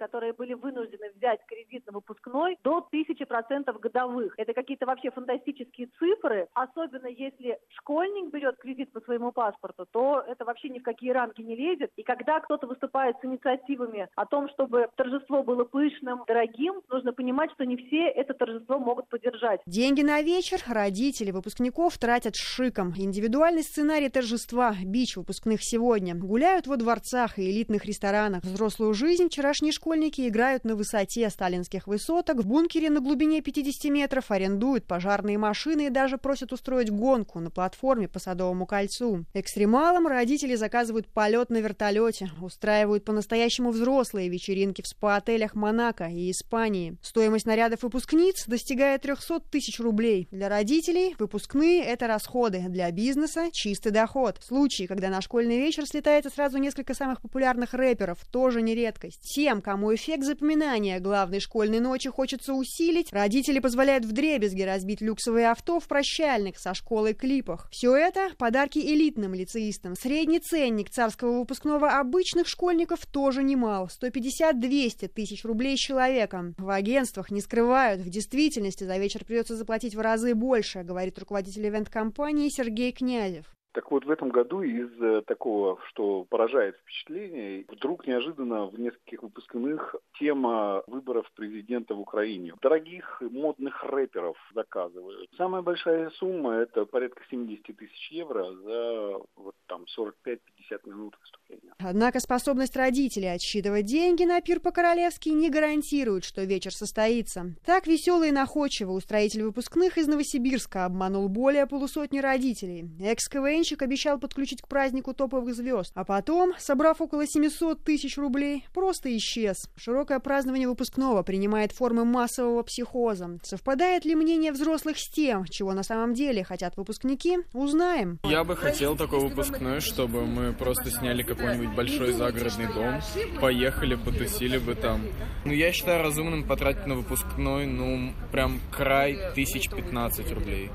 Которые 0.00 0.32
были 0.32 0.54
вынуждены 0.54 1.10
взять 1.14 1.40
кредит 1.46 1.86
на 1.86 1.92
выпускной 1.92 2.56
до 2.64 2.80
тысячи 2.90 3.26
процентов 3.26 3.78
годовых. 3.80 4.32
Это 4.38 4.54
какие-то 4.54 4.86
вообще 4.86 5.10
фантастические 5.10 5.88
цифры, 5.98 6.48
особенно 6.54 7.06
если 7.06 7.58
школьник 7.68 8.32
берет 8.32 8.56
кредит 8.56 8.90
по 8.92 9.00
своему 9.02 9.30
паспорту, 9.30 9.86
то 9.92 10.24
это 10.26 10.46
вообще 10.46 10.70
ни 10.70 10.78
в 10.78 10.82
какие 10.82 11.10
рамки 11.10 11.42
не 11.42 11.54
лезет. 11.54 11.90
И 11.96 12.02
когда 12.02 12.40
кто-то 12.40 12.66
выступает 12.66 13.16
с 13.20 13.24
инициативами 13.26 14.08
о 14.14 14.24
том, 14.24 14.48
чтобы 14.48 14.88
торжество 14.96 15.42
было 15.42 15.64
пышным, 15.64 16.24
дорогим, 16.26 16.80
нужно 16.88 17.12
понимать, 17.12 17.50
что 17.52 17.66
не 17.66 17.76
все 17.76 18.08
это 18.08 18.32
торжество 18.32 18.78
могут 18.78 19.06
поддержать. 19.08 19.60
Деньги 19.66 20.00
на 20.00 20.22
вечер 20.22 20.60
родители 20.66 21.30
выпускников 21.30 21.98
тратят 21.98 22.36
шиком. 22.36 22.94
Индивидуальный 22.96 23.62
сценарий 23.62 24.08
торжества, 24.08 24.74
бич 24.82 25.16
выпускных 25.16 25.62
сегодня. 25.62 26.14
Гуляют 26.14 26.66
во 26.66 26.78
дворцах 26.78 27.38
и 27.38 27.50
элитных 27.50 27.84
ресторанах. 27.84 28.42
Взрослую 28.44 28.94
жизнь 28.94 29.28
вчерашние 29.28 29.72
школьники 29.90 30.28
играют 30.28 30.62
на 30.62 30.76
высоте 30.76 31.28
сталинских 31.30 31.88
высоток, 31.88 32.36
в 32.36 32.46
бункере 32.46 32.90
на 32.90 33.00
глубине 33.00 33.40
50 33.40 33.90
метров 33.90 34.30
арендуют 34.30 34.86
пожарные 34.86 35.36
машины 35.36 35.86
и 35.86 35.90
даже 35.90 36.16
просят 36.16 36.52
устроить 36.52 36.92
гонку 36.92 37.40
на 37.40 37.50
платформе 37.50 38.06
по 38.06 38.20
Садовому 38.20 38.66
кольцу. 38.66 39.24
Экстремалам 39.34 40.06
родители 40.06 40.54
заказывают 40.54 41.08
полет 41.08 41.50
на 41.50 41.56
вертолете, 41.56 42.30
устраивают 42.40 43.04
по-настоящему 43.04 43.72
взрослые 43.72 44.28
вечеринки 44.28 44.80
в 44.80 44.86
спа-отелях 44.86 45.56
Монако 45.56 46.04
и 46.04 46.30
Испании. 46.30 46.96
Стоимость 47.02 47.46
нарядов 47.46 47.82
выпускниц 47.82 48.46
достигает 48.46 49.02
300 49.02 49.40
тысяч 49.50 49.80
рублей. 49.80 50.28
Для 50.30 50.48
родителей 50.48 51.16
выпускные– 51.18 51.82
это 51.84 52.06
расходы, 52.06 52.66
для 52.68 52.88
бизнеса– 52.92 53.48
чистый 53.52 53.90
доход. 53.90 54.38
Случаи, 54.40 54.84
когда 54.84 55.08
на 55.08 55.20
школьный 55.20 55.58
вечер 55.58 55.84
слетается 55.84 56.30
сразу 56.30 56.58
несколько 56.58 56.94
самых 56.94 57.20
популярных 57.20 57.74
рэперов, 57.74 58.24
тоже 58.30 58.62
не 58.62 58.76
редкость. 58.76 59.22
Тем, 59.34 59.60
кому 59.60 59.79
эффект 59.94 60.24
запоминания 60.24 61.00
главной 61.00 61.40
школьной 61.40 61.80
ночи 61.80 62.10
хочется 62.10 62.54
усилить, 62.54 63.12
родители 63.12 63.58
позволяют 63.58 64.04
вдребезги 64.04 64.62
разбить 64.62 65.00
люксовые 65.00 65.50
авто 65.50 65.80
в 65.80 65.88
прощальных 65.88 66.58
со 66.58 66.74
школой 66.74 67.14
клипах. 67.14 67.68
Все 67.70 67.96
это– 67.96 68.30
подарки 68.38 68.78
элитным 68.78 69.34
лицеистам. 69.34 69.94
Средний 69.94 70.40
ценник 70.40 70.90
царского 70.90 71.38
выпускного 71.38 71.98
обычных 71.98 72.46
школьников 72.46 73.06
тоже 73.06 73.42
немал– 73.42 73.88
150-200 74.02 75.08
тысяч 75.08 75.44
рублей 75.44 75.76
с 75.76 75.80
человеком. 75.80 76.54
В 76.58 76.70
агентствах 76.70 77.30
не 77.30 77.40
скрывают, 77.40 78.02
в 78.02 78.08
действительности 78.10 78.84
за 78.84 78.98
вечер 78.98 79.24
придется 79.24 79.56
заплатить 79.56 79.94
в 79.94 80.00
разы 80.00 80.34
больше, 80.34 80.82
говорит 80.82 81.18
руководитель 81.18 81.66
ивент-компании 81.66 82.48
Сергей 82.48 82.92
Князев. 82.92 83.46
Так 83.72 83.90
вот, 83.90 84.04
в 84.04 84.10
этом 84.10 84.30
году 84.30 84.62
из 84.62 84.90
э, 85.00 85.22
такого, 85.26 85.78
что 85.88 86.24
поражает 86.24 86.76
впечатление, 86.76 87.64
вдруг 87.68 88.06
неожиданно 88.06 88.66
в 88.66 88.78
нескольких 88.80 89.22
выпускных 89.22 89.94
тема 90.18 90.82
выборов 90.88 91.30
президента 91.34 91.94
в 91.94 92.00
Украине. 92.00 92.54
Дорогих 92.60 93.22
модных 93.30 93.84
рэперов 93.84 94.36
заказывают. 94.54 95.30
Самая 95.36 95.62
большая 95.62 96.10
сумма– 96.10 96.54
это 96.56 96.84
порядка 96.84 97.22
70 97.30 97.76
тысяч 97.76 98.10
евро 98.10 98.52
за 98.54 99.20
вот 99.36 99.54
там 99.66 99.84
45-50 99.96 100.38
минут 100.86 101.16
выступления. 101.20 101.72
Однако 101.78 102.18
способность 102.18 102.76
родителей 102.76 103.32
отсчитывать 103.32 103.86
деньги 103.86 104.24
на 104.24 104.40
пир 104.40 104.58
по-королевски 104.58 105.28
не 105.28 105.48
гарантирует, 105.48 106.24
что 106.24 106.42
вечер 106.42 106.74
состоится. 106.74 107.54
Так 107.64 107.86
веселый 107.86 108.30
и 108.30 108.32
находчивый 108.32 108.96
устроитель 108.96 109.44
выпускных 109.44 109.96
из 109.96 110.08
Новосибирска 110.08 110.84
обманул 110.86 111.28
более 111.28 111.66
полусотни 111.66 112.18
родителей. 112.18 112.90
Экс-КВН 113.00 113.59
КВНщик 113.60 113.82
обещал 113.82 114.18
подключить 114.18 114.62
к 114.62 114.68
празднику 114.68 115.12
топовых 115.12 115.54
звезд, 115.54 115.92
а 115.94 116.04
потом, 116.04 116.54
собрав 116.58 117.02
около 117.02 117.26
700 117.26 117.84
тысяч 117.84 118.16
рублей, 118.16 118.64
просто 118.72 119.14
исчез. 119.18 119.68
Широкое 119.76 120.18
празднование 120.18 120.66
выпускного 120.66 121.22
принимает 121.22 121.72
формы 121.72 122.06
массового 122.06 122.62
психоза. 122.62 123.38
Совпадает 123.42 124.06
ли 124.06 124.14
мнение 124.14 124.52
взрослых 124.52 124.98
с 124.98 125.10
тем, 125.10 125.44
чего 125.44 125.74
на 125.74 125.82
самом 125.82 126.14
деле 126.14 126.42
хотят 126.42 126.78
выпускники, 126.78 127.40
узнаем. 127.52 128.18
Я 128.24 128.44
бы 128.44 128.56
хотел 128.56 128.96
такой 128.96 129.20
выпускной, 129.20 129.80
чтобы 129.80 130.24
мы 130.24 130.54
просто 130.54 130.90
сняли 130.90 131.22
какой-нибудь 131.22 131.76
большой 131.76 132.12
загородный 132.12 132.72
дом, 132.72 133.00
поехали, 133.42 133.94
потусили 133.94 134.56
бы 134.56 134.74
там. 134.74 135.02
Ну, 135.44 135.52
я 135.52 135.70
считаю 135.72 136.02
разумным 136.02 136.44
потратить 136.44 136.86
на 136.86 136.94
выпускной, 136.94 137.66
ну, 137.66 138.14
прям 138.32 138.58
край 138.70 139.18
тысяч 139.34 139.68
пятнадцать 139.68 140.32
рублей. 140.32 140.70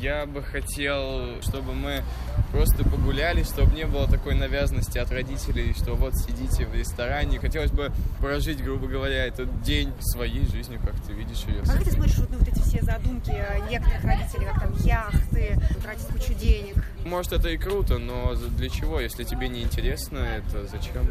Я 0.00 0.26
бы 0.26 0.42
хотел, 0.42 1.40
чтобы 1.42 1.72
мы 1.72 2.02
просто 2.52 2.84
погуляли, 2.84 3.42
чтобы 3.42 3.74
не 3.74 3.86
было 3.86 4.06
такой 4.06 4.34
навязанности 4.34 4.98
от 4.98 5.10
родителей, 5.10 5.74
что 5.74 5.94
вот 5.94 6.14
сидите 6.16 6.66
в 6.66 6.74
ресторане. 6.74 7.38
Хотелось 7.38 7.70
бы 7.70 7.90
прожить, 8.20 8.62
грубо 8.62 8.86
говоря, 8.86 9.24
этот 9.24 9.62
день 9.62 9.92
своей 10.00 10.46
жизнью, 10.50 10.80
как 10.84 10.94
ты 11.06 11.12
видишь 11.12 11.44
ее. 11.46 11.62
А 11.62 11.72
как 11.72 11.84
ты 11.84 11.92
смотришь 11.92 12.18
вот 12.18 12.30
на 12.30 12.38
вот 12.38 12.48
эти 12.48 12.60
все 12.60 12.82
задумки 12.82 13.34
некоторых 13.70 14.04
родителей, 14.04 14.46
как 14.46 14.60
там 14.60 14.72
яхты, 14.84 15.58
тратить 15.82 16.06
кучу 16.06 16.34
денег? 16.34 16.84
Может, 17.04 17.32
это 17.32 17.48
и 17.48 17.56
круто, 17.56 17.98
но 17.98 18.34
для 18.34 18.68
чего? 18.68 19.00
Если 19.00 19.24
тебе 19.24 19.48
не 19.48 19.62
интересно 19.62 20.18
это, 20.18 20.66
зачем 20.66 21.08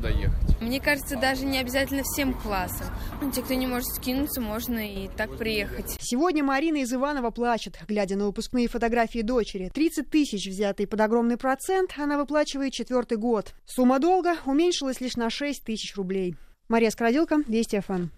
туда 0.00 0.08
ехать? 0.08 0.60
Мне 0.60 0.80
кажется, 0.80 1.16
даже 1.16 1.44
не 1.44 1.58
обязательно 1.58 2.02
всем 2.02 2.34
классам. 2.34 2.86
Ну, 3.20 3.30
те, 3.30 3.42
кто 3.42 3.54
не 3.54 3.66
может 3.66 3.88
скинуться, 3.88 4.40
можно 4.40 4.78
и 4.78 5.08
так 5.08 5.36
приехать. 5.36 5.96
Сегодня 6.00 6.42
Марина 6.42 6.78
из 6.78 6.92
Иванова 6.92 7.30
плачет, 7.30 7.78
глядя 7.86 8.16
на 8.16 8.26
выпускные 8.26 8.68
фотографии 8.68 9.20
дочери. 9.20 9.70
30 9.72 10.10
тысяч, 10.10 10.46
взятые 10.46 10.86
под 10.86 11.00
огромный 11.00 11.36
процент, 11.36 11.92
она 11.98 12.18
выплачивает 12.18 12.72
четвертый 12.72 13.18
год. 13.18 13.54
Сумма 13.66 13.98
долга 13.98 14.36
уменьшилась 14.46 15.00
лишь 15.00 15.16
на 15.16 15.30
6 15.30 15.64
тысяч 15.64 15.96
рублей. 15.96 16.36
Мария 16.68 16.90
Скородилка, 16.90 17.38
Вести 17.46 17.80
ФМ. 17.80 18.08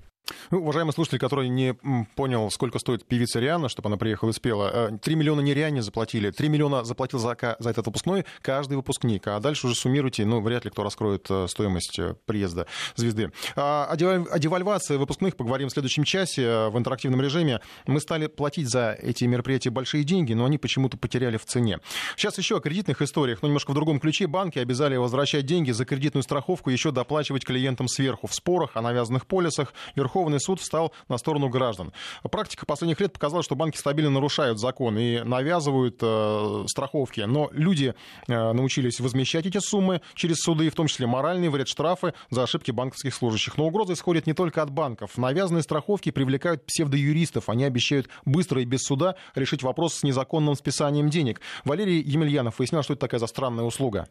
Ну, 0.51 0.61
уважаемый 0.61 0.93
слушатель, 0.93 1.19
который 1.19 1.49
не 1.49 1.75
понял, 2.15 2.51
сколько 2.51 2.79
стоит 2.79 3.05
певица 3.05 3.41
Риана, 3.41 3.69
чтобы 3.69 3.89
она 3.89 3.97
приехала 3.97 4.31
и 4.31 4.33
спела, 4.33 4.99
3 5.03 5.15
э, 5.15 5.17
миллиона 5.17 5.41
не 5.41 5.53
Риане 5.53 5.83
заплатили, 5.83 6.31
3 6.31 6.49
миллиона 6.49 6.85
заплатил 6.85 7.19
за, 7.19 7.37
за 7.59 7.71
этот 7.71 7.87
выпускной 7.87 8.25
каждый 8.41 8.77
выпускник, 8.77 9.27
а 9.27 9.41
дальше 9.41 9.67
уже 9.67 9.75
суммируйте, 9.77 10.25
ну, 10.25 10.41
вряд 10.41 10.65
ли 10.65 10.71
кто 10.71 10.85
раскроет 10.85 11.27
э, 11.29 11.49
стоимость 11.49 11.99
э, 11.99 12.15
приезда 12.25 12.67
звезды. 12.95 13.33
А, 13.57 13.87
о 13.87 14.39
девальвации 14.39 14.97
выпускных 14.97 15.37
поговорим 15.37 15.69
в 15.69 15.73
следующем 15.73 16.05
часе 16.05 16.69
в 16.69 16.79
интерактивном 16.79 17.21
режиме. 17.21 17.61
Мы 17.87 18.01
стали 18.01 18.29
платить 18.29 18.69
за 18.69 18.93
эти 18.93 19.25
мероприятия 19.25 19.71
большие 19.71 20.05
деньги, 20.05 20.35
но 20.35 20.45
они 20.45 20.59
почему-то 20.59 20.97
потеряли 20.97 21.37
в 21.37 21.45
цене. 21.45 21.81
Сейчас 22.17 22.39
еще 22.39 22.59
о 22.59 22.61
кредитных 22.61 23.03
историях, 23.03 23.43
но 23.43 23.49
немножко 23.49 23.73
в 23.73 23.75
другом 23.75 23.99
ключе. 23.99 24.27
Банки 24.27 24.59
обязали 24.59 24.97
возвращать 24.97 25.47
деньги 25.47 25.73
за 25.73 25.85
кредитную 25.85 26.23
страховку, 26.23 26.71
еще 26.71 26.93
доплачивать 26.93 27.45
клиентам 27.45 27.89
сверху. 27.89 28.27
В 28.27 28.35
спорах 28.35 28.77
о 28.77 28.83
навязанных 28.83 29.27
полисах 29.27 29.73
Верховный 29.97 30.12
суд 30.39 30.61
встал 30.61 30.93
на 31.09 31.19
сторону 31.19 31.49
граждан. 31.49 31.93
Практика 32.31 32.67
последних 32.67 33.01
лет 33.01 33.13
показала, 33.13 33.43
что 33.43 33.55
банки 33.55 33.77
стабильно 33.77 34.11
нарушают 34.11 34.59
закон 34.59 34.99
и 34.99 35.23
навязывают 35.23 35.99
э, 36.01 36.65
страховки. 36.67 37.21
Но 37.21 37.49
люди 37.53 37.95
э, 38.29 38.53
научились 38.53 39.01
возмещать 39.01 39.47
эти 39.47 39.59
суммы 39.59 40.01
через 40.15 40.37
суды, 40.39 40.71
в 40.71 40.75
том 40.75 40.87
числе 40.87 41.07
моральные 41.07 41.51
вред 41.51 41.69
штрафы 41.69 42.15
за 42.31 42.43
ошибки 42.43 42.71
банковских 42.71 43.15
служащих. 43.15 43.57
Но 43.57 43.67
угрозы 43.67 43.95
исходят 43.95 44.27
не 44.27 44.33
только 44.33 44.63
от 44.63 44.71
банков. 44.71 45.17
Навязанные 45.17 45.63
страховки 45.63 46.11
привлекают 46.11 46.65
псевдоюристов. 46.67 47.49
Они 47.49 47.65
обещают 47.65 48.09
быстро 48.25 48.61
и 48.61 48.65
без 48.65 48.83
суда 48.83 49.17
решить 49.35 49.63
вопрос 49.63 49.95
с 49.95 50.03
незаконным 50.03 50.55
списанием 50.55 51.09
денег. 51.09 51.41
Валерий 51.65 52.01
Емельянов 52.03 52.59
выяснял, 52.59 52.83
что 52.83 52.95
это 52.95 53.01
такая 53.01 53.21
за 53.21 53.27
странная 53.27 53.65
услуга. 53.65 54.09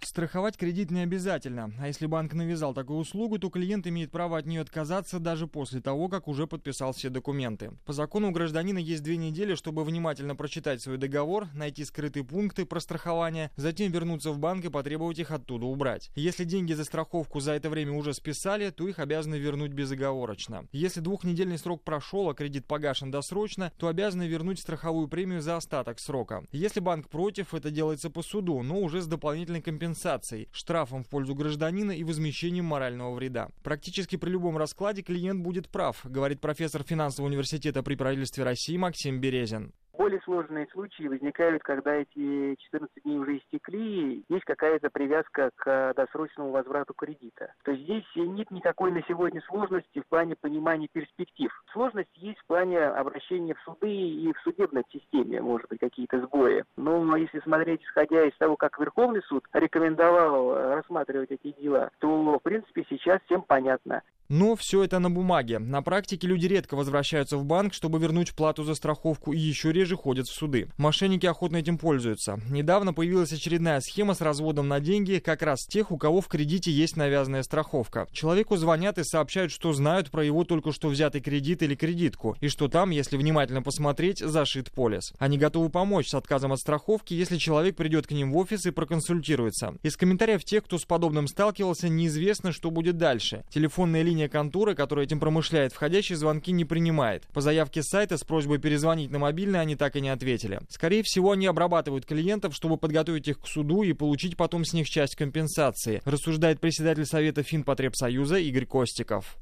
Страховать 0.00 0.56
кредит 0.56 0.90
не 0.90 1.00
обязательно, 1.00 1.72
а 1.80 1.88
если 1.88 2.06
банк 2.06 2.32
навязал 2.32 2.74
такую 2.74 2.98
услугу, 2.98 3.38
то 3.38 3.50
клиент 3.50 3.86
имеет 3.86 4.10
право 4.10 4.38
от 4.38 4.46
нее 4.46 4.60
отказаться 4.60 5.18
даже 5.18 5.46
после 5.46 5.80
того, 5.80 6.08
как 6.08 6.28
уже 6.28 6.46
подписал 6.46 6.92
все 6.92 7.08
документы. 7.08 7.72
По 7.84 7.92
закону 7.92 8.28
у 8.28 8.30
гражданина 8.30 8.78
есть 8.78 9.02
две 9.02 9.16
недели, 9.16 9.54
чтобы 9.54 9.84
внимательно 9.84 10.36
прочитать 10.36 10.80
свой 10.80 10.96
договор, 10.96 11.48
найти 11.54 11.84
скрытые 11.84 12.24
пункты 12.24 12.66
про 12.66 12.80
страхование, 12.80 13.50
затем 13.56 13.90
вернуться 13.90 14.30
в 14.30 14.38
банк 14.38 14.64
и 14.64 14.70
потребовать 14.70 15.18
их 15.18 15.30
оттуда 15.30 15.66
убрать. 15.66 16.10
Если 16.14 16.44
деньги 16.44 16.72
за 16.72 16.84
страховку 16.84 17.40
за 17.40 17.52
это 17.52 17.68
время 17.68 17.92
уже 17.92 18.14
списали, 18.14 18.70
то 18.70 18.86
их 18.86 18.98
обязаны 18.98 19.36
вернуть 19.36 19.72
безоговорочно. 19.72 20.66
Если 20.72 21.00
двухнедельный 21.00 21.58
срок 21.58 21.82
прошел, 21.82 22.28
а 22.28 22.34
кредит 22.34 22.66
погашен 22.66 23.10
досрочно, 23.10 23.72
то 23.78 23.88
обязаны 23.88 24.26
вернуть 24.28 24.60
страховую 24.60 25.08
премию 25.08 25.40
за 25.40 25.56
остаток 25.56 25.98
срока. 25.98 26.44
Если 26.52 26.80
банк 26.80 27.08
против, 27.08 27.54
это 27.54 27.70
делается 27.70 28.10
по 28.10 28.22
суду, 28.22 28.62
но 28.62 28.80
уже 28.80 29.00
с 29.00 29.06
дополнительной 29.06 29.62
компенсацией 29.62 29.85
компенсацией, 29.86 30.48
штрафом 30.52 31.04
в 31.04 31.08
пользу 31.08 31.34
гражданина 31.34 31.92
и 31.92 32.02
возмещением 32.02 32.64
морального 32.64 33.14
вреда. 33.14 33.50
Практически 33.62 34.16
при 34.16 34.30
любом 34.30 34.56
раскладе 34.56 35.02
клиент 35.02 35.42
будет 35.42 35.68
прав, 35.68 36.00
говорит 36.04 36.40
профессор 36.40 36.82
финансового 36.82 37.28
университета 37.28 37.82
при 37.82 37.94
правительстве 37.94 38.44
России 38.44 38.76
Максим 38.76 39.20
Березин. 39.20 39.72
Более 39.98 40.20
сложные 40.20 40.66
случаи 40.72 41.08
возникают, 41.08 41.62
когда 41.62 41.94
эти 41.94 42.54
14 42.56 43.02
дней 43.02 43.18
уже 43.18 43.38
истекли, 43.38 44.24
есть 44.28 44.44
какая-то 44.44 44.90
привязка 44.90 45.50
к 45.56 45.94
досрочному 45.96 46.50
возврату 46.50 46.92
кредита. 46.92 47.54
То 47.64 47.70
есть 47.70 47.84
здесь 47.84 48.04
нет 48.14 48.50
никакой 48.50 48.92
на 48.92 49.02
сегодня 49.08 49.40
сложности 49.42 50.00
в 50.00 50.06
плане 50.06 50.36
понимания 50.36 50.88
перспектив. 50.92 51.50
Сложность 51.72 52.14
есть 52.14 52.38
в 52.40 52.46
плане 52.46 52.80
обращения 52.80 53.54
в 53.54 53.60
суды 53.62 53.90
и 53.90 54.32
в 54.32 54.38
судебной 54.40 54.84
системе, 54.90 55.40
может 55.40 55.68
быть, 55.68 55.80
какие-то 55.80 56.20
сбои. 56.20 56.64
Но 56.76 57.16
если 57.16 57.40
смотреть, 57.40 57.82
исходя 57.82 58.24
из 58.24 58.36
того, 58.36 58.56
как 58.56 58.78
Верховный 58.78 59.22
суд 59.22 59.44
рекомендовал 59.54 60.54
рассматривать 60.74 61.30
эти 61.30 61.52
дела, 61.58 61.90
то, 62.00 62.38
в 62.38 62.42
принципе, 62.42 62.84
сейчас 62.90 63.22
всем 63.22 63.42
понятно. 63.42 64.02
Но 64.28 64.56
все 64.56 64.82
это 64.82 64.98
на 64.98 65.10
бумаге. 65.10 65.58
На 65.58 65.82
практике 65.82 66.26
люди 66.26 66.46
редко 66.46 66.74
возвращаются 66.74 67.36
в 67.36 67.44
банк, 67.44 67.74
чтобы 67.74 67.98
вернуть 67.98 68.34
плату 68.34 68.64
за 68.64 68.74
страховку 68.74 69.32
и 69.32 69.38
еще 69.38 69.72
реже 69.72 69.96
ходят 69.96 70.26
в 70.26 70.34
суды. 70.34 70.68
Мошенники 70.76 71.26
охотно 71.26 71.58
этим 71.58 71.78
пользуются. 71.78 72.40
Недавно 72.50 72.92
появилась 72.92 73.32
очередная 73.32 73.80
схема 73.80 74.14
с 74.14 74.20
разводом 74.20 74.68
на 74.68 74.80
деньги 74.80 75.22
как 75.24 75.42
раз 75.42 75.66
тех, 75.66 75.90
у 75.90 75.98
кого 75.98 76.20
в 76.20 76.28
кредите 76.28 76.70
есть 76.70 76.96
навязанная 76.96 77.42
страховка. 77.42 78.06
Человеку 78.12 78.56
звонят 78.56 78.98
и 78.98 79.04
сообщают, 79.04 79.52
что 79.52 79.72
знают 79.72 80.10
про 80.10 80.24
его 80.24 80.44
только 80.44 80.72
что 80.72 80.88
взятый 80.88 81.20
кредит 81.20 81.62
или 81.62 81.74
кредитку, 81.74 82.36
и 82.40 82.48
что 82.48 82.68
там, 82.68 82.90
если 82.90 83.16
внимательно 83.16 83.62
посмотреть, 83.62 84.18
зашит 84.18 84.70
полис. 84.72 85.12
Они 85.18 85.38
готовы 85.38 85.68
помочь 85.68 86.08
с 86.08 86.14
отказом 86.14 86.52
от 86.52 86.58
страховки, 86.58 87.14
если 87.14 87.36
человек 87.36 87.76
придет 87.76 88.06
к 88.06 88.12
ним 88.12 88.32
в 88.32 88.36
офис 88.38 88.66
и 88.66 88.70
проконсультируется. 88.70 89.74
Из 89.82 89.96
комментариев 89.96 90.44
тех, 90.44 90.64
кто 90.64 90.78
с 90.78 90.84
подобным 90.84 91.28
сталкивался, 91.28 91.88
неизвестно, 91.88 92.52
что 92.52 92.70
будет 92.70 92.96
дальше. 92.96 93.44
Телефонная 93.50 94.02
линия 94.02 94.15
линия 94.16 94.28
конторы, 94.30 94.74
которая 94.74 95.04
этим 95.04 95.20
промышляет, 95.20 95.74
входящие 95.74 96.16
звонки 96.16 96.50
не 96.50 96.64
принимает. 96.64 97.26
По 97.34 97.42
заявке 97.42 97.82
сайта 97.82 98.16
с 98.16 98.24
просьбой 98.24 98.58
перезвонить 98.58 99.10
на 99.10 99.18
мобильный 99.18 99.60
они 99.60 99.76
так 99.76 99.94
и 99.94 100.00
не 100.00 100.08
ответили. 100.08 100.60
Скорее 100.70 101.02
всего, 101.02 101.32
они 101.32 101.46
обрабатывают 101.46 102.06
клиентов, 102.06 102.54
чтобы 102.54 102.78
подготовить 102.78 103.28
их 103.28 103.40
к 103.40 103.46
суду 103.46 103.82
и 103.82 103.92
получить 103.92 104.38
потом 104.38 104.64
с 104.64 104.72
них 104.72 104.88
часть 104.88 105.16
компенсации, 105.16 106.00
рассуждает 106.06 106.60
председатель 106.60 107.04
Совета 107.04 107.42
Финпотребсоюза 107.42 108.38
Игорь 108.38 108.64
Костиков 108.64 109.36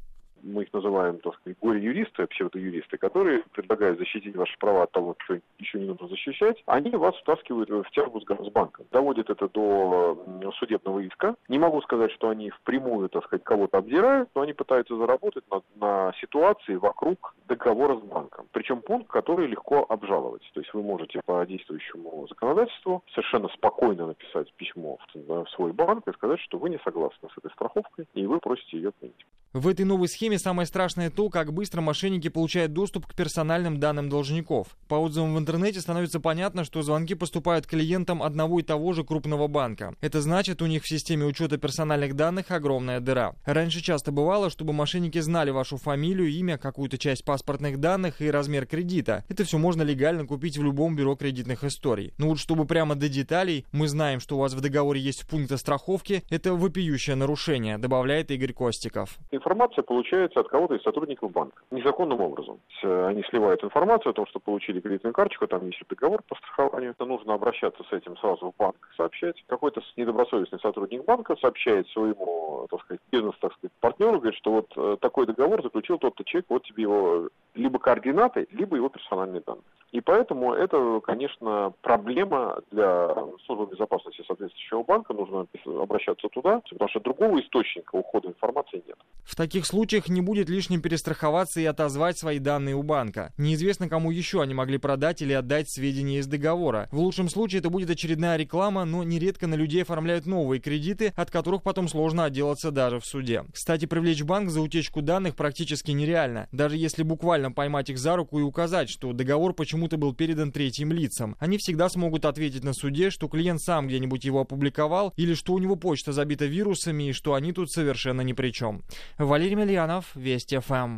мы 0.45 0.63
их 0.65 0.73
называем, 0.73 1.19
так 1.19 1.35
сказать, 1.37 1.59
горе-юристы, 1.61 2.27
псевдо-юристы, 2.27 2.99
которые 2.99 3.43
предлагают 3.53 3.99
защитить 3.99 4.37
ваши 4.37 4.57
права 4.59 4.85
от 4.85 4.93
того, 4.93 5.17
что 5.25 5.39
еще 5.59 5.81
не 5.81 5.87
нужно 5.87 6.09
защищать, 6.09 6.63
они 6.67 6.91
вас 6.91 7.17
втаскивают 7.17 7.71
в 7.71 7.91
тягу 7.91 8.21
с 8.21 8.51
банком. 8.51 8.87
Доводят 8.91 9.31
это 9.31 9.49
до 9.49 10.53
судебного 10.59 11.01
иска. 11.01 11.35
Не 11.49 11.59
могу 11.59 11.81
сказать, 11.83 12.13
что 12.13 12.29
они 12.29 12.51
впрямую, 12.51 13.09
так 13.09 13.25
сказать, 13.25 13.45
кого-то 13.45 13.79
обдирают, 13.79 14.29
но 14.35 14.43
они 14.43 14.53
пытаются 14.53 14.97
заработать 14.97 15.45
на, 15.51 15.63
на 15.77 16.13
ситуации 16.21 16.77
вокруг 16.77 17.35
договора 17.49 17.97
с 17.97 18.03
банком. 18.03 18.47
Причем 18.53 18.81
пункт, 18.81 19.11
который 19.11 19.47
легко 19.47 19.87
обжаловать. 19.89 20.49
То 20.53 20.61
есть 20.61 20.73
вы 20.75 20.83
можете 20.83 21.21
по 21.25 21.45
действующему 21.47 22.27
законодательству 22.29 23.03
совершенно 23.13 23.49
спокойно 23.49 24.07
написать 24.07 24.53
письмо 24.55 24.99
в, 25.15 25.45
в 25.45 25.51
свой 25.51 25.73
банк 25.73 26.07
и 26.09 26.13
сказать, 26.13 26.41
что 26.41 26.59
вы 26.59 26.71
не 26.71 26.79
согласны 26.79 27.29
с 27.35 27.39
этой 27.39 27.51
страховкой, 27.53 28.07
и 28.15 28.27
вы 28.27 28.39
просите 28.39 28.77
ее 28.77 28.89
отменить. 28.91 29.27
В 29.55 29.69
этой 29.69 29.85
новой 29.85 30.09
схеме 30.09 30.37
самое 30.37 30.67
страшное 30.67 31.11
то, 31.11 31.31
как 31.31 31.53
быстро 31.53 31.81
мошенники 31.81 32.27
получают 32.27 32.73
доступ 32.73 33.07
к 33.07 33.15
персональным 33.15 33.79
данным 33.79 34.09
должников. 34.09 34.77
По 34.89 34.97
отзывам 34.97 35.37
в 35.37 35.39
интернете 35.39 35.81
становится 35.81 36.19
понятно, 36.19 36.65
что 36.65 36.83
звонки 36.83 37.15
поступают 37.15 37.65
клиентам 37.65 38.21
одного 38.21 38.59
и 38.59 38.65
того 38.65 38.93
же 38.93 39.05
крупного 39.05 39.47
банка. 39.47 39.95
Это 40.01 40.21
значит, 40.21 40.61
у 40.61 40.67
них 40.67 40.83
в 40.83 40.89
системе 40.89 41.25
учета 41.25 41.57
персональных 41.57 42.17
данных 42.17 42.51
огромная 42.51 42.99
дыра. 42.99 43.37
Раньше 43.45 43.81
часто 43.81 44.11
бывало, 44.11 44.51
чтобы 44.51 44.73
мошенники 44.73 45.21
знали 45.21 45.51
вашу 45.51 45.77
фамилию, 45.77 46.31
имя, 46.31 46.59
какую-то 46.59 46.99
часть 46.99 47.25
паспортных 47.25 47.79
данных 47.79 48.21
и 48.23 48.33
размер 48.33 48.67
кредита. 48.67 49.25
Это 49.29 49.45
все 49.45 49.59
можно 49.59 49.83
легально 49.83 50.27
купить 50.27 50.59
в 50.59 50.65
любом 50.65 50.97
бюро 50.97 51.15
кредитных 51.15 51.63
историй. 51.63 52.13
Но 52.19 52.31
вот 52.31 52.41
чтобы 52.41 52.65
прямо 52.65 52.97
до 52.97 53.09
деталей, 53.09 53.67
мы 53.71 53.87
знаем, 53.87 54.19
что 54.19 54.35
у 54.35 54.41
вас 54.41 54.53
в 54.53 54.61
договоре 54.61 55.01
есть 55.01 55.29
пункт 55.29 55.53
о 55.53 55.59
страховке, 55.59 56.25
это 56.29 56.55
вопиющее 56.55 57.15
нарушение, 57.15 57.79
добавляет 57.79 58.33
Игорь 58.33 58.53
Костиков 58.53 59.17
информация 59.45 59.83
получается 59.83 60.41
от 60.41 60.49
кого-то 60.49 60.75
из 60.75 60.83
сотрудников 60.83 61.31
банка. 61.31 61.63
Незаконным 61.71 62.21
образом. 62.21 62.61
Они 62.83 63.23
сливают 63.25 63.63
информацию 63.63 64.11
о 64.11 64.15
том, 64.15 64.27
что 64.27 64.41
получили 64.41 64.81
кредитную 64.81 65.13
карточку, 65.13 65.47
там 65.47 65.67
есть 65.67 65.83
договор 65.89 66.23
по 66.27 66.35
страхованию. 66.37 66.93
Это 66.93 67.05
нужно 67.05 67.35
обращаться 67.35 67.83
с 67.85 67.93
этим 67.93 68.17
сразу 68.17 68.51
в 68.51 68.57
банк, 68.57 68.77
сообщать. 68.97 69.43
Какой-то 69.47 69.83
недобросовестный 69.97 70.61
сотрудник 70.61 71.05
банка 71.05 71.37
сообщает 71.37 71.87
своему, 71.89 72.67
так 72.71 72.81
сказать, 72.83 73.01
бизнес, 73.11 73.35
так 73.41 73.53
сказать, 73.55 73.73
партнеру, 73.81 74.19
говорит, 74.19 74.39
что 74.39 74.53
вот 74.53 74.73
э, 74.77 74.97
такой 75.01 75.27
договор 75.27 75.63
заключил 75.63 75.99
тот-то 75.99 76.25
человек, 76.25 76.47
вот 76.49 76.65
тебе 76.65 76.85
его 76.85 77.29
либо 77.55 77.79
координаты, 77.79 78.47
либо 78.51 78.77
его 78.77 78.89
персональные 78.89 79.43
данные. 79.47 79.65
И 79.93 80.01
поэтому 80.01 80.53
это, 80.53 81.01
конечно, 81.05 81.73
проблема 81.81 82.61
для 82.73 83.15
службы 83.47 83.67
безопасности 83.67 84.25
соответствующего 84.27 84.83
банка. 84.83 85.13
Нужно 85.13 85.47
обращаться 85.81 86.29
туда, 86.31 86.63
потому 86.69 86.89
что 86.89 86.99
другого 86.99 87.41
источника 87.41 87.95
ухода 87.95 88.27
информации 88.27 88.83
нет. 88.85 88.99
В 89.35 89.37
таких 89.37 89.67
случаях 89.67 90.09
не 90.09 90.21
будет 90.21 90.49
лишним 90.49 90.81
перестраховаться 90.81 91.61
и 91.61 91.65
отозвать 91.65 92.17
свои 92.17 92.39
данные 92.39 92.77
у 92.77 92.85
банка. 92.85 93.33
Неизвестно, 93.37 93.89
кому 93.89 94.13
еще 94.13 94.41
они 94.41 94.55
могли 94.55 94.79
продать 94.79 95.23
или 95.23 95.33
отдать 95.33 95.69
сведения 95.69 96.21
из 96.21 96.29
договора. 96.29 96.89
В 96.93 97.01
лучшем 97.01 97.29
случае 97.29 97.59
это 97.59 97.69
будет 97.69 97.91
очередная 97.91 98.37
реклама, 98.37 98.85
но 98.85 99.03
нередко 99.03 99.49
на 99.49 99.57
людей 99.57 99.83
оформляют 99.83 100.27
новые 100.27 100.61
кредиты, 100.61 101.13
от 101.17 101.33
которых 101.33 101.65
потом 101.65 101.89
сложно 101.89 102.27
отделаться 102.27 102.71
даже 102.71 103.01
в 103.01 103.07
суде. 103.07 103.43
Кстати, 103.53 103.87
привлечь 103.87 104.23
банк 104.23 104.51
за 104.51 104.61
утечку 104.61 105.03
данных 105.03 105.35
практически 105.35 105.91
нереально, 105.91 106.47
даже 106.53 106.77
если 106.77 107.03
буквально 107.03 107.51
поймать 107.51 107.91
их 107.91 107.99
за 107.99 108.15
руку 108.15 108.39
и 108.39 108.43
указать, 108.43 108.89
что 108.89 109.13
договор 109.13 109.53
почему-то 109.53 109.97
был 109.97 110.15
передан 110.15 110.53
третьим 110.53 110.93
лицам. 110.93 111.35
Они 111.41 111.59
всегда 111.59 111.89
смогут 111.89 112.25
ответить 112.25 112.63
на 112.63 112.73
суде, 112.73 113.11
что 113.11 113.27
клиент 113.27 113.61
сам 113.61 113.89
где-нибудь 113.89 114.25
его 114.25 114.43
опубликовал, 114.43 115.13
или 115.17 115.35
что 115.35 115.55
у 115.55 115.59
него 115.59 115.75
почта 115.75 116.13
забита 116.13 116.47
вирусами, 116.47 117.09
и 117.09 117.13
что 117.13 117.35
они 117.35 117.53
тут 117.53 117.73
совершенно 117.73 118.21
ни 118.21 118.33
при 118.33 118.53
чем. 118.53 118.85
Валерий 119.25 119.57
Мельянов, 119.57 120.05
Вести 120.15 120.59
ФМ. 120.59 120.93